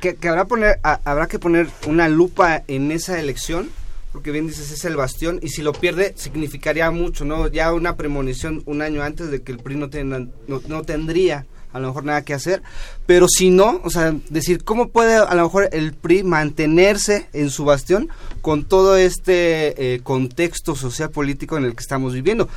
Que, 0.00 0.16
habrá, 0.28 0.46
poner, 0.46 0.80
habrá 0.82 1.26
que 1.26 1.38
poner 1.38 1.68
una 1.86 2.08
lupa 2.08 2.64
en 2.66 2.90
esa 2.92 3.20
elección, 3.20 3.68
porque 4.12 4.30
bien 4.30 4.46
dices, 4.46 4.70
es 4.70 4.84
el 4.86 4.96
bastión, 4.96 5.38
y 5.42 5.48
si 5.48 5.62
lo 5.62 5.72
pierde 5.72 6.14
significaría 6.16 6.90
mucho, 6.90 7.26
¿no? 7.26 7.48
Ya 7.48 7.72
una 7.74 7.96
premonición 7.96 8.62
un 8.64 8.80
año 8.80 9.02
antes 9.02 9.30
de 9.30 9.42
que 9.42 9.52
el 9.52 9.58
PRI 9.58 9.76
no, 9.76 9.88
no, 10.04 10.62
no 10.66 10.82
tendría 10.82 11.46
a 11.78 11.80
lo 11.80 11.88
mejor 11.88 12.04
nada 12.04 12.22
que 12.22 12.34
hacer, 12.34 12.62
pero 13.06 13.26
si 13.28 13.50
no, 13.50 13.80
o 13.84 13.90
sea, 13.90 14.14
decir, 14.28 14.64
¿cómo 14.64 14.88
puede 14.88 15.16
a 15.16 15.34
lo 15.34 15.44
mejor 15.44 15.68
el 15.72 15.94
PRI 15.94 16.24
mantenerse 16.24 17.28
en 17.32 17.50
su 17.50 17.64
bastión 17.64 18.10
con 18.40 18.64
todo 18.64 18.96
este 18.96 19.94
eh, 19.94 20.00
contexto 20.02 20.74
social 20.74 21.10
político 21.10 21.56
en 21.56 21.64
el 21.64 21.74
que 21.74 21.80
estamos 21.80 22.12
viviendo? 22.12 22.48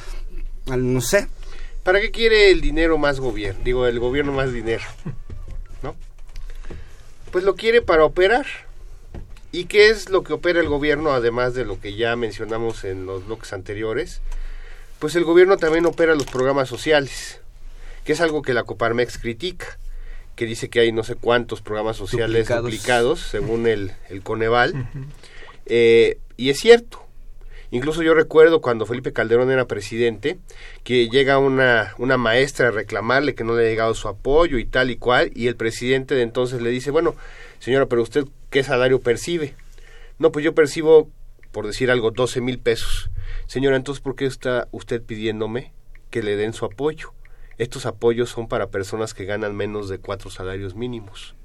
No 0.66 1.02
sé. 1.02 1.28
¿Para 1.84 2.02
qué 2.02 2.12
quiere 2.12 2.52
el 2.52 2.62
dinero 2.62 2.98
más 2.98 3.20
gobierno? 3.20 3.62
Digo, 3.64 3.88
el 3.88 4.00
gobierno 4.00 4.32
más 4.34 4.52
dinero, 4.52 4.84
¿no? 5.84 5.96
Pues 7.32 7.44
lo 7.44 7.56
quiere 7.56 7.82
para 7.82 8.04
operar. 8.04 8.46
¿Y 9.54 9.66
qué 9.66 9.90
es 9.90 10.10
lo 10.10 10.24
que 10.24 10.34
opera 10.34 10.62
el 10.62 10.70
gobierno, 10.70 11.12
además 11.12 11.54
de 11.54 11.66
lo 11.66 11.80
que 11.80 11.96
ya 11.96 12.16
mencionamos 12.16 12.86
en 12.86 13.06
los 13.06 13.26
bloques 13.28 13.52
anteriores? 13.52 14.22
Pues 15.00 15.16
el 15.16 15.26
gobierno 15.26 15.58
también 15.58 15.86
opera 15.86 16.16
los 16.16 16.26
programas 16.26 16.70
sociales 16.70 17.41
que 18.06 18.14
es 18.14 18.22
algo 18.22 18.42
que 18.42 18.54
la 18.54 18.64
Coparmex 18.64 19.18
critica, 19.18 19.78
que 20.36 20.46
dice 20.46 20.70
que 20.70 20.80
hay 20.80 20.92
no 20.92 21.04
sé 21.04 21.16
cuántos 21.16 21.62
programas 21.62 21.98
sociales 21.98 22.48
duplicados, 22.48 23.20
según 23.20 23.68
el, 23.68 23.92
el 24.10 24.22
Coneval, 24.24 24.88
eh, 25.66 26.18
y 26.38 26.50
es 26.50 26.60
cierto. 26.60 27.06
Incluso 27.74 28.04
yo 28.04 28.14
recuerdo 28.14 28.60
cuando 28.60 28.86
Felipe 28.86 29.14
Calderón 29.14 29.50
era 29.50 29.66
presidente, 29.66 30.38
que 30.84 31.08
llega 31.08 31.38
una, 31.38 31.96
una 31.98 32.18
maestra 32.18 32.68
a 32.68 32.72
reclamarle 32.72 33.34
que 33.34 33.46
no 33.46 33.56
le 33.56 33.66
ha 33.66 33.70
llegado 33.70 33.94
su 33.94 34.10
apoyo 34.10 34.58
y 34.58 34.66
tal 34.66 34.92
y 34.92 34.98
cual, 34.98 35.32
y 35.34 35.48
el 35.48 35.56
presidente 35.56 36.14
de 36.14 36.24
entonces 36.24 36.62
le 36.62 36.70
dice, 36.70 36.92
bueno, 36.92 37.16
señora, 37.60 37.86
pero 37.86 38.02
usted, 38.02 38.26
¿qué 38.50 38.64
salario 38.64 39.00
percibe? 39.00 39.56
No, 40.20 40.34
pues 40.34 40.44
yo 40.44 40.54
percibo, 40.54 41.10
por 41.54 41.66
decir 41.66 41.90
algo, 41.92 42.12
12 42.12 42.42
mil 42.42 42.60
pesos. 42.60 43.10
Señora, 43.48 43.78
entonces, 43.78 44.02
¿por 44.02 44.16
qué 44.16 44.26
está 44.26 44.68
usted 44.72 45.02
pidiéndome 45.02 45.72
que 46.10 46.22
le 46.22 46.36
den 46.36 46.52
su 46.52 46.66
apoyo? 46.66 47.14
Estos 47.62 47.86
apoyos 47.86 48.32
son 48.32 48.48
para 48.48 48.72
personas 48.72 49.14
que 49.14 49.26
ganan 49.26 49.56
menos 49.56 49.88
de 49.88 50.00
cuatro 50.00 50.32
salarios 50.32 50.74
mínimos. 50.74 51.36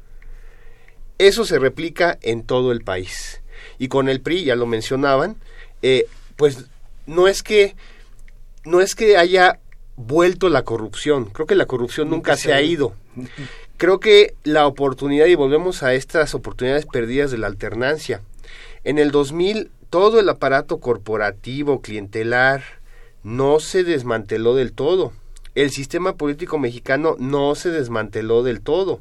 Eso 1.18 1.44
se 1.44 1.58
replica 1.58 2.18
en 2.22 2.42
todo 2.42 2.72
el 2.72 2.80
país. 2.80 3.42
Y 3.78 3.88
con 3.88 4.08
el 4.08 4.22
PRI, 4.22 4.44
ya 4.44 4.56
lo 4.56 4.64
mencionaban, 4.64 5.36
eh, 5.82 6.06
pues 6.36 6.68
no 7.04 7.28
es 7.28 7.42
que 7.42 7.76
no 8.64 8.80
es 8.80 8.94
que 8.94 9.18
haya 9.18 9.60
vuelto 9.96 10.48
la 10.48 10.62
corrupción, 10.62 11.26
creo 11.26 11.46
que 11.46 11.54
la 11.54 11.66
corrupción 11.66 12.08
nunca, 12.08 12.38
se 12.38 12.54
ha 12.54 12.62
ido. 12.62 12.94
Creo 13.76 14.00
que 14.00 14.32
la 14.42 14.66
oportunidad, 14.66 15.26
y 15.26 15.34
volvemos 15.34 15.82
a 15.82 15.92
estas 15.92 16.34
oportunidades 16.34 16.86
perdidas 16.86 17.30
de 17.30 17.36
la 17.36 17.46
alternancia, 17.46 18.22
en 18.84 18.98
el 18.98 19.10
2000 19.10 19.70
todo 19.90 20.18
el 20.18 20.30
aparato 20.30 20.80
corporativo, 20.80 21.82
clientelar, 21.82 22.62
no 23.22 23.60
se 23.60 23.84
desmanteló 23.84 24.54
del 24.54 24.72
todo. 24.72 25.12
El 25.56 25.70
sistema 25.70 26.16
político 26.16 26.58
mexicano 26.58 27.16
no 27.18 27.54
se 27.54 27.70
desmanteló 27.70 28.42
del 28.42 28.60
todo. 28.60 29.00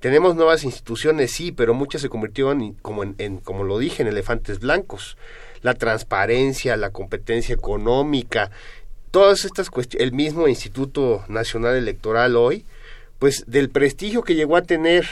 Tenemos 0.00 0.36
nuevas 0.36 0.62
instituciones, 0.62 1.32
sí, 1.32 1.50
pero 1.50 1.72
muchas 1.72 2.02
se 2.02 2.10
convirtieron, 2.10 2.74
como, 2.82 3.02
en, 3.04 3.38
como 3.38 3.64
lo 3.64 3.78
dije, 3.78 4.02
en 4.02 4.08
elefantes 4.08 4.60
blancos. 4.60 5.16
La 5.62 5.72
transparencia, 5.72 6.76
la 6.76 6.90
competencia 6.90 7.54
económica, 7.54 8.50
todas 9.10 9.46
estas 9.46 9.70
cuestiones, 9.70 10.06
el 10.06 10.12
mismo 10.12 10.46
Instituto 10.46 11.24
Nacional 11.26 11.74
Electoral 11.74 12.36
hoy, 12.36 12.66
pues 13.18 13.44
del 13.46 13.70
prestigio 13.70 14.22
que 14.22 14.34
llegó 14.34 14.58
a 14.58 14.62
tener 14.62 15.06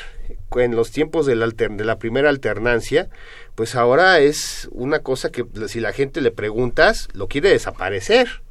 en 0.56 0.76
los 0.76 0.90
tiempos 0.90 1.24
de 1.24 1.36
la, 1.36 1.46
de 1.46 1.84
la 1.84 1.98
primera 1.98 2.28
alternancia, 2.28 3.08
pues 3.54 3.76
ahora 3.76 4.20
es 4.20 4.68
una 4.72 4.98
cosa 4.98 5.30
que 5.30 5.46
si 5.68 5.80
la 5.80 5.94
gente 5.94 6.20
le 6.20 6.32
preguntas, 6.32 7.08
lo 7.14 7.28
quiere 7.28 7.48
desaparecer. 7.48 8.42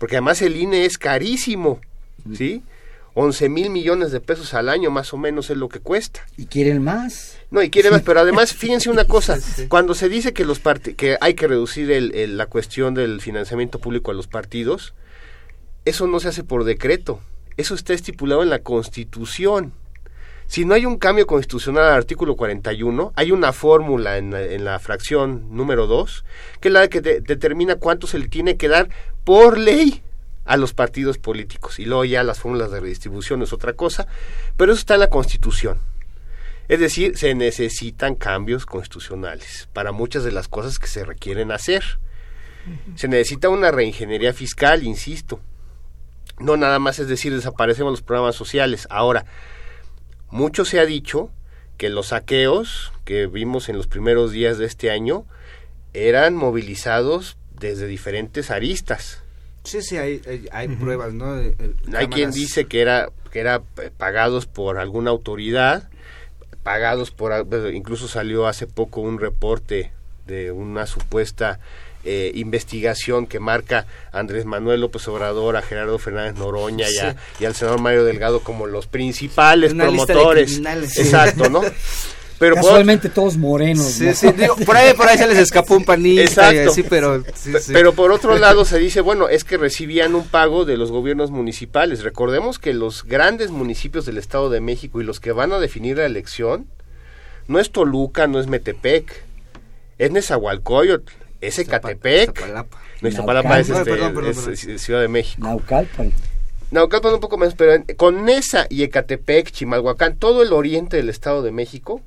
Porque 0.00 0.16
además 0.16 0.40
el 0.40 0.56
INE 0.56 0.86
es 0.86 0.96
carísimo, 0.96 1.78
¿sí? 2.34 2.62
11 3.12 3.50
mil 3.50 3.68
millones 3.68 4.12
de 4.12 4.20
pesos 4.20 4.54
al 4.54 4.70
año 4.70 4.90
más 4.90 5.12
o 5.12 5.18
menos 5.18 5.50
es 5.50 5.58
lo 5.58 5.68
que 5.68 5.80
cuesta. 5.80 6.26
Y 6.38 6.46
quieren 6.46 6.82
más. 6.82 7.36
No, 7.50 7.62
y 7.62 7.68
quieren 7.68 7.92
más, 7.92 8.00
pero 8.06 8.20
además 8.20 8.54
fíjense 8.54 8.88
una 8.88 9.04
cosa, 9.04 9.38
cuando 9.68 9.94
se 9.94 10.08
dice 10.08 10.32
que, 10.32 10.46
los 10.46 10.58
que 10.96 11.18
hay 11.20 11.34
que 11.34 11.46
reducir 11.46 11.90
el, 11.90 12.38
la 12.38 12.46
cuestión 12.46 12.94
del 12.94 13.20
financiamiento 13.20 13.78
público 13.78 14.10
a 14.10 14.14
los 14.14 14.26
partidos, 14.26 14.94
eso 15.84 16.06
no 16.06 16.18
se 16.18 16.28
hace 16.28 16.44
por 16.44 16.64
decreto, 16.64 17.20
eso 17.58 17.74
está 17.74 17.92
estipulado 17.92 18.42
en 18.42 18.48
la 18.48 18.60
Constitución. 18.60 19.74
Si 20.46 20.64
no 20.64 20.72
hay 20.72 20.86
un 20.86 20.96
cambio 20.96 21.26
constitucional 21.28 21.84
al 21.84 21.94
artículo 21.94 22.36
41, 22.36 23.12
hay 23.14 23.32
una 23.32 23.52
fórmula 23.52 24.16
en, 24.16 24.34
en 24.34 24.64
la 24.64 24.78
fracción 24.78 25.54
número 25.54 25.86
2, 25.86 26.24
que 26.58 26.68
es 26.68 26.74
la 26.74 26.88
que 26.88 27.02
determina 27.02 27.76
cuánto 27.76 28.06
se 28.06 28.18
le 28.18 28.28
tiene 28.28 28.56
que 28.56 28.66
dar 28.66 28.88
por 29.30 29.58
ley 29.58 30.02
a 30.44 30.56
los 30.56 30.74
partidos 30.74 31.18
políticos. 31.18 31.78
Y 31.78 31.84
luego 31.84 32.04
ya 32.04 32.24
las 32.24 32.40
fórmulas 32.40 32.72
de 32.72 32.80
redistribución 32.80 33.42
es 33.42 33.52
otra 33.52 33.74
cosa, 33.74 34.08
pero 34.56 34.72
eso 34.72 34.80
está 34.80 34.94
en 34.94 35.00
la 35.00 35.08
Constitución. 35.08 35.78
Es 36.66 36.80
decir, 36.80 37.16
se 37.16 37.32
necesitan 37.36 38.16
cambios 38.16 38.66
constitucionales 38.66 39.68
para 39.72 39.92
muchas 39.92 40.24
de 40.24 40.32
las 40.32 40.48
cosas 40.48 40.80
que 40.80 40.88
se 40.88 41.04
requieren 41.04 41.52
hacer. 41.52 41.84
Se 42.96 43.06
necesita 43.06 43.50
una 43.50 43.70
reingeniería 43.70 44.32
fiscal, 44.32 44.82
insisto. 44.82 45.38
No 46.40 46.56
nada 46.56 46.80
más 46.80 46.98
es 46.98 47.06
decir, 47.06 47.32
desaparecemos 47.32 47.92
los 47.92 48.02
programas 48.02 48.34
sociales. 48.34 48.88
Ahora, 48.90 49.26
mucho 50.28 50.64
se 50.64 50.80
ha 50.80 50.86
dicho 50.86 51.30
que 51.76 51.88
los 51.88 52.08
saqueos 52.08 52.92
que 53.04 53.28
vimos 53.28 53.68
en 53.68 53.76
los 53.76 53.86
primeros 53.86 54.32
días 54.32 54.58
de 54.58 54.66
este 54.66 54.90
año 54.90 55.24
eran 55.92 56.34
movilizados 56.34 57.36
desde 57.60 57.86
diferentes 57.86 58.50
aristas. 58.50 59.22
Sí, 59.64 59.82
sí, 59.82 59.98
hay, 59.98 60.22
hay, 60.50 60.68
pruebas, 60.68 61.12
¿no? 61.12 61.34
hay 61.94 62.06
quien 62.08 62.30
dice 62.30 62.64
que 62.64 62.80
era, 62.80 63.10
que 63.30 63.40
era 63.40 63.60
pagados 63.98 64.46
por 64.46 64.78
alguna 64.78 65.10
autoridad, 65.10 65.90
pagados 66.62 67.10
por, 67.10 67.46
incluso 67.72 68.08
salió 68.08 68.46
hace 68.46 68.66
poco 68.66 69.02
un 69.02 69.20
reporte 69.20 69.92
de 70.26 70.50
una 70.50 70.86
supuesta 70.86 71.60
eh, 72.04 72.32
investigación 72.34 73.26
que 73.26 73.38
marca 73.38 73.84
a 74.10 74.18
Andrés 74.18 74.46
Manuel 74.46 74.80
López 74.80 75.06
Obrador, 75.08 75.58
a 75.58 75.62
Gerardo 75.62 75.98
Fernández 75.98 76.36
Noroña 76.36 76.86
y, 77.38 77.44
al 77.44 77.54
senador 77.54 77.82
Mario 77.82 78.04
Delgado 78.04 78.40
como 78.40 78.66
los 78.66 78.86
principales 78.86 79.74
promotores. 79.74 80.58
Exacto, 80.96 81.50
¿no? 81.50 81.60
Pero 82.40 82.54
Casualmente 82.54 83.10
todos 83.10 83.36
morenos. 83.36 84.00
por 84.64 84.74
ahí 84.74 84.94
por 84.94 85.06
ahí 85.06 85.18
se 85.18 85.26
les 85.26 85.36
escapó 85.36 85.76
un 85.76 85.84
panito. 85.84 86.22
Exacto. 86.22 86.72
pero, 86.88 87.22
pero 87.70 87.92
por 87.92 88.12
otro 88.12 88.38
lado 88.38 88.64
se 88.64 88.78
dice, 88.78 89.02
bueno, 89.02 89.28
es 89.28 89.44
que 89.44 89.58
recibían 89.58 90.14
un 90.14 90.26
pago 90.26 90.64
de 90.64 90.78
los 90.78 90.90
gobiernos 90.90 91.30
municipales. 91.30 92.02
Recordemos 92.02 92.58
que 92.58 92.72
los 92.72 93.04
grandes 93.04 93.50
municipios 93.50 94.06
del 94.06 94.16
Estado 94.16 94.48
de 94.48 94.62
México 94.62 95.02
y 95.02 95.04
los 95.04 95.20
que 95.20 95.32
van 95.32 95.52
a 95.52 95.58
definir 95.58 95.98
la 95.98 96.06
elección 96.06 96.66
no 97.46 97.58
es 97.58 97.72
Toluca, 97.72 98.26
no 98.26 98.40
es 98.40 98.46
Metepec, 98.46 99.22
es 99.98 100.10
Nezahualcóyotl, 100.10 101.12
es 101.42 101.58
Ecatepec. 101.58 102.40
No, 103.02 103.08
es, 104.26 104.46
este, 104.46 104.76
es, 104.76 104.80
Ciudad 104.80 105.02
de 105.02 105.08
México. 105.08 105.42
Naucalpan. 105.42 106.10
Naucalpan 106.70 107.12
un 107.12 107.20
poco 107.20 107.36
más, 107.36 107.54
pero 107.54 107.84
con 107.98 108.24
Nesa 108.24 108.66
y 108.70 108.82
Ecatepec, 108.82 109.50
Chimalhuacán, 109.50 110.16
todo 110.16 110.42
el 110.42 110.54
oriente 110.54 110.96
del 110.96 111.10
Estado 111.10 111.42
de 111.42 111.52
México 111.52 112.00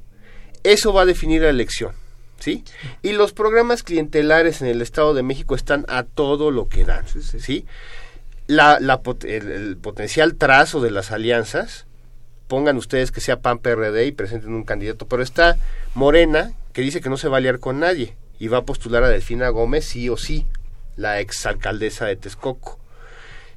eso 0.64 0.94
va 0.94 1.04
a 1.04 1.06
definir 1.06 1.42
la 1.42 1.50
elección. 1.50 1.94
¿Sí? 2.40 2.66
Y 3.02 3.14
los 3.14 3.32
programas 3.32 3.84
clientelares 3.84 4.62
en 4.62 4.68
el 4.68 4.82
Estado 4.82 5.14
de 5.14 5.24
México 5.24 5.56
están 5.56 5.86
a 5.88 6.04
todo 6.04 6.52
lo 6.52 6.68
que 6.68 6.84
dan, 6.84 7.06
¿sí? 7.08 7.66
La, 8.48 8.78
el, 9.24 9.78
potencial 9.78 10.36
trazo 10.36 10.82
de 10.82 10.92
las 10.92 11.12
alianzas, 11.12 11.86
pongan 12.50 12.76
ustedes 12.76 13.12
que 13.14 13.22
sea 13.22 13.40
PAN 13.40 13.60
PRD 13.60 14.08
y 14.08 14.12
presenten 14.12 14.54
un 14.54 14.66
candidato, 14.66 15.08
pero 15.08 15.24
está 15.24 15.58
Morena, 15.94 16.52
que 16.74 16.82
dice 16.82 17.00
que 17.00 17.10
no 17.10 17.16
se 17.16 17.30
va 17.30 17.38
a 17.38 17.40
aliar 17.40 17.60
con 17.60 17.80
nadie 17.80 18.18
y 18.40 18.50
va 18.50 18.58
a 18.58 18.66
postular 18.66 19.04
a 19.04 19.10
Delfina 19.10 19.48
Gómez 19.48 19.86
sí 19.86 20.10
o 20.10 20.18
sí, 20.18 20.46
la 20.98 21.22
exalcaldesa 21.22 22.08
de 22.08 22.18
Texcoco. 22.18 22.78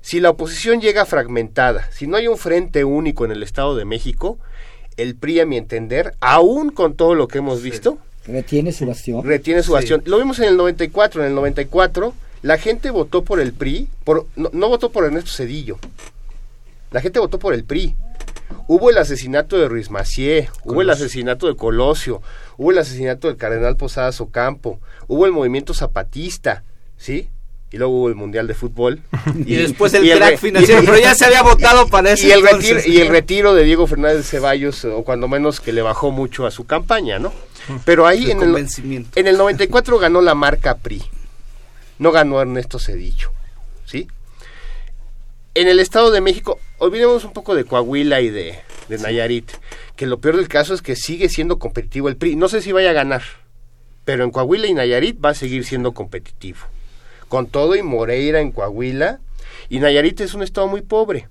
Si 0.00 0.20
la 0.20 0.30
oposición 0.30 0.80
llega 0.80 1.04
fragmentada, 1.04 1.90
si 1.90 2.06
no 2.06 2.16
hay 2.16 2.28
un 2.28 2.38
frente 2.38 2.84
único 2.84 3.24
en 3.24 3.32
el 3.32 3.42
Estado 3.42 3.74
de 3.74 3.84
México, 3.84 4.38
el 4.96 5.14
PRI, 5.14 5.40
a 5.40 5.46
mi 5.46 5.56
entender, 5.56 6.14
aún 6.20 6.70
con 6.70 6.94
todo 6.94 7.14
lo 7.14 7.28
que 7.28 7.38
hemos 7.38 7.62
visto, 7.62 7.98
retiene 8.26 8.72
su 8.72 8.86
bastión. 8.86 9.24
Retiene 9.24 9.62
su 9.62 9.72
bastión. 9.72 10.02
Lo 10.06 10.18
vimos 10.18 10.38
en 10.38 10.46
el 10.46 10.56
94. 10.56 11.22
En 11.22 11.28
el 11.28 11.34
94, 11.34 12.14
la 12.42 12.58
gente 12.58 12.90
votó 12.90 13.22
por 13.22 13.40
el 13.40 13.52
PRI, 13.52 13.88
por, 14.04 14.26
no, 14.36 14.68
votó 14.68 14.90
por 14.90 15.04
Ernesto 15.04 15.30
Cedillo. 15.30 15.78
La 16.90 17.00
gente 17.00 17.18
votó 17.18 17.38
por 17.38 17.54
el 17.54 17.64
PRI. 17.64 17.94
Hubo 18.68 18.90
el 18.90 18.98
asesinato 18.98 19.58
de 19.58 19.68
Ruiz 19.68 19.90
Macié, 19.90 20.48
hubo 20.64 20.82
el 20.82 20.90
asesinato 20.90 21.46
de 21.46 21.56
Colosio, 21.56 22.22
hubo 22.56 22.70
el 22.70 22.78
asesinato 22.78 23.28
del 23.28 23.36
cardenal 23.36 23.76
Posadas 23.76 24.20
Ocampo, 24.20 24.80
hubo 25.08 25.26
el 25.26 25.32
movimiento 25.32 25.74
zapatista, 25.74 26.64
¿sí? 26.96 27.28
Y 27.70 27.78
luego 27.78 27.94
hubo 27.94 28.08
el 28.08 28.14
Mundial 28.14 28.46
de 28.46 28.54
Fútbol. 28.54 29.00
Y, 29.44 29.56
después 29.56 29.92
el 29.94 30.08
crack 30.10 30.38
financiero, 30.38 30.82
pero 30.84 30.98
ya 30.98 31.14
se 31.14 31.26
había 31.26 31.42
votado 31.42 31.88
para 31.88 32.12
eso. 32.12 32.26
Y 32.26 32.30
el, 32.30 32.42
retiro, 32.42 32.80
y 32.84 32.98
el 32.98 33.08
retiro 33.08 33.54
de 33.54 33.64
Diego 33.64 33.86
Fernández 33.86 34.28
Ceballos, 34.28 34.84
o 34.84 35.02
cuando 35.04 35.28
menos 35.28 35.60
que 35.60 35.72
le 35.72 35.82
bajó 35.82 36.10
mucho 36.10 36.46
a 36.46 36.50
su 36.50 36.64
campaña, 36.64 37.18
¿no? 37.18 37.32
Pero 37.84 38.06
ahí 38.06 38.30
en 38.30 38.42
el, 38.42 38.68
en 39.14 39.26
el 39.26 39.36
94 39.36 39.98
ganó 39.98 40.20
la 40.22 40.34
marca 40.34 40.76
PRI, 40.76 41.02
no 41.98 42.12
ganó 42.12 42.40
Ernesto 42.40 42.78
Cedillo, 42.78 43.30
¿sí? 43.84 44.06
En 45.54 45.68
el 45.68 45.80
Estado 45.80 46.10
de 46.10 46.20
México, 46.20 46.60
olvidemos 46.78 47.24
un 47.24 47.32
poco 47.32 47.54
de 47.54 47.64
Coahuila 47.64 48.20
y 48.20 48.30
de, 48.30 48.58
de 48.88 48.98
Nayarit, 48.98 49.50
que 49.96 50.06
lo 50.06 50.18
peor 50.18 50.36
del 50.36 50.48
caso 50.48 50.74
es 50.74 50.82
que 50.82 50.94
sigue 50.94 51.28
siendo 51.28 51.58
competitivo 51.58 52.08
el 52.08 52.16
PRI. 52.16 52.36
No 52.36 52.48
sé 52.48 52.62
si 52.62 52.72
vaya 52.72 52.90
a 52.90 52.94
ganar, 52.94 53.22
pero 54.04 54.22
en 54.22 54.30
Coahuila 54.30 54.66
y 54.66 54.74
Nayarit 54.74 55.22
va 55.24 55.30
a 55.30 55.34
seguir 55.34 55.64
siendo 55.64 55.92
competitivo 55.92 56.58
con 57.28 57.46
todo 57.46 57.76
y 57.76 57.82
Moreira 57.82 58.40
en 58.40 58.52
Coahuila. 58.52 59.20
Y 59.68 59.80
Nayarit 59.80 60.20
es 60.20 60.34
un 60.34 60.42
estado 60.42 60.66
muy 60.66 60.82
pobre. 60.82 61.28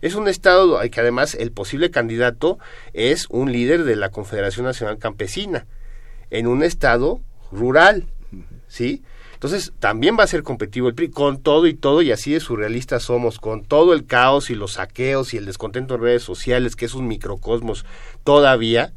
Es 0.00 0.14
un 0.14 0.28
estado 0.28 0.80
que 0.90 1.00
además 1.00 1.34
el 1.34 1.50
posible 1.50 1.90
candidato 1.90 2.58
es 2.92 3.26
un 3.30 3.50
líder 3.52 3.84
de 3.84 3.96
la 3.96 4.10
Confederación 4.10 4.64
Nacional 4.64 4.98
Campesina, 4.98 5.66
en 6.30 6.46
un 6.46 6.62
estado 6.62 7.20
rural, 7.50 8.06
¿sí? 8.68 9.02
Entonces 9.34 9.72
también 9.80 10.16
va 10.18 10.24
a 10.24 10.28
ser 10.28 10.42
competitivo 10.42 10.88
el 10.88 10.94
PRI 10.94 11.10
con 11.10 11.42
todo 11.42 11.66
y 11.66 11.74
todo, 11.74 12.02
y 12.02 12.12
así 12.12 12.32
de 12.32 12.40
surrealistas 12.40 13.04
somos, 13.04 13.38
con 13.38 13.64
todo 13.64 13.92
el 13.92 14.06
caos 14.06 14.50
y 14.50 14.54
los 14.54 14.74
saqueos 14.74 15.34
y 15.34 15.36
el 15.36 15.46
descontento 15.46 15.96
en 15.96 16.02
redes 16.02 16.22
sociales, 16.22 16.76
que 16.76 16.84
es 16.84 16.94
un 16.94 17.08
microcosmos 17.08 17.84
todavía, 18.24 18.92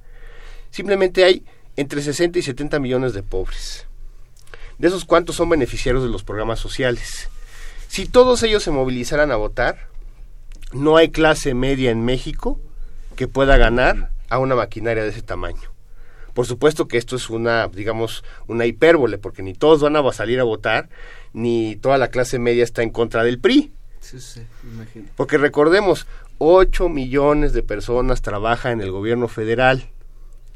simplemente 0.69 1.23
hay 1.23 1.43
entre 1.77 2.01
60 2.01 2.37
y 2.39 2.41
70 2.43 2.79
millones 2.79 3.13
de 3.13 3.23
pobres 3.23 3.87
de 4.81 4.87
esos 4.87 5.05
cuántos 5.05 5.35
son 5.35 5.47
beneficiarios 5.47 6.03
de 6.03 6.09
los 6.09 6.23
programas 6.23 6.59
sociales. 6.59 7.29
Si 7.87 8.07
todos 8.07 8.41
ellos 8.41 8.63
se 8.63 8.71
movilizaran 8.71 9.31
a 9.31 9.35
votar, 9.35 9.87
no 10.73 10.97
hay 10.97 11.09
clase 11.09 11.53
media 11.53 11.91
en 11.91 12.03
México 12.03 12.59
que 13.15 13.27
pueda 13.27 13.57
ganar 13.57 14.09
a 14.29 14.39
una 14.39 14.55
maquinaria 14.55 15.03
de 15.03 15.09
ese 15.09 15.21
tamaño. 15.21 15.69
Por 16.33 16.47
supuesto 16.47 16.87
que 16.87 16.97
esto 16.97 17.15
es 17.15 17.29
una, 17.29 17.67
digamos, 17.67 18.23
una 18.47 18.65
hipérbole, 18.65 19.19
porque 19.19 19.43
ni 19.43 19.53
todos 19.53 19.81
van 19.81 19.95
a 19.95 20.13
salir 20.13 20.39
a 20.39 20.45
votar, 20.45 20.89
ni 21.31 21.75
toda 21.75 21.99
la 21.99 22.07
clase 22.07 22.39
media 22.39 22.63
está 22.63 22.81
en 22.81 22.89
contra 22.89 23.23
del 23.23 23.39
PRI. 23.39 23.71
Sí, 23.99 24.19
sí, 24.19 24.41
Porque 25.15 25.37
recordemos, 25.37 26.07
8 26.39 26.89
millones 26.89 27.53
de 27.53 27.61
personas 27.61 28.23
trabajan 28.23 28.71
en 28.71 28.81
el 28.81 28.89
gobierno 28.89 29.27
federal, 29.27 29.89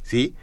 ¿sí? 0.02 0.34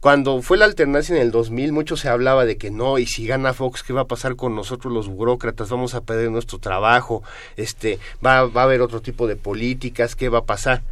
Cuando 0.00 0.42
fue 0.42 0.58
la 0.58 0.64
alternancia 0.64 1.16
en 1.16 1.22
el 1.22 1.32
2000, 1.32 1.72
mucho 1.72 1.96
se 1.96 2.08
hablaba 2.08 2.44
de 2.44 2.56
que 2.56 2.70
no, 2.70 2.98
y 2.98 3.06
si 3.06 3.26
gana 3.26 3.52
Fox, 3.52 3.82
¿qué 3.82 3.92
va 3.92 4.02
a 4.02 4.06
pasar 4.06 4.36
con 4.36 4.54
nosotros 4.54 4.92
los 4.92 5.08
burócratas? 5.08 5.70
Vamos 5.70 5.94
a 5.94 6.02
perder 6.02 6.30
nuestro 6.30 6.60
trabajo, 6.60 7.24
este, 7.56 7.98
va, 8.24 8.44
va 8.44 8.60
a 8.60 8.64
haber 8.64 8.80
otro 8.80 9.02
tipo 9.02 9.26
de 9.26 9.34
políticas, 9.34 10.14
¿qué 10.14 10.28
va 10.28 10.38
a 10.38 10.44
pasar? 10.44 10.82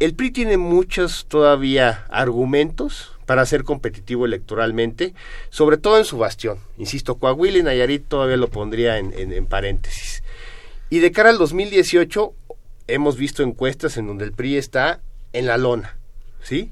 El 0.00 0.14
PRI 0.14 0.30
tiene 0.30 0.56
muchos 0.56 1.26
todavía 1.26 2.06
argumentos 2.08 3.12
para 3.26 3.44
ser 3.44 3.62
competitivo 3.62 4.24
electoralmente, 4.24 5.14
sobre 5.50 5.76
todo 5.76 5.98
en 5.98 6.04
su 6.06 6.16
bastión. 6.16 6.58
Insisto, 6.78 7.16
Coahuila 7.16 7.58
y 7.58 7.62
Nayarit 7.62 8.08
todavía 8.08 8.38
lo 8.38 8.48
pondría 8.48 8.98
en, 8.98 9.12
en 9.14 9.46
paréntesis. 9.46 10.22
Y 10.88 10.98
de 11.00 11.12
cara 11.12 11.30
al 11.30 11.38
2018, 11.38 12.32
hemos 12.88 13.16
visto 13.16 13.42
encuestas 13.42 13.96
en 13.98 14.06
donde 14.06 14.24
el 14.24 14.32
PRI 14.32 14.56
está 14.56 15.00
en 15.32 15.46
la 15.46 15.58
lona, 15.58 15.96
¿sí? 16.42 16.70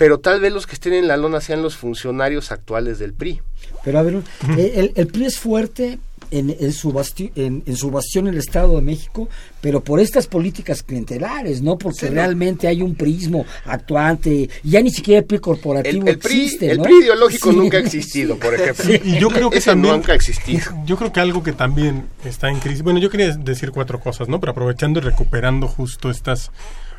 Pero 0.00 0.18
tal 0.18 0.40
vez 0.40 0.50
los 0.50 0.66
que 0.66 0.72
estén 0.72 0.94
en 0.94 1.06
la 1.06 1.18
lona 1.18 1.42
sean 1.42 1.60
los 1.60 1.76
funcionarios 1.76 2.52
actuales 2.52 2.98
del 2.98 3.12
PRI. 3.12 3.42
Pero 3.84 3.98
a 3.98 4.02
ver, 4.02 4.22
el, 4.56 4.92
el 4.94 5.06
PRI 5.08 5.26
es 5.26 5.38
fuerte 5.38 5.98
en, 6.30 6.72
su 6.72 6.88
en, 7.34 7.62
en, 7.66 7.76
su 7.76 7.90
bastión 7.90 8.26
en 8.26 8.32
el 8.32 8.40
Estado 8.40 8.76
de 8.76 8.80
México, 8.80 9.28
pero 9.60 9.84
por 9.84 10.00
estas 10.00 10.26
políticas 10.26 10.82
clientelares, 10.82 11.60
no 11.60 11.76
porque 11.76 12.08
realmente 12.08 12.66
hay 12.66 12.80
un 12.80 12.94
prismo 12.94 13.44
actuante, 13.66 14.48
ya 14.62 14.80
ni 14.80 14.90
siquiera 14.90 15.18
el 15.18 15.26
PRI 15.26 15.38
corporativo 15.38 16.06
el, 16.06 16.18
PRI, 16.18 16.44
existe. 16.44 16.70
El 16.70 16.80
PRI 16.80 16.94
ideológico 17.02 17.52
nunca 17.52 17.76
ha 17.76 17.80
existido, 17.80 18.38
por 18.38 18.54
ejemplo. 18.54 18.94
Y 19.04 19.18
yo 19.18 19.28
creo 19.28 19.50
que 19.50 19.60
también, 19.60 19.96
nunca 19.96 20.12
ha 20.12 20.14
existido. 20.14 20.62
Yo 20.86 20.96
creo 20.96 21.12
que 21.12 21.20
algo 21.20 21.42
que 21.42 21.52
también 21.52 22.06
está 22.24 22.48
en 22.48 22.58
crisis. 22.58 22.80
Bueno, 22.80 23.00
yo 23.00 23.10
quería 23.10 23.36
decir 23.36 23.70
cuatro 23.70 24.00
cosas, 24.00 24.30
¿no? 24.30 24.40
Pero 24.40 24.52
aprovechando 24.52 24.98
y 24.98 25.02
recuperando 25.02 25.68
justo 25.68 26.08
estas 26.08 26.52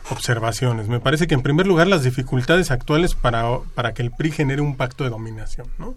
observaciones. 0.10 0.88
Me 0.88 1.00
parece 1.00 1.28
que 1.28 1.36
en 1.36 1.42
primer 1.42 1.68
lugar 1.68 1.88
las 1.88 2.04
dificultades 2.04 2.72
actuales 2.72 3.16
para, 3.16 3.60
para 3.76 3.94
que 3.94 4.02
el 4.02 4.12
PRI 4.12 4.32
genere 4.32 4.62
un 4.62 4.76
pacto 4.76 5.04
de 5.04 5.10
dominación, 5.10 5.68
¿no? 5.78 5.96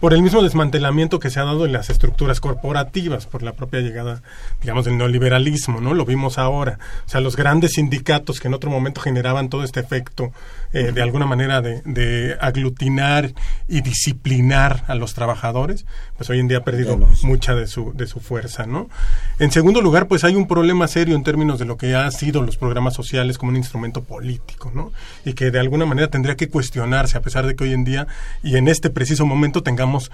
Por 0.00 0.12
el 0.12 0.22
mismo 0.22 0.42
desmantelamiento 0.42 1.18
que 1.18 1.30
se 1.30 1.40
ha 1.40 1.44
dado 1.44 1.64
en 1.64 1.72
las 1.72 1.90
estructuras 1.90 2.40
corporativas, 2.40 3.26
por 3.26 3.42
la 3.42 3.52
propia 3.52 3.80
llegada, 3.80 4.22
digamos, 4.60 4.84
del 4.84 4.98
neoliberalismo, 4.98 5.80
¿no? 5.80 5.94
Lo 5.94 6.04
vimos 6.04 6.38
ahora. 6.38 6.78
O 7.06 7.08
sea, 7.08 7.20
los 7.20 7.36
grandes 7.36 7.72
sindicatos 7.72 8.40
que 8.40 8.48
en 8.48 8.54
otro 8.54 8.70
momento 8.70 9.00
generaban 9.00 9.48
todo 9.48 9.64
este 9.64 9.80
efecto 9.80 10.32
eh, 10.74 10.90
de 10.92 11.02
alguna 11.02 11.24
manera 11.24 11.62
de, 11.62 11.82
de, 11.84 12.36
aglutinar 12.40 13.32
y 13.68 13.80
disciplinar 13.80 14.82
a 14.88 14.96
los 14.96 15.14
trabajadores, 15.14 15.86
pues 16.16 16.28
hoy 16.30 16.40
en 16.40 16.48
día 16.48 16.58
ha 16.58 16.64
perdido 16.64 16.96
mucha 17.22 17.54
de 17.54 17.68
su, 17.68 17.92
de 17.94 18.08
su 18.08 18.18
fuerza, 18.18 18.66
¿no? 18.66 18.88
En 19.38 19.52
segundo 19.52 19.80
lugar, 19.80 20.08
pues 20.08 20.24
hay 20.24 20.34
un 20.34 20.48
problema 20.48 20.88
serio 20.88 21.14
en 21.14 21.22
términos 21.22 21.60
de 21.60 21.64
lo 21.64 21.76
que 21.76 21.94
han 21.94 22.10
sido 22.10 22.42
los 22.42 22.56
programas 22.56 22.94
sociales 22.94 23.38
como 23.38 23.50
un 23.50 23.56
instrumento 23.56 24.02
político, 24.02 24.72
¿no? 24.74 24.92
Y 25.24 25.34
que 25.34 25.52
de 25.52 25.60
alguna 25.60 25.86
manera 25.86 26.08
tendría 26.08 26.36
que 26.36 26.48
cuestionarse, 26.48 27.16
a 27.16 27.22
pesar 27.22 27.46
de 27.46 27.54
que 27.54 27.62
hoy 27.62 27.72
en 27.72 27.84
día 27.84 28.08
y 28.42 28.56
en 28.56 28.66
este 28.66 28.90
preciso 28.90 29.26
momento 29.26 29.62
tengamos 29.62 30.10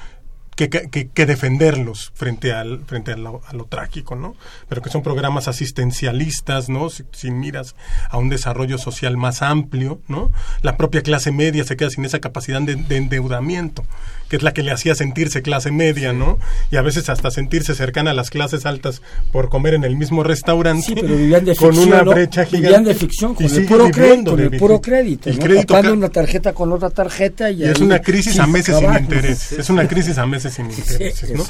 que, 0.69 1.09
que, 1.09 1.27
defenderlos 1.27 2.13
frente 2.15 2.53
al 2.53 2.85
frente 2.85 3.13
a 3.13 3.17
lo, 3.17 3.41
a 3.47 3.55
lo, 3.55 3.65
trágico, 3.65 4.17
¿no? 4.17 4.37
Pero 4.69 4.83
que 4.83 4.91
son 4.91 5.03
programas 5.03 5.49
asistencialistas, 5.49 6.69
¿no? 6.69 6.91
Sin, 6.91 7.07
sin, 7.13 7.41
miras 7.41 7.75
a 8.11 8.19
un 8.19 8.29
desarrollo 8.29 8.77
social 8.77 9.17
más 9.17 9.43
amplio, 9.43 10.01
¿no? 10.09 10.31
La 10.63 10.77
propia 10.77 11.03
clase 11.03 11.33
media 11.33 11.65
se 11.65 11.77
queda 11.77 11.91
sin 11.91 12.05
esa 12.05 12.21
capacidad 12.21 12.61
de 12.61 12.97
endeudamiento 12.97 13.85
que 14.31 14.37
es 14.37 14.43
la 14.43 14.55
que 14.55 14.63
le 14.63 14.71
hacía 14.71 14.95
sentirse 14.95 15.43
clase 15.43 15.73
media, 15.73 16.13
¿no? 16.13 16.39
Y 16.71 16.77
a 16.77 16.83
veces 16.83 17.09
hasta 17.09 17.33
sentirse 17.33 17.75
cercana 17.75 18.13
a 18.13 18.15
las 18.15 18.31
clases 18.31 18.65
altas 18.65 19.03
por 19.33 19.49
comer 19.49 19.75
en 19.75 19.83
el 19.83 19.97
mismo 19.97 20.23
restaurante. 20.23 20.87
Sí, 20.87 20.95
pero 20.95 21.17
vivían 21.17 21.45
de 21.45 21.57
con 21.57 21.75
ficción, 21.75 21.89
una 21.89 22.03
¿no? 22.05 22.13
brecha 22.13 22.45
gigante. 22.45 22.69
Vivían 22.69 22.85
de 22.85 22.95
ficción, 22.95 23.35
con 23.35 23.45
el 23.45 23.67
puro 23.67 23.91
crédito, 23.91 24.31
con 24.31 24.41
el 24.41 24.51
puro 24.57 24.81
crédito. 24.81 25.29
el 25.29 25.39
¿no? 25.39 25.45
crédito 25.45 25.67
Tapando 25.67 25.93
una 25.95 26.09
tarjeta 26.09 26.53
con 26.53 26.73
otra 26.73 26.91
tarjeta 26.91 27.51
y, 27.51 27.65
Y 27.65 27.65
es 27.65 27.81
una 27.81 27.99
crisis 27.99 28.39
a 28.39 28.47
meses 28.47 28.79
sin 28.79 28.95
intereses. 28.95 29.53
Es 29.59 29.69
una 29.69 29.89
crisis 29.89 30.17
a 30.17 30.27
meses 30.27 30.55
sin 30.55 30.71
intereses, 30.71 31.33
¿no? 31.33 31.45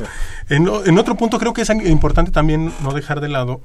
en 0.49 0.99
otro 0.99 1.16
punto 1.16 1.39
creo 1.39 1.53
que 1.53 1.62
es 1.62 1.70
importante 1.70 2.31
también 2.31 2.72
no 2.83 2.95
dejar 2.95 3.20
de 3.20 3.28
lado 3.28 3.61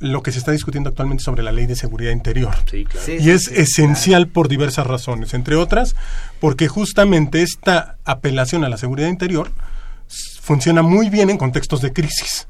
lo 0.00 0.22
que 0.22 0.32
se 0.32 0.38
está 0.38 0.52
discutiendo 0.52 0.90
actualmente 0.90 1.22
sobre 1.22 1.42
la 1.42 1.52
ley 1.52 1.66
de 1.66 1.76
seguridad 1.76 2.10
interior. 2.10 2.54
Sí, 2.70 2.84
claro. 2.84 3.06
Sí, 3.06 3.12
y 3.12 3.22
sí, 3.22 3.30
es 3.30 3.44
sí, 3.44 3.54
esencial 3.56 4.28
por 4.28 4.48
diversas 4.48 4.86
razones, 4.86 5.34
entre 5.34 5.56
otras 5.56 5.94
porque 6.40 6.68
justamente 6.68 7.42
esta 7.42 7.96
apelación 8.04 8.64
a 8.64 8.68
la 8.68 8.78
seguridad 8.78 9.08
interior 9.08 9.52
funciona 10.40 10.82
muy 10.82 11.10
bien 11.10 11.30
en 11.30 11.38
contextos 11.38 11.82
de 11.82 11.92
crisis, 11.92 12.48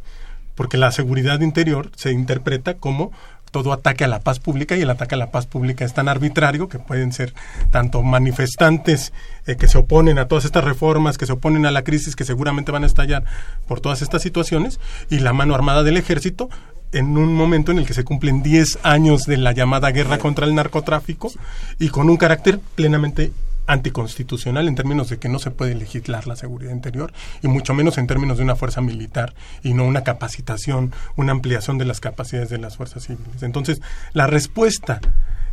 porque 0.55 0.79
la 0.79 0.93
seguridad 0.93 1.41
interior 1.41 1.91
se 1.97 2.13
interpreta 2.13 2.75
como 2.75 3.11
todo 3.51 3.73
ataque 3.73 4.05
a 4.05 4.09
la 4.09 4.21
paz 4.21 4.39
pública 4.39 4.77
y 4.77 4.83
el 4.83 4.91
ataque 4.91 5.17
a 5.17 5.19
la 5.19 5.31
paz 5.31 5.47
pública 5.47 5.85
es 5.85 5.93
tan 5.93 6.09
arbitrario 6.09 6.69
que 6.69 6.79
pueden 6.79 7.13
ser 7.13 7.35
tanto 7.71 8.03
manifestantes 8.03 9.13
eh, 9.47 9.57
que 9.57 9.69
se 9.69 9.79
oponen 9.79 10.19
a 10.19 10.29
todas 10.29 10.45
estas 10.45 10.65
reformas, 10.65 11.19
que 11.19 11.27
se 11.27 11.33
oponen 11.33 11.67
a 11.67 11.71
la 11.71 11.83
crisis 11.83 12.15
que 12.15 12.25
seguramente 12.25 12.71
van 12.71 12.85
a 12.85 12.87
estallar 12.87 13.25
por 13.67 13.81
todas 13.81 14.03
estas 14.03 14.23
situaciones 14.23 14.79
y 15.11 15.19
la 15.19 15.33
mano 15.33 15.55
armada 15.55 15.83
del 15.83 15.97
ejército 15.97 16.49
en 16.93 17.17
un 17.17 17.35
momento 17.35 17.73
en 17.73 17.79
el 17.79 17.87
que 17.87 17.95
se 17.95 18.05
cumplen 18.05 18.43
10 18.43 18.81
años 18.83 19.25
de 19.25 19.37
la 19.37 19.53
llamada 19.53 19.91
guerra 19.91 20.19
contra 20.19 20.47
el 20.47 20.55
narcotráfico 20.55 21.31
y 21.79 21.89
con 21.89 22.11
un 22.11 22.17
carácter 22.17 22.59
plenamente 22.75 23.33
anticonstitucional 23.67 24.67
en 24.67 24.75
términos 24.75 25.09
de 25.09 25.19
que 25.19 25.29
no 25.29 25.39
se 25.39 25.51
puede 25.51 25.75
legislar 25.75 26.27
la 26.27 26.37
seguridad 26.37 26.73
interior 26.73 27.13
y 27.43 27.49
mucho 27.49 27.73
menos 27.73 27.99
en 27.99 28.07
términos 28.07 28.39
de 28.39 28.45
una 28.45 28.57
fuerza 28.57 28.81
militar 28.81 29.35
y 29.63 29.75
no 29.75 29.85
una 29.85 30.03
capacitación, 30.03 30.93
una 31.17 31.33
ampliación 31.33 31.79
de 31.79 31.85
las 31.85 32.01
capacidades 32.01 32.51
de 32.51 32.59
las 32.59 32.77
fuerzas 32.77 33.05
civiles. 33.05 33.43
Entonces, 33.43 33.81
la 34.13 34.27
respuesta 34.27 35.01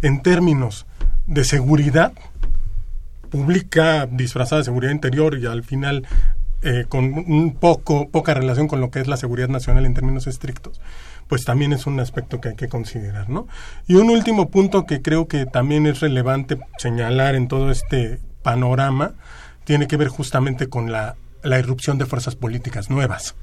en 0.01 0.21
términos 0.21 0.87
de 1.27 1.43
seguridad 1.43 2.13
pública 3.29 4.07
disfrazada 4.07 4.61
de 4.61 4.65
seguridad 4.65 4.91
interior 4.91 5.37
y 5.37 5.45
al 5.45 5.63
final 5.63 6.07
eh, 6.63 6.85
con 6.87 7.13
un 7.13 7.55
poco 7.59 8.09
poca 8.09 8.33
relación 8.33 8.67
con 8.67 8.81
lo 8.81 8.89
que 8.89 8.99
es 8.99 9.07
la 9.07 9.17
seguridad 9.17 9.49
nacional 9.49 9.85
en 9.85 9.93
términos 9.93 10.25
estrictos 10.25 10.81
pues 11.27 11.45
también 11.45 11.73
es 11.73 11.85
un 11.87 11.99
aspecto 11.99 12.39
que 12.39 12.49
hay 12.49 12.55
que 12.55 12.67
considerar 12.67 13.29
no 13.29 13.47
y 13.87 13.95
un 13.95 14.09
último 14.09 14.49
punto 14.49 14.85
que 14.85 15.01
creo 15.01 15.27
que 15.27 15.45
también 15.45 15.85
es 15.85 15.99
relevante 15.99 16.57
señalar 16.77 17.35
en 17.35 17.47
todo 17.47 17.71
este 17.71 18.19
panorama 18.43 19.13
tiene 19.67 19.87
que 19.87 19.97
ver 19.97 20.07
justamente 20.07 20.69
con 20.69 20.91
la, 20.93 21.15
la 21.43 21.59
irrupción 21.59 21.97
de 21.97 22.05
fuerzas 22.05 22.35
políticas 22.35 22.89
nuevas. 22.89 23.35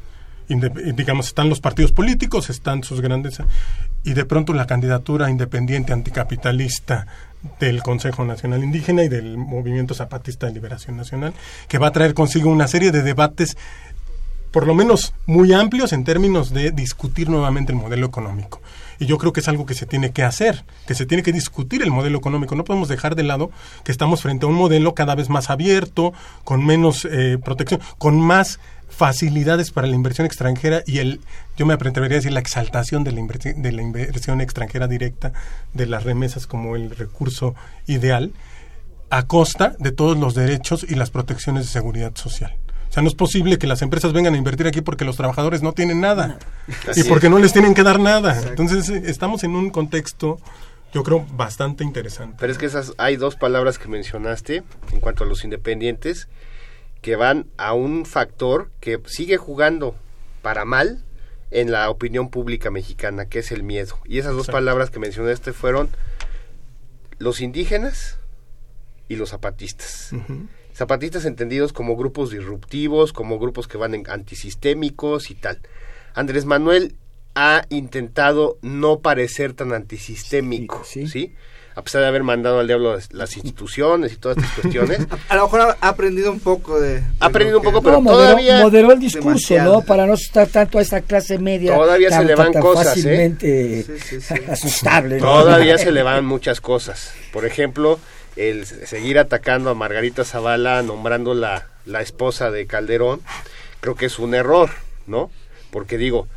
Digamos, 0.48 1.28
están 1.28 1.48
los 1.48 1.60
partidos 1.60 1.92
políticos, 1.92 2.50
están 2.50 2.82
sus 2.82 3.00
grandes... 3.00 3.42
Y 4.04 4.12
de 4.12 4.26
pronto 4.26 4.52
la 4.52 4.66
candidatura 4.66 5.30
independiente 5.30 5.94
anticapitalista 5.94 7.06
del 7.58 7.82
Consejo 7.82 8.24
Nacional 8.24 8.62
Indígena 8.62 9.02
y 9.02 9.08
del 9.08 9.38
Movimiento 9.38 9.94
Zapatista 9.94 10.46
de 10.46 10.52
Liberación 10.52 10.96
Nacional, 10.96 11.32
que 11.68 11.78
va 11.78 11.86
a 11.86 11.92
traer 11.92 12.12
consigo 12.12 12.50
una 12.50 12.68
serie 12.68 12.90
de 12.90 13.02
debates, 13.02 13.56
por 14.54 14.68
lo 14.68 14.74
menos 14.76 15.14
muy 15.26 15.52
amplios 15.52 15.92
en 15.92 16.04
términos 16.04 16.54
de 16.54 16.70
discutir 16.70 17.28
nuevamente 17.28 17.72
el 17.72 17.78
modelo 17.78 18.06
económico. 18.06 18.62
Y 19.00 19.06
yo 19.06 19.18
creo 19.18 19.32
que 19.32 19.40
es 19.40 19.48
algo 19.48 19.66
que 19.66 19.74
se 19.74 19.84
tiene 19.84 20.12
que 20.12 20.22
hacer, 20.22 20.64
que 20.86 20.94
se 20.94 21.06
tiene 21.06 21.24
que 21.24 21.32
discutir 21.32 21.82
el 21.82 21.90
modelo 21.90 22.18
económico. 22.18 22.54
No 22.54 22.62
podemos 22.62 22.88
dejar 22.88 23.16
de 23.16 23.24
lado 23.24 23.50
que 23.82 23.90
estamos 23.90 24.22
frente 24.22 24.46
a 24.46 24.48
un 24.48 24.54
modelo 24.54 24.94
cada 24.94 25.16
vez 25.16 25.28
más 25.28 25.50
abierto, 25.50 26.12
con 26.44 26.64
menos 26.64 27.04
eh, 27.04 27.36
protección, 27.44 27.80
con 27.98 28.20
más 28.20 28.60
facilidades 28.88 29.72
para 29.72 29.88
la 29.88 29.96
inversión 29.96 30.24
extranjera 30.24 30.84
y 30.86 30.98
el, 30.98 31.20
yo 31.56 31.66
me 31.66 31.74
atrevería 31.74 32.18
a 32.18 32.20
decir, 32.20 32.30
la 32.30 32.38
exaltación 32.38 33.02
de 33.02 33.10
la, 33.10 33.22
de 33.56 33.72
la 33.72 33.82
inversión 33.82 34.40
extranjera 34.40 34.86
directa 34.86 35.32
de 35.72 35.86
las 35.86 36.04
remesas 36.04 36.46
como 36.46 36.76
el 36.76 36.90
recurso 36.90 37.56
ideal, 37.88 38.32
a 39.10 39.26
costa 39.26 39.74
de 39.80 39.90
todos 39.90 40.16
los 40.16 40.36
derechos 40.36 40.86
y 40.88 40.94
las 40.94 41.10
protecciones 41.10 41.64
de 41.64 41.72
seguridad 41.72 42.14
social. 42.14 42.56
O 42.94 42.96
sea, 42.96 43.02
no 43.02 43.08
es 43.08 43.16
posible 43.16 43.58
que 43.58 43.66
las 43.66 43.82
empresas 43.82 44.12
vengan 44.12 44.34
a 44.34 44.36
invertir 44.36 44.68
aquí 44.68 44.80
porque 44.80 45.04
los 45.04 45.16
trabajadores 45.16 45.62
no 45.62 45.72
tienen 45.72 46.00
nada 46.00 46.38
y 46.94 47.02
porque 47.02 47.28
no 47.28 47.40
les 47.40 47.52
tienen 47.52 47.74
que 47.74 47.82
dar 47.82 47.98
nada. 47.98 48.40
Entonces, 48.46 48.88
eh, 48.88 49.02
estamos 49.06 49.42
en 49.42 49.56
un 49.56 49.70
contexto, 49.70 50.38
yo 50.92 51.02
creo, 51.02 51.26
bastante 51.32 51.82
interesante. 51.82 52.36
Pero 52.38 52.52
es 52.52 52.56
que 52.56 52.66
esas 52.66 52.92
hay 52.96 53.16
dos 53.16 53.34
palabras 53.34 53.80
que 53.80 53.88
mencionaste 53.88 54.62
en 54.92 55.00
cuanto 55.00 55.24
a 55.24 55.26
los 55.26 55.42
independientes 55.42 56.28
que 57.02 57.16
van 57.16 57.46
a 57.56 57.74
un 57.74 58.06
factor 58.06 58.70
que 58.78 59.00
sigue 59.06 59.38
jugando 59.38 59.96
para 60.40 60.64
mal 60.64 61.02
en 61.50 61.72
la 61.72 61.90
opinión 61.90 62.30
pública 62.30 62.70
mexicana, 62.70 63.26
que 63.26 63.40
es 63.40 63.50
el 63.50 63.64
miedo. 63.64 63.98
Y 64.04 64.18
esas 64.20 64.34
dos 64.34 64.42
Exacto. 64.42 64.58
palabras 64.58 64.90
que 64.90 65.00
mencionaste 65.00 65.52
fueron 65.52 65.88
los 67.18 67.40
indígenas 67.40 68.20
y 69.08 69.16
los 69.16 69.30
zapatistas. 69.30 70.12
Ujú. 70.12 70.46
Zapatistas 70.74 71.24
entendidos 71.24 71.72
como 71.72 71.96
grupos 71.96 72.30
disruptivos, 72.30 73.12
como 73.12 73.38
grupos 73.38 73.68
que 73.68 73.78
van 73.78 73.94
en 73.94 74.04
antisistémicos 74.10 75.30
y 75.30 75.34
tal. 75.34 75.60
Andrés 76.14 76.44
Manuel 76.44 76.96
ha 77.36 77.64
intentado 77.68 78.58
no 78.62 79.00
parecer 79.00 79.52
tan 79.54 79.72
antisistémico, 79.72 80.82
¿sí? 80.84 81.34
A 81.76 81.82
pesar 81.82 82.02
de 82.02 82.06
haber 82.06 82.22
mandado 82.22 82.60
al 82.60 82.68
diablo 82.68 82.94
las, 82.94 83.12
las 83.12 83.34
instituciones 83.36 84.12
y 84.12 84.16
todas 84.16 84.38
estas 84.38 84.52
cuestiones. 84.60 85.00
A 85.28 85.34
lo 85.34 85.42
mejor 85.44 85.76
ha 85.80 85.88
aprendido 85.88 86.30
un 86.30 86.38
poco 86.38 86.78
de... 86.80 87.02
Ha 87.18 87.26
aprendido 87.26 87.58
un 87.58 87.64
poco, 87.64 87.82
pero 87.82 87.96
No, 87.96 88.02
moderó, 88.02 88.20
todavía... 88.30 88.62
moderó 88.62 88.92
el 88.92 89.00
discurso, 89.00 89.28
demasiado. 89.28 89.72
¿no? 89.74 89.82
Para 89.82 90.06
no 90.06 90.14
estar 90.14 90.46
tanto 90.46 90.78
a 90.78 90.82
esa 90.82 91.00
clase 91.00 91.38
media. 91.38 91.74
Todavía 91.74 92.10
tan- 92.10 92.20
se 92.20 92.24
le 92.26 92.34
van 92.36 92.52
tan 92.52 92.62
cosas, 92.62 92.86
¿eh? 92.86 92.90
fácilmente 92.90 93.86
asustable. 94.48 95.16
¿no? 95.18 95.22
Todavía 95.42 95.76
se 95.78 95.90
le 95.90 96.04
van 96.04 96.24
muchas 96.24 96.60
cosas. 96.60 97.12
Por 97.32 97.44
ejemplo, 97.44 97.98
el 98.36 98.66
seguir 98.66 99.18
atacando 99.18 99.70
a 99.70 99.74
Margarita 99.74 100.24
Zavala, 100.24 100.82
nombrando 100.82 101.34
la, 101.34 101.68
la 101.86 102.00
esposa 102.00 102.50
de 102.50 102.66
Calderón, 102.66 103.20
creo 103.80 103.94
que 103.94 104.06
es 104.06 104.18
un 104.18 104.34
error, 104.34 104.70
¿no? 105.06 105.30
Porque 105.70 105.98
digo, 105.98 106.28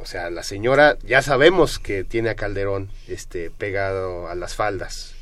o 0.00 0.06
sea, 0.06 0.30
la 0.30 0.42
señora 0.42 0.96
ya 1.02 1.22
sabemos 1.22 1.78
que 1.78 2.04
tiene 2.04 2.30
a 2.30 2.34
Calderón 2.34 2.90
este 3.08 3.50
pegado 3.50 4.28
a 4.28 4.34
las 4.34 4.54
faldas. 4.54 5.14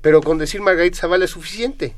Pero 0.00 0.20
con 0.20 0.38
decir 0.38 0.60
Margarita 0.60 0.98
Zavala 0.98 1.24
es 1.24 1.30
suficiente. 1.30 1.94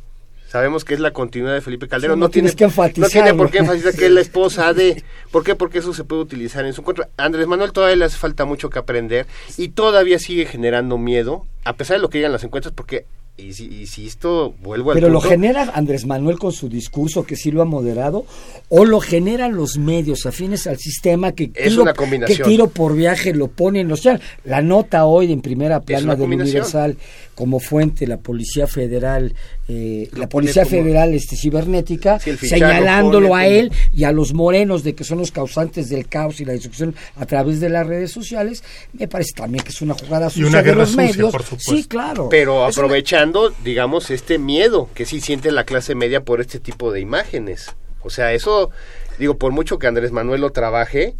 Sabemos 0.54 0.84
que 0.84 0.94
es 0.94 1.00
la 1.00 1.10
continuidad 1.10 1.52
de 1.52 1.60
Felipe 1.62 1.88
Calderón. 1.88 2.14
Sí, 2.14 2.20
no 2.20 2.26
no, 2.26 2.30
tiene, 2.30 2.46
tienes 2.50 2.56
que 2.56 2.62
enfatizar, 2.62 3.02
no 3.02 3.08
tiene 3.08 3.34
por 3.34 3.50
qué 3.50 3.58
enfatizar 3.58 3.92
que 3.92 4.06
es 4.06 4.12
la 4.12 4.20
esposa 4.20 4.72
de... 4.72 5.02
¿Por 5.32 5.42
qué? 5.42 5.56
Porque 5.56 5.80
eso 5.80 5.92
se 5.92 6.04
puede 6.04 6.22
utilizar 6.22 6.64
en 6.64 6.72
su 6.72 6.84
contra. 6.84 7.08
Andrés 7.16 7.48
Manuel 7.48 7.72
todavía 7.72 7.96
le 7.96 8.04
hace 8.04 8.16
falta 8.18 8.44
mucho 8.44 8.70
que 8.70 8.78
aprender 8.78 9.26
y 9.56 9.70
todavía 9.70 10.20
sigue 10.20 10.46
generando 10.46 10.96
miedo, 10.96 11.44
a 11.64 11.72
pesar 11.72 11.96
de 11.96 12.02
lo 12.02 12.08
que 12.08 12.18
digan 12.18 12.30
las 12.30 12.44
encuestas, 12.44 12.72
porque, 12.72 13.04
y 13.36 13.52
si, 13.52 13.66
y 13.66 13.88
si 13.88 14.06
esto 14.06 14.54
vuelvo 14.62 14.92
al 14.92 14.94
Pero 14.94 15.08
lo 15.08 15.20
genera 15.20 15.72
Andrés 15.74 16.06
Manuel 16.06 16.38
con 16.38 16.52
su 16.52 16.68
discurso 16.68 17.24
que 17.24 17.34
sí 17.34 17.50
lo 17.50 17.60
ha 17.60 17.64
moderado 17.64 18.24
o 18.68 18.84
lo 18.84 19.00
generan 19.00 19.56
los 19.56 19.76
medios 19.76 20.24
afines 20.24 20.68
al 20.68 20.78
sistema 20.78 21.32
que 21.32 21.50
Es 21.52 21.70
tiro, 21.70 21.82
una 21.82 21.94
combinación. 21.94 22.38
que 22.38 22.44
tiro 22.44 22.68
por 22.68 22.94
viaje 22.94 23.34
lo 23.34 23.48
ponen, 23.48 23.90
o 23.90 23.96
sea, 23.96 24.20
la 24.44 24.62
nota 24.62 25.04
hoy 25.04 25.32
en 25.32 25.40
primera 25.40 25.80
plana 25.80 26.14
del. 26.14 26.32
Universal 26.32 26.96
como 27.34 27.60
fuente 27.60 28.06
la 28.06 28.18
Policía 28.18 28.66
Federal 28.66 29.34
eh, 29.68 30.08
la 30.12 30.28
Policía 30.28 30.64
como- 30.64 30.76
Federal 30.76 31.14
este 31.14 31.36
cibernética 31.36 32.18
señalándolo 32.18 33.28
lo 33.28 33.34
a 33.34 33.46
él 33.46 33.72
y 33.92 34.04
a 34.04 34.12
los 34.12 34.32
morenos 34.34 34.84
de 34.84 34.94
que 34.94 35.04
son 35.04 35.18
los 35.18 35.30
causantes 35.32 35.88
del 35.88 36.06
caos 36.08 36.40
y 36.40 36.44
la 36.44 36.52
destrucción 36.52 36.94
a 37.16 37.26
través 37.26 37.60
de 37.60 37.68
las 37.68 37.86
redes 37.86 38.10
sociales, 38.12 38.62
me 38.92 39.08
parece 39.08 39.32
también 39.34 39.64
que 39.64 39.70
es 39.70 39.80
una 39.82 39.94
jugada 39.94 40.30
sucia 40.30 40.46
una 40.48 40.58
de 40.58 40.64
guerra 40.64 40.80
los 40.80 40.90
sucia, 40.90 41.02
medios. 41.06 41.32
por 41.32 41.42
supuesto. 41.42 41.76
Sí, 41.76 41.84
claro. 41.84 42.28
pero 42.28 42.58
una- 42.58 42.68
aprovechando, 42.68 43.52
digamos, 43.64 44.10
este 44.10 44.38
miedo 44.38 44.88
que 44.94 45.06
sí 45.06 45.20
siente 45.20 45.50
la 45.52 45.64
clase 45.64 45.94
media 45.94 46.22
por 46.24 46.40
este 46.40 46.60
tipo 46.60 46.92
de 46.92 47.00
imágenes. 47.00 47.66
O 48.02 48.10
sea, 48.10 48.32
eso, 48.32 48.70
digo, 49.18 49.38
por 49.38 49.50
mucho 49.52 49.78
que 49.78 49.86
Andrés 49.86 50.12
Manuel 50.12 50.42
lo 50.42 50.50
trabaje, 50.50 51.14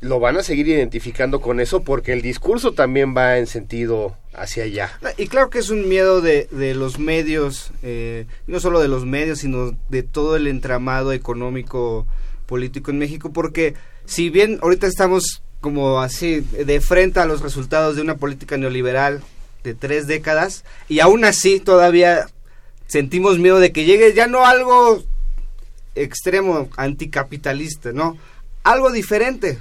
lo 0.00 0.20
van 0.20 0.36
a 0.36 0.42
seguir 0.42 0.68
identificando 0.68 1.40
con 1.40 1.60
eso 1.60 1.82
porque 1.82 2.12
el 2.12 2.20
discurso 2.20 2.72
también 2.72 3.16
va 3.16 3.38
en 3.38 3.46
sentido 3.46 4.16
hacia 4.34 4.64
allá. 4.64 4.98
Y 5.16 5.28
claro 5.28 5.50
que 5.50 5.58
es 5.58 5.70
un 5.70 5.88
miedo 5.88 6.20
de, 6.20 6.46
de 6.50 6.74
los 6.74 6.98
medios, 6.98 7.72
eh, 7.82 8.26
no 8.46 8.60
solo 8.60 8.80
de 8.80 8.88
los 8.88 9.06
medios, 9.06 9.38
sino 9.38 9.76
de 9.88 10.02
todo 10.02 10.36
el 10.36 10.46
entramado 10.46 11.12
económico 11.12 12.06
político 12.46 12.90
en 12.90 12.98
México, 12.98 13.32
porque 13.32 13.74
si 14.04 14.28
bien 14.28 14.58
ahorita 14.62 14.86
estamos 14.86 15.42
como 15.60 16.00
así 16.00 16.40
de 16.40 16.80
frente 16.82 17.20
a 17.20 17.24
los 17.24 17.40
resultados 17.40 17.96
de 17.96 18.02
una 18.02 18.16
política 18.16 18.58
neoliberal 18.58 19.22
de 19.62 19.74
tres 19.74 20.06
décadas, 20.06 20.64
y 20.88 21.00
aún 21.00 21.24
así 21.24 21.58
todavía 21.60 22.26
sentimos 22.86 23.38
miedo 23.38 23.58
de 23.58 23.72
que 23.72 23.86
llegue 23.86 24.12
ya 24.12 24.26
no 24.26 24.44
algo 24.44 25.02
extremo 25.94 26.68
anticapitalista, 26.76 27.92
¿no? 27.92 28.18
Algo 28.62 28.92
diferente. 28.92 29.58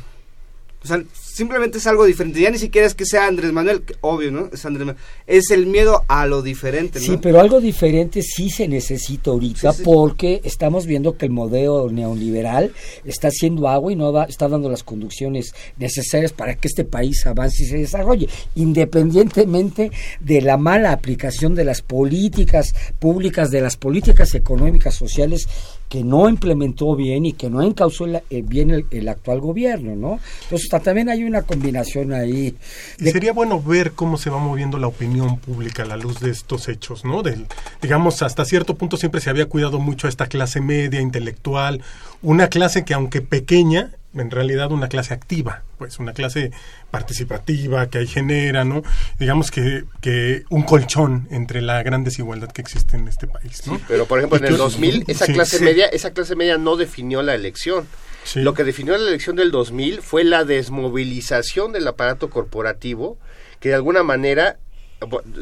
O 0.84 0.88
sea, 0.88 1.02
simplemente 1.14 1.78
es 1.78 1.88
algo 1.88 2.06
diferente. 2.06 2.42
Ya 2.42 2.52
ni 2.52 2.58
siquiera 2.58 2.86
es 2.86 2.94
que 2.94 3.06
sea 3.06 3.26
Andrés 3.28 3.54
Manuel, 3.54 3.82
que 3.84 3.96
obvio, 4.02 4.32
¿no? 4.32 4.50
Es 4.52 4.66
Andrés 4.66 4.86
Manuel. 4.86 5.04
Es 5.26 5.50
el 5.52 5.66
miedo 5.66 6.04
a 6.10 6.26
lo 6.28 6.42
diferente, 6.42 7.00
¿no? 7.00 7.06
Sí, 7.06 7.18
pero 7.22 7.40
algo 7.40 7.62
diferente 7.62 8.22
sí 8.22 8.50
se 8.50 8.68
necesita 8.68 9.32
ahorita 9.32 9.72
Sí, 9.72 9.78
sí. 9.78 9.84
porque 9.86 10.42
estamos 10.44 10.86
viendo 10.86 11.18
que 11.18 11.26
el 11.26 11.32
modelo 11.32 11.90
neoliberal 11.90 12.74
está 13.06 13.30
haciendo 13.30 13.68
agua 13.70 13.94
y 13.94 13.96
no 13.96 14.12
da- 14.12 14.26
está 14.26 14.48
dando 14.50 14.70
las 14.70 14.84
conducciones 14.84 15.56
necesarias 15.78 16.34
para 16.34 16.56
que 16.56 16.68
este 16.68 16.84
país 16.84 17.26
avance 17.26 17.64
y 17.64 17.68
se 17.68 17.78
desarrolle, 17.78 18.28
independientemente 18.56 19.92
de 20.20 20.42
la 20.42 20.58
mala 20.58 20.92
aplicación 20.92 21.56
de 21.56 21.64
las 21.66 21.82
políticas 21.82 22.74
públicas, 23.00 23.50
de 23.50 23.62
las 23.62 23.78
políticas 23.78 24.36
económicas, 24.36 24.94
sociales 24.96 25.48
que 25.94 26.04
no 26.04 26.28
implementó 26.28 26.96
bien 26.96 27.24
y 27.28 27.34
que 27.34 27.52
no 27.52 27.62
encauzó 27.62 28.08
la- 28.08 28.24
eh, 28.32 28.42
bien 28.42 28.72
el, 28.72 28.88
el 28.90 29.08
actual 29.08 29.40
gobierno, 29.42 29.96
¿no? 29.96 30.20
Entonces 30.46 30.68
ta- 30.68 30.80
también 30.80 31.08
hay 31.08 31.24
una 31.24 31.44
combinación 31.44 32.14
ahí. 32.14 32.56
Y 33.00 33.12
sería 33.12 33.32
bueno 33.32 33.62
ver 33.62 33.92
cómo 33.92 34.18
se 34.18 34.32
va 34.32 34.40
moviendo 34.40 34.80
la 34.80 34.88
opinión 34.88 35.38
pública 35.38 35.84
a 35.84 35.86
la 35.86 35.96
luz 35.96 36.20
de 36.20 36.32
estos 36.32 36.68
hechos, 36.68 37.06
¿no? 37.06 37.22
Del, 37.22 37.46
digamos, 37.80 38.24
hasta 38.24 38.44
cierto 38.44 38.76
punto 38.76 38.98
siempre 38.98 39.22
se 39.22 39.30
había 39.30 39.46
cuidado 39.46 39.80
mucho 39.80 40.08
a 40.08 40.10
esta 40.10 40.26
clase 40.26 40.62
media, 40.62 41.00
intelectual, 41.00 41.84
una 42.24 42.48
clase 42.48 42.84
que 42.86 42.96
aunque 42.96 43.22
pequeña, 43.22 43.92
en 44.16 44.30
realidad 44.32 44.72
una 44.72 44.88
clase 44.88 45.14
activa, 45.14 45.64
pues 45.78 46.00
una 46.00 46.14
clase 46.14 46.52
participativa 46.92 47.88
que 47.90 47.98
ahí 47.98 48.08
genera, 48.08 48.64
¿no? 48.64 48.84
Digamos 49.20 49.50
que, 49.52 49.86
que 50.02 50.44
un 50.50 50.64
colchón 50.64 51.28
entre 51.32 51.62
la 51.62 51.82
gran 51.84 52.04
desigualdad 52.04 52.52
que 52.52 52.62
existe 52.62 52.96
en 52.98 53.08
este 53.08 53.28
país, 53.28 53.66
¿no? 53.68 53.80
Pero 53.88 54.06
por 54.06 54.20
ejemplo 54.20 54.38
en 54.38 54.46
el 54.46 54.52
que- 54.52 54.58
2000 54.58 55.04
esa 55.08 55.26
sí, 55.26 55.34
clase 55.34 55.58
sí. 55.58 55.64
media, 55.64 55.88
esa 55.88 56.12
clase 56.12 56.36
media 56.36 56.58
no 56.58 56.76
definió 56.76 57.22
la 57.24 57.34
elección. 57.36 57.88
Sí. 58.24 58.42
Lo 58.42 58.54
que 58.54 58.64
definió 58.64 58.96
la 58.98 59.08
elección 59.10 59.36
del 59.36 59.52
2000 59.52 60.02
fue 60.02 60.24
la 60.24 60.46
desmovilización 60.46 61.74
del 61.74 61.88
aparato 61.88 62.30
corporativo 62.30 63.18
que 63.60 63.70
de 63.70 63.76
alguna 63.76 64.04
manera 64.04 64.58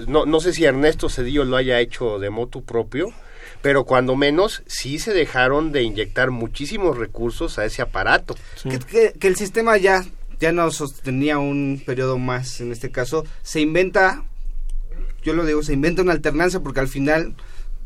no, 0.08 0.26
no 0.26 0.40
sé 0.40 0.54
si 0.54 0.66
Ernesto 0.66 1.08
Cedillo 1.10 1.44
lo 1.46 1.58
haya 1.58 1.80
hecho 1.80 2.18
de 2.18 2.32
motu 2.32 2.64
propio, 2.64 3.10
pero 3.62 3.84
cuando 3.86 4.16
menos 4.16 4.64
sí 4.68 5.00
se 5.00 5.14
dejaron 5.14 5.72
de 5.72 5.84
inyectar 5.84 6.32
muchísimos 6.32 6.98
recursos 6.98 7.58
a 7.60 7.66
ese 7.66 7.82
aparato. 7.82 8.36
Que, 8.64 8.80
que- 8.80 9.14
que 9.20 9.28
el 9.28 9.36
sistema 9.36 9.78
ya, 9.78 10.04
ya 10.40 10.52
no 10.52 10.70
sostenía 10.72 11.38
un 11.38 11.82
periodo 11.86 12.18
más, 12.18 12.60
en 12.62 12.72
este 12.72 12.90
caso, 12.92 13.24
se 13.44 13.62
inventa, 13.62 14.24
yo 15.24 15.34
lo 15.34 15.46
digo, 15.46 15.62
se 15.64 15.74
inventa 15.74 16.02
una 16.02 16.14
alternancia 16.14 16.60
porque 16.60 16.80
al 16.80 16.88
final, 16.88 17.36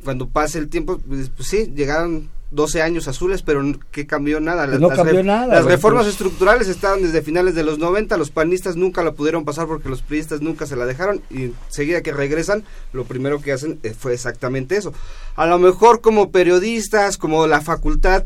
cuando 0.03 0.29
pasa 0.29 0.57
el 0.59 0.69
tiempo, 0.69 0.99
pues, 0.99 1.29
pues 1.35 1.47
sí, 1.49 1.71
llegaron 1.75 2.29
12 2.51 2.81
años 2.81 3.07
azules, 3.07 3.41
pero 3.41 3.63
¿qué 3.91 4.05
cambió 4.05 4.39
nada? 4.39 4.65
Pues 4.65 4.79
no 4.79 4.89
las 4.89 4.97
cambió 4.97 5.23
nada, 5.23 5.47
Las 5.47 5.65
reformas 5.65 6.03
pues. 6.03 6.13
estructurales 6.13 6.67
estaban 6.67 7.01
desde 7.01 7.21
finales 7.21 7.55
de 7.55 7.63
los 7.63 7.79
90, 7.79 8.15
los 8.17 8.31
panistas 8.31 8.75
nunca 8.75 9.03
la 9.03 9.13
pudieron 9.13 9.45
pasar 9.45 9.67
porque 9.67 9.89
los 9.89 10.01
priistas 10.01 10.41
nunca 10.41 10.65
se 10.65 10.75
la 10.75 10.85
dejaron 10.85 11.21
y 11.29 11.53
enseguida 11.67 12.01
que 12.01 12.13
regresan, 12.13 12.63
lo 12.93 13.05
primero 13.05 13.41
que 13.41 13.51
hacen 13.51 13.79
eh, 13.83 13.93
fue 13.97 14.13
exactamente 14.13 14.77
eso. 14.77 14.93
A 15.35 15.45
lo 15.47 15.59
mejor 15.59 16.01
como 16.01 16.31
periodistas, 16.31 17.17
como 17.17 17.47
la 17.47 17.61
facultad 17.61 18.25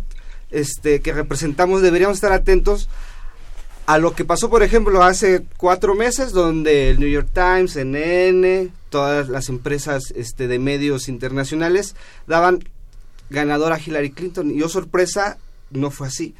este, 0.52 1.02
que 1.02 1.14
representamos, 1.14 1.82
deberíamos 1.82 2.18
estar 2.18 2.32
atentos 2.32 2.90
a 3.86 3.98
lo 3.98 4.14
que 4.14 4.24
pasó, 4.24 4.52
por 4.52 4.62
ejemplo, 4.62 5.02
hace 5.02 5.46
cuatro 5.58 5.96
meses, 5.96 6.32
donde 6.32 6.92
el 6.92 7.00
New 7.00 7.10
York 7.10 7.30
Times, 7.34 7.74
CNN, 7.74 8.70
todas 8.90 9.30
las 9.30 9.50
empresas 9.50 10.14
este, 10.16 10.48
de 10.48 10.60
medios 10.60 11.10
internacionales 11.10 11.96
daban 12.28 12.64
ganadora 13.30 13.80
Hillary 13.80 14.12
Clinton. 14.12 14.52
Y 14.52 14.60
yo, 14.60 14.70
sorpresa, 14.70 15.38
no 15.72 15.92
fue 15.92 16.08
así. 16.08 16.36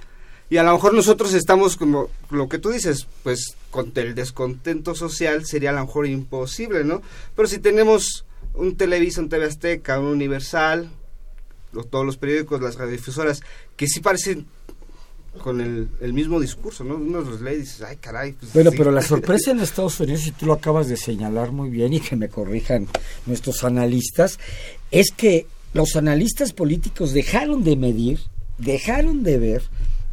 Y 0.50 0.58
a 0.58 0.64
lo 0.64 0.74
mejor 0.74 0.94
nosotros 0.96 1.34
estamos 1.34 1.78
como 1.78 2.10
lo 2.32 2.50
que 2.50 2.58
tú 2.58 2.70
dices, 2.72 3.08
pues 3.24 3.56
con 3.70 3.92
el 3.96 4.16
descontento 4.16 4.96
social 4.96 5.46
sería 5.46 5.70
a 5.70 5.74
lo 5.74 5.86
mejor 5.86 6.08
imposible, 6.08 6.84
¿no? 6.84 7.02
Pero 7.36 7.48
si 7.48 7.60
tenemos 7.60 8.26
un 8.56 8.76
Televisa, 8.76 9.22
un 9.22 9.30
TV 9.30 9.46
Azteca, 9.46 10.00
un 10.00 10.08
Universal, 10.08 10.90
lo- 11.72 11.84
todos 11.84 12.04
los 12.04 12.18
periódicos, 12.18 12.62
las 12.62 12.76
radiodifusoras, 12.76 13.42
que 13.78 13.86
sí 13.88 14.00
parecen 14.00 14.48
con 15.44 15.62
el, 15.62 15.88
el 16.02 16.14
mismo 16.14 16.40
discurso, 16.40 16.84
¿no? 16.84 16.96
Uno 16.96 17.22
los 17.22 17.42
lee 17.42 17.52
y 17.54 17.58
dices, 17.58 17.84
ay, 17.84 17.98
caray. 17.98 18.32
pues, 18.34 18.52
Bueno, 18.52 18.72
sí". 18.72 18.78
pero 18.78 18.90
la 18.92 19.02
sorpresa 19.04 19.52
en 19.52 19.60
Estados 19.60 20.00
Unidos, 20.00 20.26
y 20.26 20.32
tú 20.32 20.48
lo 20.48 20.54
acabas 20.54 20.88
de 20.88 20.98
señalar 20.98 21.52
muy 21.52 21.70
bien 21.70 21.94
y 21.94 22.00
que 22.00 22.16
me 22.16 22.28
corrijan 22.30 22.88
nuestros 23.28 23.64
analistas, 23.64 24.40
es 24.90 25.12
que 25.16 25.46
los 25.74 25.96
analistas 25.96 26.54
políticos 26.54 27.14
dejaron 27.14 27.64
de 27.64 27.76
medir, 27.76 28.20
dejaron 28.58 29.24
de 29.24 29.38
ver 29.38 29.62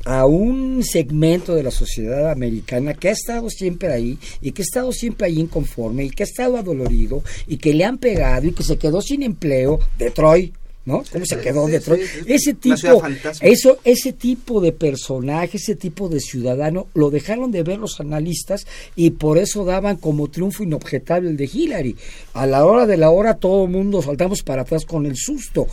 a 0.05 0.25
un 0.25 0.85
segmento 0.85 1.57
de 1.57 1.65
la 1.65 1.73
sociedad 1.73 2.31
americana 2.31 2.95
que 2.95 3.09
ha 3.09 3.13
estado 3.13 3.51
siempre 3.51 3.93
ahí 3.93 4.19
y 4.41 4.53
que 4.53 4.63
ha 4.63 4.65
estado 4.65 4.93
siempre 4.93 5.27
ahí 5.27 5.41
inconforme 5.41 6.05
y 6.05 6.11
que 6.11 6.23
ha 6.23 6.27
estado 6.27 6.57
adolorido 6.57 7.25
y 7.49 7.57
que 7.57 7.75
le 7.75 7.85
han 7.85 7.99
pegado 7.99 8.47
y 8.47 8.53
que 8.53 8.63
se 8.63 8.79
quedó 8.79 9.03
sin 9.03 9.25
empleo, 9.25 9.81
Detroit, 9.99 10.55
¿no? 10.87 11.03
¿Cómo 11.13 11.27
se 11.27 11.41
quedó 11.41 11.67
sí, 11.67 11.73
Detroit? 11.73 12.03
sí. 12.03 12.21
Ese 12.27 12.55
tipo, 12.55 13.03
eso, 13.41 13.79
ese 13.85 14.13
tipo 14.13 14.61
de 14.61 14.73
personaje, 14.73 15.59
ese 15.59 15.75
tipo 15.75 16.09
de 16.09 16.21
ciudadano, 16.21 16.87
lo 16.95 17.11
dejaron 17.11 17.51
de 17.51 17.65
ver 17.65 17.79
los 17.79 18.01
analistas 18.01 18.67
y 18.95 19.11
por 19.11 19.37
eso 19.37 19.65
daban 19.65 19.97
como 19.97 20.29
triunfo 20.29 20.63
inobjetable 20.63 21.29
el 21.29 21.37
de 21.37 21.51
Hillary. 21.53 21.97
A 22.33 22.47
la 22.47 22.65
hora 22.65 22.87
de 22.87 22.97
la 22.97 23.11
hora 23.11 23.35
todo 23.35 23.65
el 23.65 23.71
mundo 23.71 24.01
saltamos 24.01 24.43
para 24.43 24.63
atrás 24.63 24.87
con 24.87 25.05
el 25.07 25.17
susto. 25.17 25.67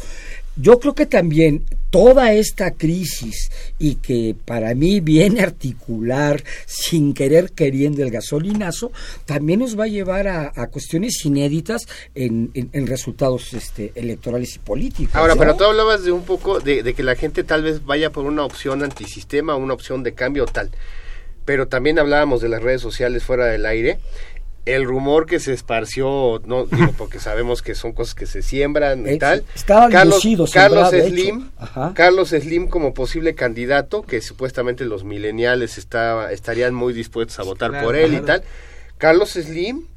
Yo 0.56 0.80
creo 0.80 0.94
que 0.94 1.06
también 1.06 1.64
toda 1.90 2.34
esta 2.34 2.72
crisis 2.72 3.52
y 3.78 3.96
que 3.96 4.36
para 4.46 4.74
mí 4.74 5.00
viene 5.00 5.42
a 5.42 5.44
articular 5.44 6.44
sin 6.66 7.14
querer 7.14 7.52
queriendo 7.52 8.02
el 8.02 8.10
gasolinazo, 8.10 8.92
también 9.26 9.60
nos 9.60 9.78
va 9.80 9.84
a 9.84 9.88
llevar 9.88 10.28
a, 10.28 10.52
cuestiones 10.72 11.24
inéditas 11.24 11.84
en, 12.16 12.50
en, 12.54 12.88
resultados 12.88 13.54
este, 13.54 13.92
electorales 13.94 14.56
y 14.56 14.60
políticos. 14.60 15.16
Ahora, 15.16 15.36
pero 15.36 15.56
tú 15.56 15.66
hablabas 15.66 16.04
de 16.04 16.12
un 16.12 16.24
poco 16.24 16.60
de, 16.60 16.82
de, 16.82 16.94
que 16.96 17.04
la 17.04 17.16
gente 17.16 17.44
tal 17.44 17.62
vez 17.62 17.86
vaya 17.86 18.10
por 18.10 18.26
una 18.26 18.44
opción 18.44 18.82
antisistema, 18.82 19.56
una 19.56 19.76
opción 19.76 20.02
de 20.02 20.14
cambio 20.14 20.48
tal, 20.48 20.72
pero 21.46 21.68
también 21.68 22.00
hablábamos 22.00 22.42
de 22.42 22.50
las 22.50 22.64
redes 22.64 22.82
sociales 22.82 23.24
fuera 23.24 23.46
del 23.46 23.68
aire 23.68 24.00
el 24.66 24.86
rumor 24.86 25.26
que 25.26 25.40
se 25.40 25.54
esparció, 25.54 26.42
no 26.46 26.66
digo 26.66 26.94
porque 26.98 27.20
sabemos 27.20 27.62
que 27.62 27.76
son 27.76 27.92
cosas 27.92 28.16
que 28.16 28.26
se 28.26 28.42
siembran 28.42 29.08
y 29.08 29.18
tal. 29.18 29.44
Carlos, 29.66 30.24
Carlos 30.52 30.90
Slim, 30.92 31.50
Carlos 31.94 32.30
Slim 32.30 32.68
como 32.68 32.94
posible 32.94 33.36
candidato, 33.36 34.04
que 34.04 34.22
supuestamente 34.22 34.86
los 34.86 35.04
mileniales 35.04 35.78
estarían 35.78 36.74
muy 36.74 36.94
dispuestos 36.94 37.40
a 37.40 37.44
votar 37.44 37.84
por 37.84 37.96
él 37.96 38.14
y 38.14 38.22
tal. 38.22 38.44
Carlos 38.98 39.32
Slim 39.32 39.88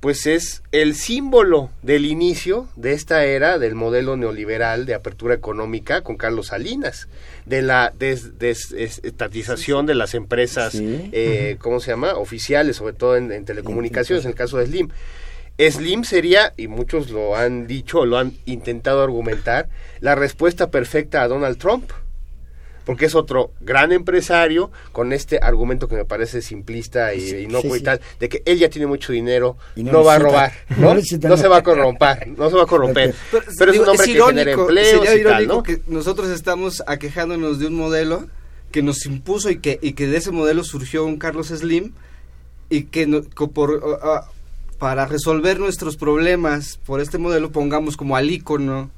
pues 0.00 0.26
es 0.26 0.62
el 0.72 0.94
símbolo 0.94 1.70
del 1.82 2.06
inicio 2.06 2.68
de 2.74 2.94
esta 2.94 3.24
era 3.24 3.58
del 3.58 3.74
modelo 3.74 4.16
neoliberal 4.16 4.86
de 4.86 4.94
apertura 4.94 5.34
económica 5.34 6.00
con 6.02 6.16
Carlos 6.16 6.46
Salinas, 6.48 7.08
de 7.44 7.60
la 7.60 7.92
desestatización 7.98 9.84
de 9.84 9.94
las 9.94 10.14
empresas, 10.14 10.72
eh, 10.74 11.56
¿cómo 11.60 11.80
se 11.80 11.90
llama? 11.90 12.14
Oficiales, 12.14 12.76
sobre 12.76 12.94
todo 12.94 13.16
en, 13.16 13.44
telecomunicaciones, 13.44 14.24
en 14.24 14.30
el 14.30 14.36
caso 14.36 14.56
de 14.56 14.66
Slim. 14.66 14.88
Slim 15.58 16.04
sería, 16.04 16.54
y 16.56 16.68
muchos 16.68 17.10
lo 17.10 17.36
han 17.36 17.66
dicho, 17.66 18.06
lo 18.06 18.16
han 18.16 18.32
intentado 18.46 19.02
argumentar, 19.02 19.68
la 20.00 20.14
respuesta 20.14 20.70
perfecta 20.70 21.20
a 21.20 21.28
Donald 21.28 21.58
Trump 21.58 21.90
porque 22.90 23.06
es 23.06 23.14
otro 23.14 23.52
gran 23.60 23.92
empresario 23.92 24.72
con 24.90 25.12
este 25.12 25.38
argumento 25.40 25.86
que 25.86 25.94
me 25.94 26.04
parece 26.04 26.42
simplista 26.42 27.14
y, 27.14 27.46
no 27.46 27.60
y 27.60 27.80
tal, 27.82 28.00
de 28.18 28.28
que 28.28 28.42
él 28.44 28.58
ya 28.58 28.68
tiene 28.68 28.88
mucho 28.88 29.12
dinero, 29.12 29.56
no, 29.76 30.02
va 30.02 30.16
a 30.16 30.18
robar, 30.18 30.52
¿no? 30.76 30.96
No, 30.96 31.36
se 31.36 31.46
va 31.46 31.58
a 31.58 31.62
corromper, 31.62 32.26
no 32.36 32.50
se 32.50 32.56
va 32.56 32.64
a 32.64 32.66
corromper. 32.66 33.14
Pero, 33.58 33.70
es 33.70 33.78
un 33.78 33.90
hombre 33.90 34.06
que 34.06 34.20
genera 34.20 34.50
empleos 34.50 35.06
sería 35.06 35.14
irónico 35.14 35.62
que 35.62 35.82
nosotros 35.86 36.30
estamos 36.30 36.82
aquejándonos 36.84 37.60
de 37.60 37.68
un 37.68 37.74
modelo 37.74 38.26
que 38.72 38.82
nos 38.82 39.06
impuso 39.06 39.50
y 39.50 39.60
que, 39.60 39.78
y 39.80 39.92
que 39.92 40.08
de 40.08 40.16
ese 40.16 40.32
modelo 40.32 40.64
surgió 40.64 41.04
un 41.04 41.16
Carlos 41.16 41.46
Slim 41.46 41.92
y 42.70 42.86
que 42.86 43.06
por, 43.54 44.00
para 44.80 45.06
resolver 45.06 45.60
nuestros 45.60 45.96
problemas 45.96 46.80
por 46.84 47.00
este 47.00 47.18
modelo 47.18 47.52
pongamos 47.52 47.96
como 47.96 48.16
al 48.16 48.28
ícono 48.32 48.90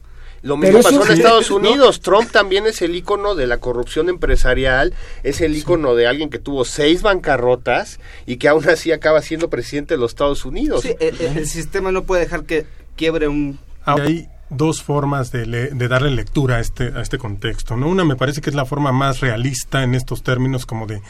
lo 0.43 0.57
mismo 0.57 0.82
pasó 0.82 1.07
en 1.07 1.12
Estados 1.12 1.51
Unidos. 1.51 2.01
Trump 2.01 2.30
también 2.30 2.66
es 2.66 2.82
el 2.82 2.95
icono 2.97 3.34
de 3.34 3.47
la 3.47 3.59
corrupción 3.59 4.09
empresarial, 4.09 4.93
es 5.22 5.40
el 5.40 5.57
icono 5.57 5.95
de 5.95 6.07
alguien 6.09 6.30
que 6.30 6.38
tuvo 6.38 6.64
seis 6.64 7.03
bancarrotas 7.03 8.01
y 8.26 8.36
que 8.36 8.49
aún 8.49 8.68
así 8.68 8.90
acaba 8.90 9.22
siendo 9.22 9.49
presidente 9.49 9.95
de 9.95 9.99
los 9.99 10.12
Estados 10.12 10.45
Unidos. 10.45 10.82
Sí, 10.82 10.97
el, 10.99 11.47
sistema 11.47 11.93
no 11.93 12.03
puede 12.03 12.22
dejar 12.22 12.45
que 12.45 12.66
quiebre 12.97 13.28
un... 13.28 13.59
Hay 13.84 14.28
dos 14.51 14.82
formas 14.82 15.32
de, 15.32 15.47
de, 15.47 15.88
darle 15.88 16.11
lectura 16.11 16.57
a 16.57 16.61
este, 16.61 16.93
a 16.95 17.01
este 17.01 17.18
contexto. 17.18 17.76
¿no? 17.76 17.88
Una 17.88 18.05
me 18.05 18.16
parece 18.16 18.40
que 18.40 18.51
es 18.51 18.57
la 18.57 18.64
forma 18.64 18.93
más 18.93 19.20
realista 19.20 19.82
en 19.82 19.95
estos 19.95 20.22
términos 20.22 20.66
como 20.66 20.86
de 20.86 21.01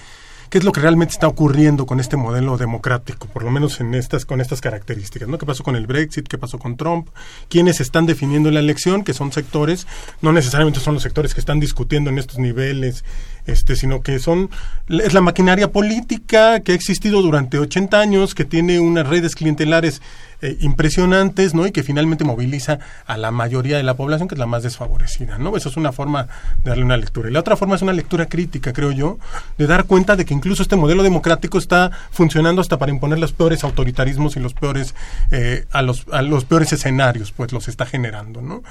qué 0.53 0.59
es 0.59 0.64
lo 0.64 0.72
que 0.72 0.82
realmente 0.82 1.12
está 1.12 1.28
ocurriendo 1.28 1.86
con 1.86 1.98
este 1.98 2.18
modelo 2.18 2.59
democrático, 2.59 3.26
por 3.26 3.42
lo 3.42 3.50
menos 3.50 3.80
en 3.80 3.94
estas, 3.94 4.26
con 4.26 4.38
estas 4.38 4.61
características, 4.61 5.26
¿no? 5.26 5.38
¿Qué 5.38 5.46
pasó 5.46 5.64
con 5.64 5.76
el 5.76 5.86
Brexit? 5.86 6.28
¿Qué 6.28 6.36
pasó 6.36 6.59
con 6.59 6.76
Trump? 6.76 7.09
¿Quiénes 7.48 7.80
están 7.80 8.05
definiendo 8.05 8.50
la 8.50 8.61
elección? 8.61 9.03
Que 9.03 9.14
son 9.14 9.32
sectores, 9.32 9.86
no 10.20 10.30
necesariamente 10.30 10.78
son 10.78 10.92
los 10.92 11.03
sectores 11.03 11.32
que 11.32 11.40
están 11.40 11.59
discutiendo 11.59 12.11
en 12.11 12.18
estos 12.18 12.38
niveles, 12.38 13.03
este, 13.46 13.76
sino 13.76 14.03
que 14.03 14.18
son, 14.18 14.50
es 14.90 15.14
la 15.14 15.22
maquinaria 15.22 15.72
política 15.72 16.61
que 16.61 16.72
ha 16.72 16.74
existido 16.74 17.22
durante 17.22 17.59
80 17.59 17.98
años, 17.98 18.34
que 18.34 18.44
tiene 18.44 18.78
unas 18.78 19.09
redes 19.09 19.34
clientelares 19.34 20.03
eh, 20.43 20.57
impresionantes, 20.61 21.55
¿no? 21.55 21.66
Y 21.66 21.70
que 21.70 21.84
finalmente 21.84 22.24
moviliza 22.24 22.80
a 23.07 23.16
la 23.16 23.30
mayoría 23.30 23.76
de 23.76 23.84
la 23.84 23.95
población, 23.95 24.28
que 24.28 24.34
es 24.34 24.38
la 24.40 24.47
más 24.47 24.64
desfavorecida, 24.64 25.38
¿no? 25.38 25.57
Eso 25.57 25.68
es 25.68 25.76
una 25.76 25.93
forma 25.93 26.26
de 26.64 26.70
darle 26.70 26.84
una 26.84 26.97
lectura. 26.97 27.28
Y 27.28 27.32
la 27.32 27.38
otra 27.38 27.57
forma 27.57 27.76
es 27.76 27.82
una 27.82 27.93
lectura 27.93 28.26
crítica, 28.26 28.72
creo 28.72 28.90
yo, 28.90 29.18
de 29.57 29.68
dar 29.68 29.84
cuenta 29.84 30.16
de 30.16 30.24
que 30.24 30.34
incluso 30.34 30.62
este 30.62 30.74
modelo 30.74 31.05
democrático 31.05 31.59
está 31.59 31.93
funcionando 32.11 32.61
hasta 32.61 32.76
para 32.76 32.90
imponer 32.90 33.20
los 33.20 33.32
peores 33.32 33.62
autoritarismos 33.62 34.36
y 34.36 34.40
los 34.40 34.53
peores, 34.53 34.97
eh, 35.30 35.64
a, 35.70 35.80
los, 35.80 36.07
a 36.11 36.22
los 36.22 36.45
peores 36.45 36.72
escenarios, 36.72 37.30
pues 37.30 37.53
los 37.53 37.68
está 37.68 37.86
generando, 37.86 38.43
¿no? 38.43 38.64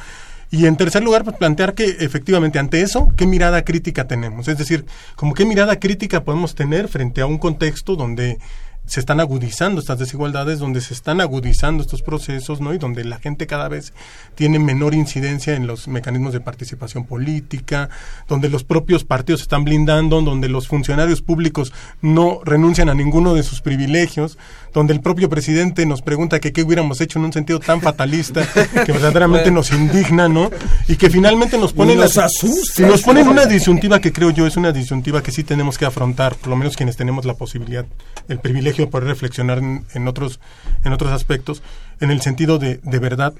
Y 0.53 0.65
en 0.65 0.75
tercer 0.75 1.01
lugar, 1.01 1.23
pues 1.23 1.37
plantear 1.37 1.73
que 1.73 1.85
efectivamente 1.85 2.59
ante 2.59 2.81
eso, 2.81 3.13
¿qué 3.15 3.25
mirada 3.25 3.63
crítica 3.63 4.07
tenemos? 4.07 4.49
Es 4.49 4.57
decir, 4.57 4.85
como 5.15 5.33
qué 5.33 5.45
mirada 5.45 5.79
crítica 5.79 6.25
podemos 6.25 6.53
tener 6.53 6.89
frente 6.89 7.21
a 7.21 7.25
un 7.25 7.37
contexto 7.37 7.95
donde 7.95 8.37
se 8.85 8.99
están 8.99 9.19
agudizando 9.19 9.79
estas 9.79 9.99
desigualdades, 9.99 10.59
donde 10.59 10.81
se 10.81 10.93
están 10.93 11.21
agudizando 11.21 11.81
estos 11.81 12.01
procesos, 12.01 12.61
¿no? 12.61 12.73
Y 12.73 12.77
donde 12.77 13.03
la 13.05 13.19
gente 13.19 13.47
cada 13.47 13.69
vez 13.69 13.93
tiene 14.35 14.59
menor 14.59 14.93
incidencia 14.93 15.55
en 15.55 15.67
los 15.67 15.87
mecanismos 15.87 16.33
de 16.33 16.41
participación 16.41 17.05
política, 17.05 17.89
donde 18.27 18.49
los 18.49 18.63
propios 18.63 19.05
partidos 19.05 19.39
se 19.39 19.43
están 19.43 19.63
blindando, 19.63 20.21
donde 20.21 20.49
los 20.49 20.67
funcionarios 20.67 21.21
públicos 21.21 21.73
no 22.01 22.41
renuncian 22.43 22.89
a 22.89 22.93
ninguno 22.93 23.33
de 23.33 23.43
sus 23.43 23.61
privilegios, 23.61 24.37
donde 24.73 24.93
el 24.93 25.01
propio 25.01 25.29
presidente 25.29 25.85
nos 25.85 26.01
pregunta 26.01 26.39
que 26.39 26.53
qué 26.53 26.63
hubiéramos 26.63 27.01
hecho 27.01 27.19
en 27.19 27.25
un 27.25 27.33
sentido 27.33 27.59
tan 27.59 27.81
fatalista 27.81 28.47
que 28.85 28.91
verdaderamente 28.91 29.51
nos 29.51 29.71
indigna, 29.71 30.27
¿no? 30.27 30.49
Y 30.87 30.95
que 30.95 31.09
finalmente 31.09 31.57
nos 31.57 31.73
ponen 31.73 31.97
nos 31.97 32.17
asusta, 32.17 32.87
nos 32.87 33.01
ponen 33.01 33.27
una 33.27 33.45
disyuntiva 33.45 33.99
que 33.99 34.11
creo 34.11 34.31
yo 34.31 34.47
es 34.47 34.57
una 34.57 34.71
disyuntiva 34.71 35.21
que 35.21 35.31
sí 35.31 35.43
tenemos 35.43 35.77
que 35.77 35.85
afrontar, 35.85 36.35
por 36.35 36.49
lo 36.49 36.55
menos 36.55 36.75
quienes 36.75 36.97
tenemos 36.97 37.25
la 37.25 37.33
posibilidad, 37.33 37.85
el 38.27 38.39
privilegio 38.39 38.85
de 38.85 38.91
poder 38.91 39.07
reflexionar 39.07 39.59
en, 39.59 40.07
otros 40.07 40.39
en 40.83 40.93
otros 40.93 41.11
aspectos, 41.11 41.61
en 41.99 42.11
el 42.11 42.21
sentido 42.21 42.59
de 42.59 42.79
de 42.83 42.99
verdad 42.99 43.33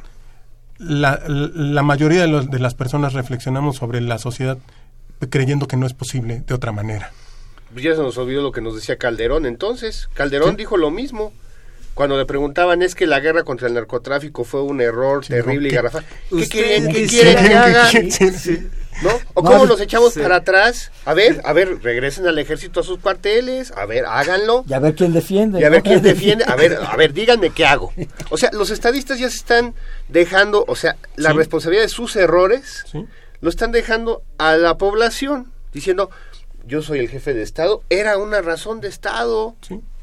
la, 0.78 1.22
la 1.28 1.84
mayoría 1.84 2.22
de, 2.22 2.28
los, 2.28 2.50
de 2.50 2.60
las 2.60 2.74
personas 2.74 3.14
reflexionamos 3.14 3.78
sobre 3.78 4.02
la 4.02 4.18
sociedad 4.18 4.58
creyendo 5.30 5.68
que 5.68 5.78
no 5.78 5.86
es 5.86 5.94
posible 5.94 6.44
de 6.46 6.54
otra 6.54 6.72
manera. 6.72 7.12
Pues 7.74 7.84
ya 7.84 7.96
se 7.96 8.02
nos 8.02 8.18
olvidó 8.18 8.42
lo 8.42 8.52
que 8.52 8.62
nos 8.62 8.76
decía 8.76 8.98
Calderón 8.98 9.46
entonces. 9.46 10.10
Calderón 10.14 10.56
dijo 10.58 10.78
lo 10.78 10.92
mismo. 10.92 11.34
Cuando 11.94 12.18
le 12.18 12.26
preguntaban 12.26 12.82
es 12.82 12.96
que 12.96 13.06
la 13.06 13.20
guerra 13.20 13.44
contra 13.44 13.68
el 13.68 13.74
narcotráfico 13.74 14.44
fue 14.44 14.62
un 14.62 14.80
error 14.82 15.26
terrible 15.26 15.70
y 15.70 15.72
garrafal. 15.72 16.06
¿Qué 16.30 16.48
quieren, 16.48 16.92
¿qué 16.92 17.06
quieren 17.06 17.46
que 17.46 17.54
haga? 17.54 17.90
¿No? 19.04 19.10
¿O 19.34 19.44
cómo 19.44 19.66
nos 19.66 19.82
echamos 19.82 20.14
para 20.14 20.38
atrás? 20.38 20.92
A 21.06 21.14
ver, 21.14 21.42
a 21.44 21.54
ver, 21.54 21.82
regresen 21.82 22.28
al 22.28 22.38
ejército 22.40 22.80
a 22.82 22.84
sus 22.84 23.00
cuarteles, 23.00 23.72
a 23.72 23.86
ver, 23.86 24.06
háganlo. 24.06 24.64
Y 24.68 24.74
a 24.74 24.80
ver 24.80 24.96
quién 24.96 25.12
defiende. 25.12 25.60
Y 25.60 25.64
a 25.64 25.70
ver 25.70 25.82
quién 25.82 26.02
defiende. 26.04 26.46
A 26.48 26.56
ver, 26.56 26.76
a 26.76 26.96
ver, 26.96 27.12
díganme 27.14 27.50
qué 27.50 27.66
hago. 27.66 27.94
O 28.30 28.38
sea, 28.38 28.52
los 28.54 28.70
estadistas 28.70 29.20
ya 29.20 29.30
se 29.30 29.38
están 29.38 29.74
dejando, 30.08 30.64
o 30.68 30.76
sea, 30.76 30.98
la 31.16 31.34
responsabilidad 31.34 31.84
de 31.84 31.90
sus 31.90 32.16
errores 32.16 32.86
lo 33.42 33.50
están 33.50 33.72
dejando 33.72 34.24
a 34.38 34.56
la 34.56 34.78
población, 34.78 35.52
diciendo, 35.74 36.10
yo 36.68 36.82
soy 36.82 37.00
el 37.00 37.10
jefe 37.10 37.34
de 37.34 37.44
Estado, 37.44 37.84
era 37.90 38.18
una 38.18 38.42
razón 38.42 38.82
de 38.82 38.88
Estado. 38.88 39.56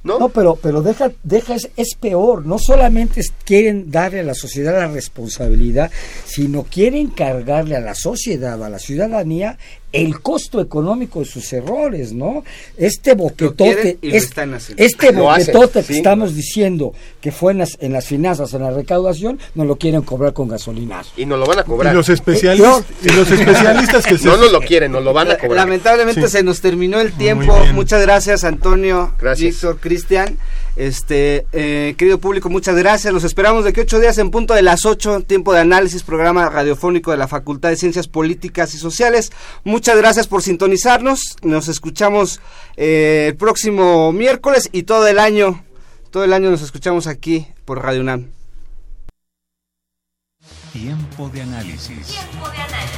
¿No? 0.04 0.18
no, 0.18 0.28
pero, 0.28 0.56
pero 0.56 0.80
deja, 0.80 1.10
deja 1.24 1.56
es, 1.76 1.94
peor. 1.96 2.46
No 2.46 2.58
solamente 2.58 3.20
quieren 3.44 3.90
darle 3.90 4.20
a 4.20 4.24
la 4.24 4.34
sociedad 4.34 4.72
la 4.72 4.86
responsabilidad, 4.86 5.90
sino 6.24 6.62
quieren 6.62 7.08
cargarle 7.08 7.76
a 7.76 7.80
la 7.80 7.94
sociedad, 7.94 8.62
a 8.62 8.68
la 8.70 8.78
ciudadanía, 8.78 9.58
el 9.92 10.20
costo 10.20 10.60
económico 10.60 11.20
de 11.20 11.24
sus 11.24 11.52
errores, 11.52 12.12
¿no? 12.12 12.44
Este 12.76 13.14
boquetote, 13.14 13.98
este 14.02 15.12
boquetote 15.12 15.82
que 15.82 15.96
estamos 15.96 16.34
diciendo 16.34 16.92
que 17.20 17.32
fue 17.32 17.52
en 17.52 17.58
las, 17.58 17.78
en 17.80 17.92
las 17.92 18.06
finanzas, 18.06 18.52
en 18.52 18.62
la 18.62 18.70
recaudación, 18.70 19.38
nos 19.54 19.66
lo 19.66 19.76
quieren 19.76 20.02
cobrar 20.02 20.34
con 20.34 20.48
gasolina. 20.48 21.02
Y 21.16 21.24
nos 21.24 21.38
lo 21.38 21.46
van 21.46 21.60
a 21.60 21.64
cobrar. 21.64 21.92
Y 21.92 21.96
los 21.96 22.08
especialistas, 22.08 22.84
y 23.02 23.08
los 23.10 23.30
especialistas 23.30 24.04
que 24.04 24.18
No 24.24 24.36
nos 24.36 24.52
lo 24.52 24.60
quieren, 24.60 24.92
nos 24.92 25.02
lo 25.02 25.12
van 25.12 25.30
a 25.30 25.38
cobrar. 25.38 25.66
Lamentablemente 25.66 26.28
se 26.28 26.42
nos 26.42 26.60
terminó 26.60 27.00
el 27.00 27.12
tiempo. 27.12 27.56
Muchas 27.72 28.02
gracias, 28.02 28.44
Antonio, 28.44 29.14
Víctor, 29.38 29.78
Cristian. 29.80 30.36
Este, 30.78 31.44
eh, 31.50 31.96
querido 31.98 32.20
público, 32.20 32.48
muchas 32.48 32.76
gracias. 32.76 33.12
Los 33.12 33.24
esperamos 33.24 33.64
de 33.64 33.72
que 33.72 33.80
ocho 33.80 33.98
días 33.98 34.16
en 34.18 34.30
punto 34.30 34.54
de 34.54 34.62
las 34.62 34.86
ocho, 34.86 35.22
tiempo 35.22 35.52
de 35.52 35.58
análisis, 35.58 36.04
programa 36.04 36.48
radiofónico 36.48 37.10
de 37.10 37.16
la 37.16 37.26
Facultad 37.26 37.70
de 37.70 37.76
Ciencias 37.76 38.06
Políticas 38.06 38.72
y 38.74 38.78
Sociales. 38.78 39.32
Muchas 39.64 39.96
gracias 39.96 40.28
por 40.28 40.40
sintonizarnos. 40.40 41.34
Nos 41.42 41.66
escuchamos 41.66 42.40
eh, 42.76 43.26
el 43.30 43.36
próximo 43.36 44.12
miércoles 44.12 44.68
y 44.70 44.84
todo 44.84 45.08
el 45.08 45.18
año, 45.18 45.64
todo 46.12 46.22
el 46.22 46.32
año 46.32 46.48
nos 46.48 46.62
escuchamos 46.62 47.08
aquí 47.08 47.48
por 47.64 47.82
Radio 47.82 48.02
UNAM. 48.02 48.28
Tiempo 50.72 51.28
de 51.30 51.42
análisis. 51.42 52.06
Tiempo 52.06 52.48
de 52.50 52.56
análisis 52.56 52.97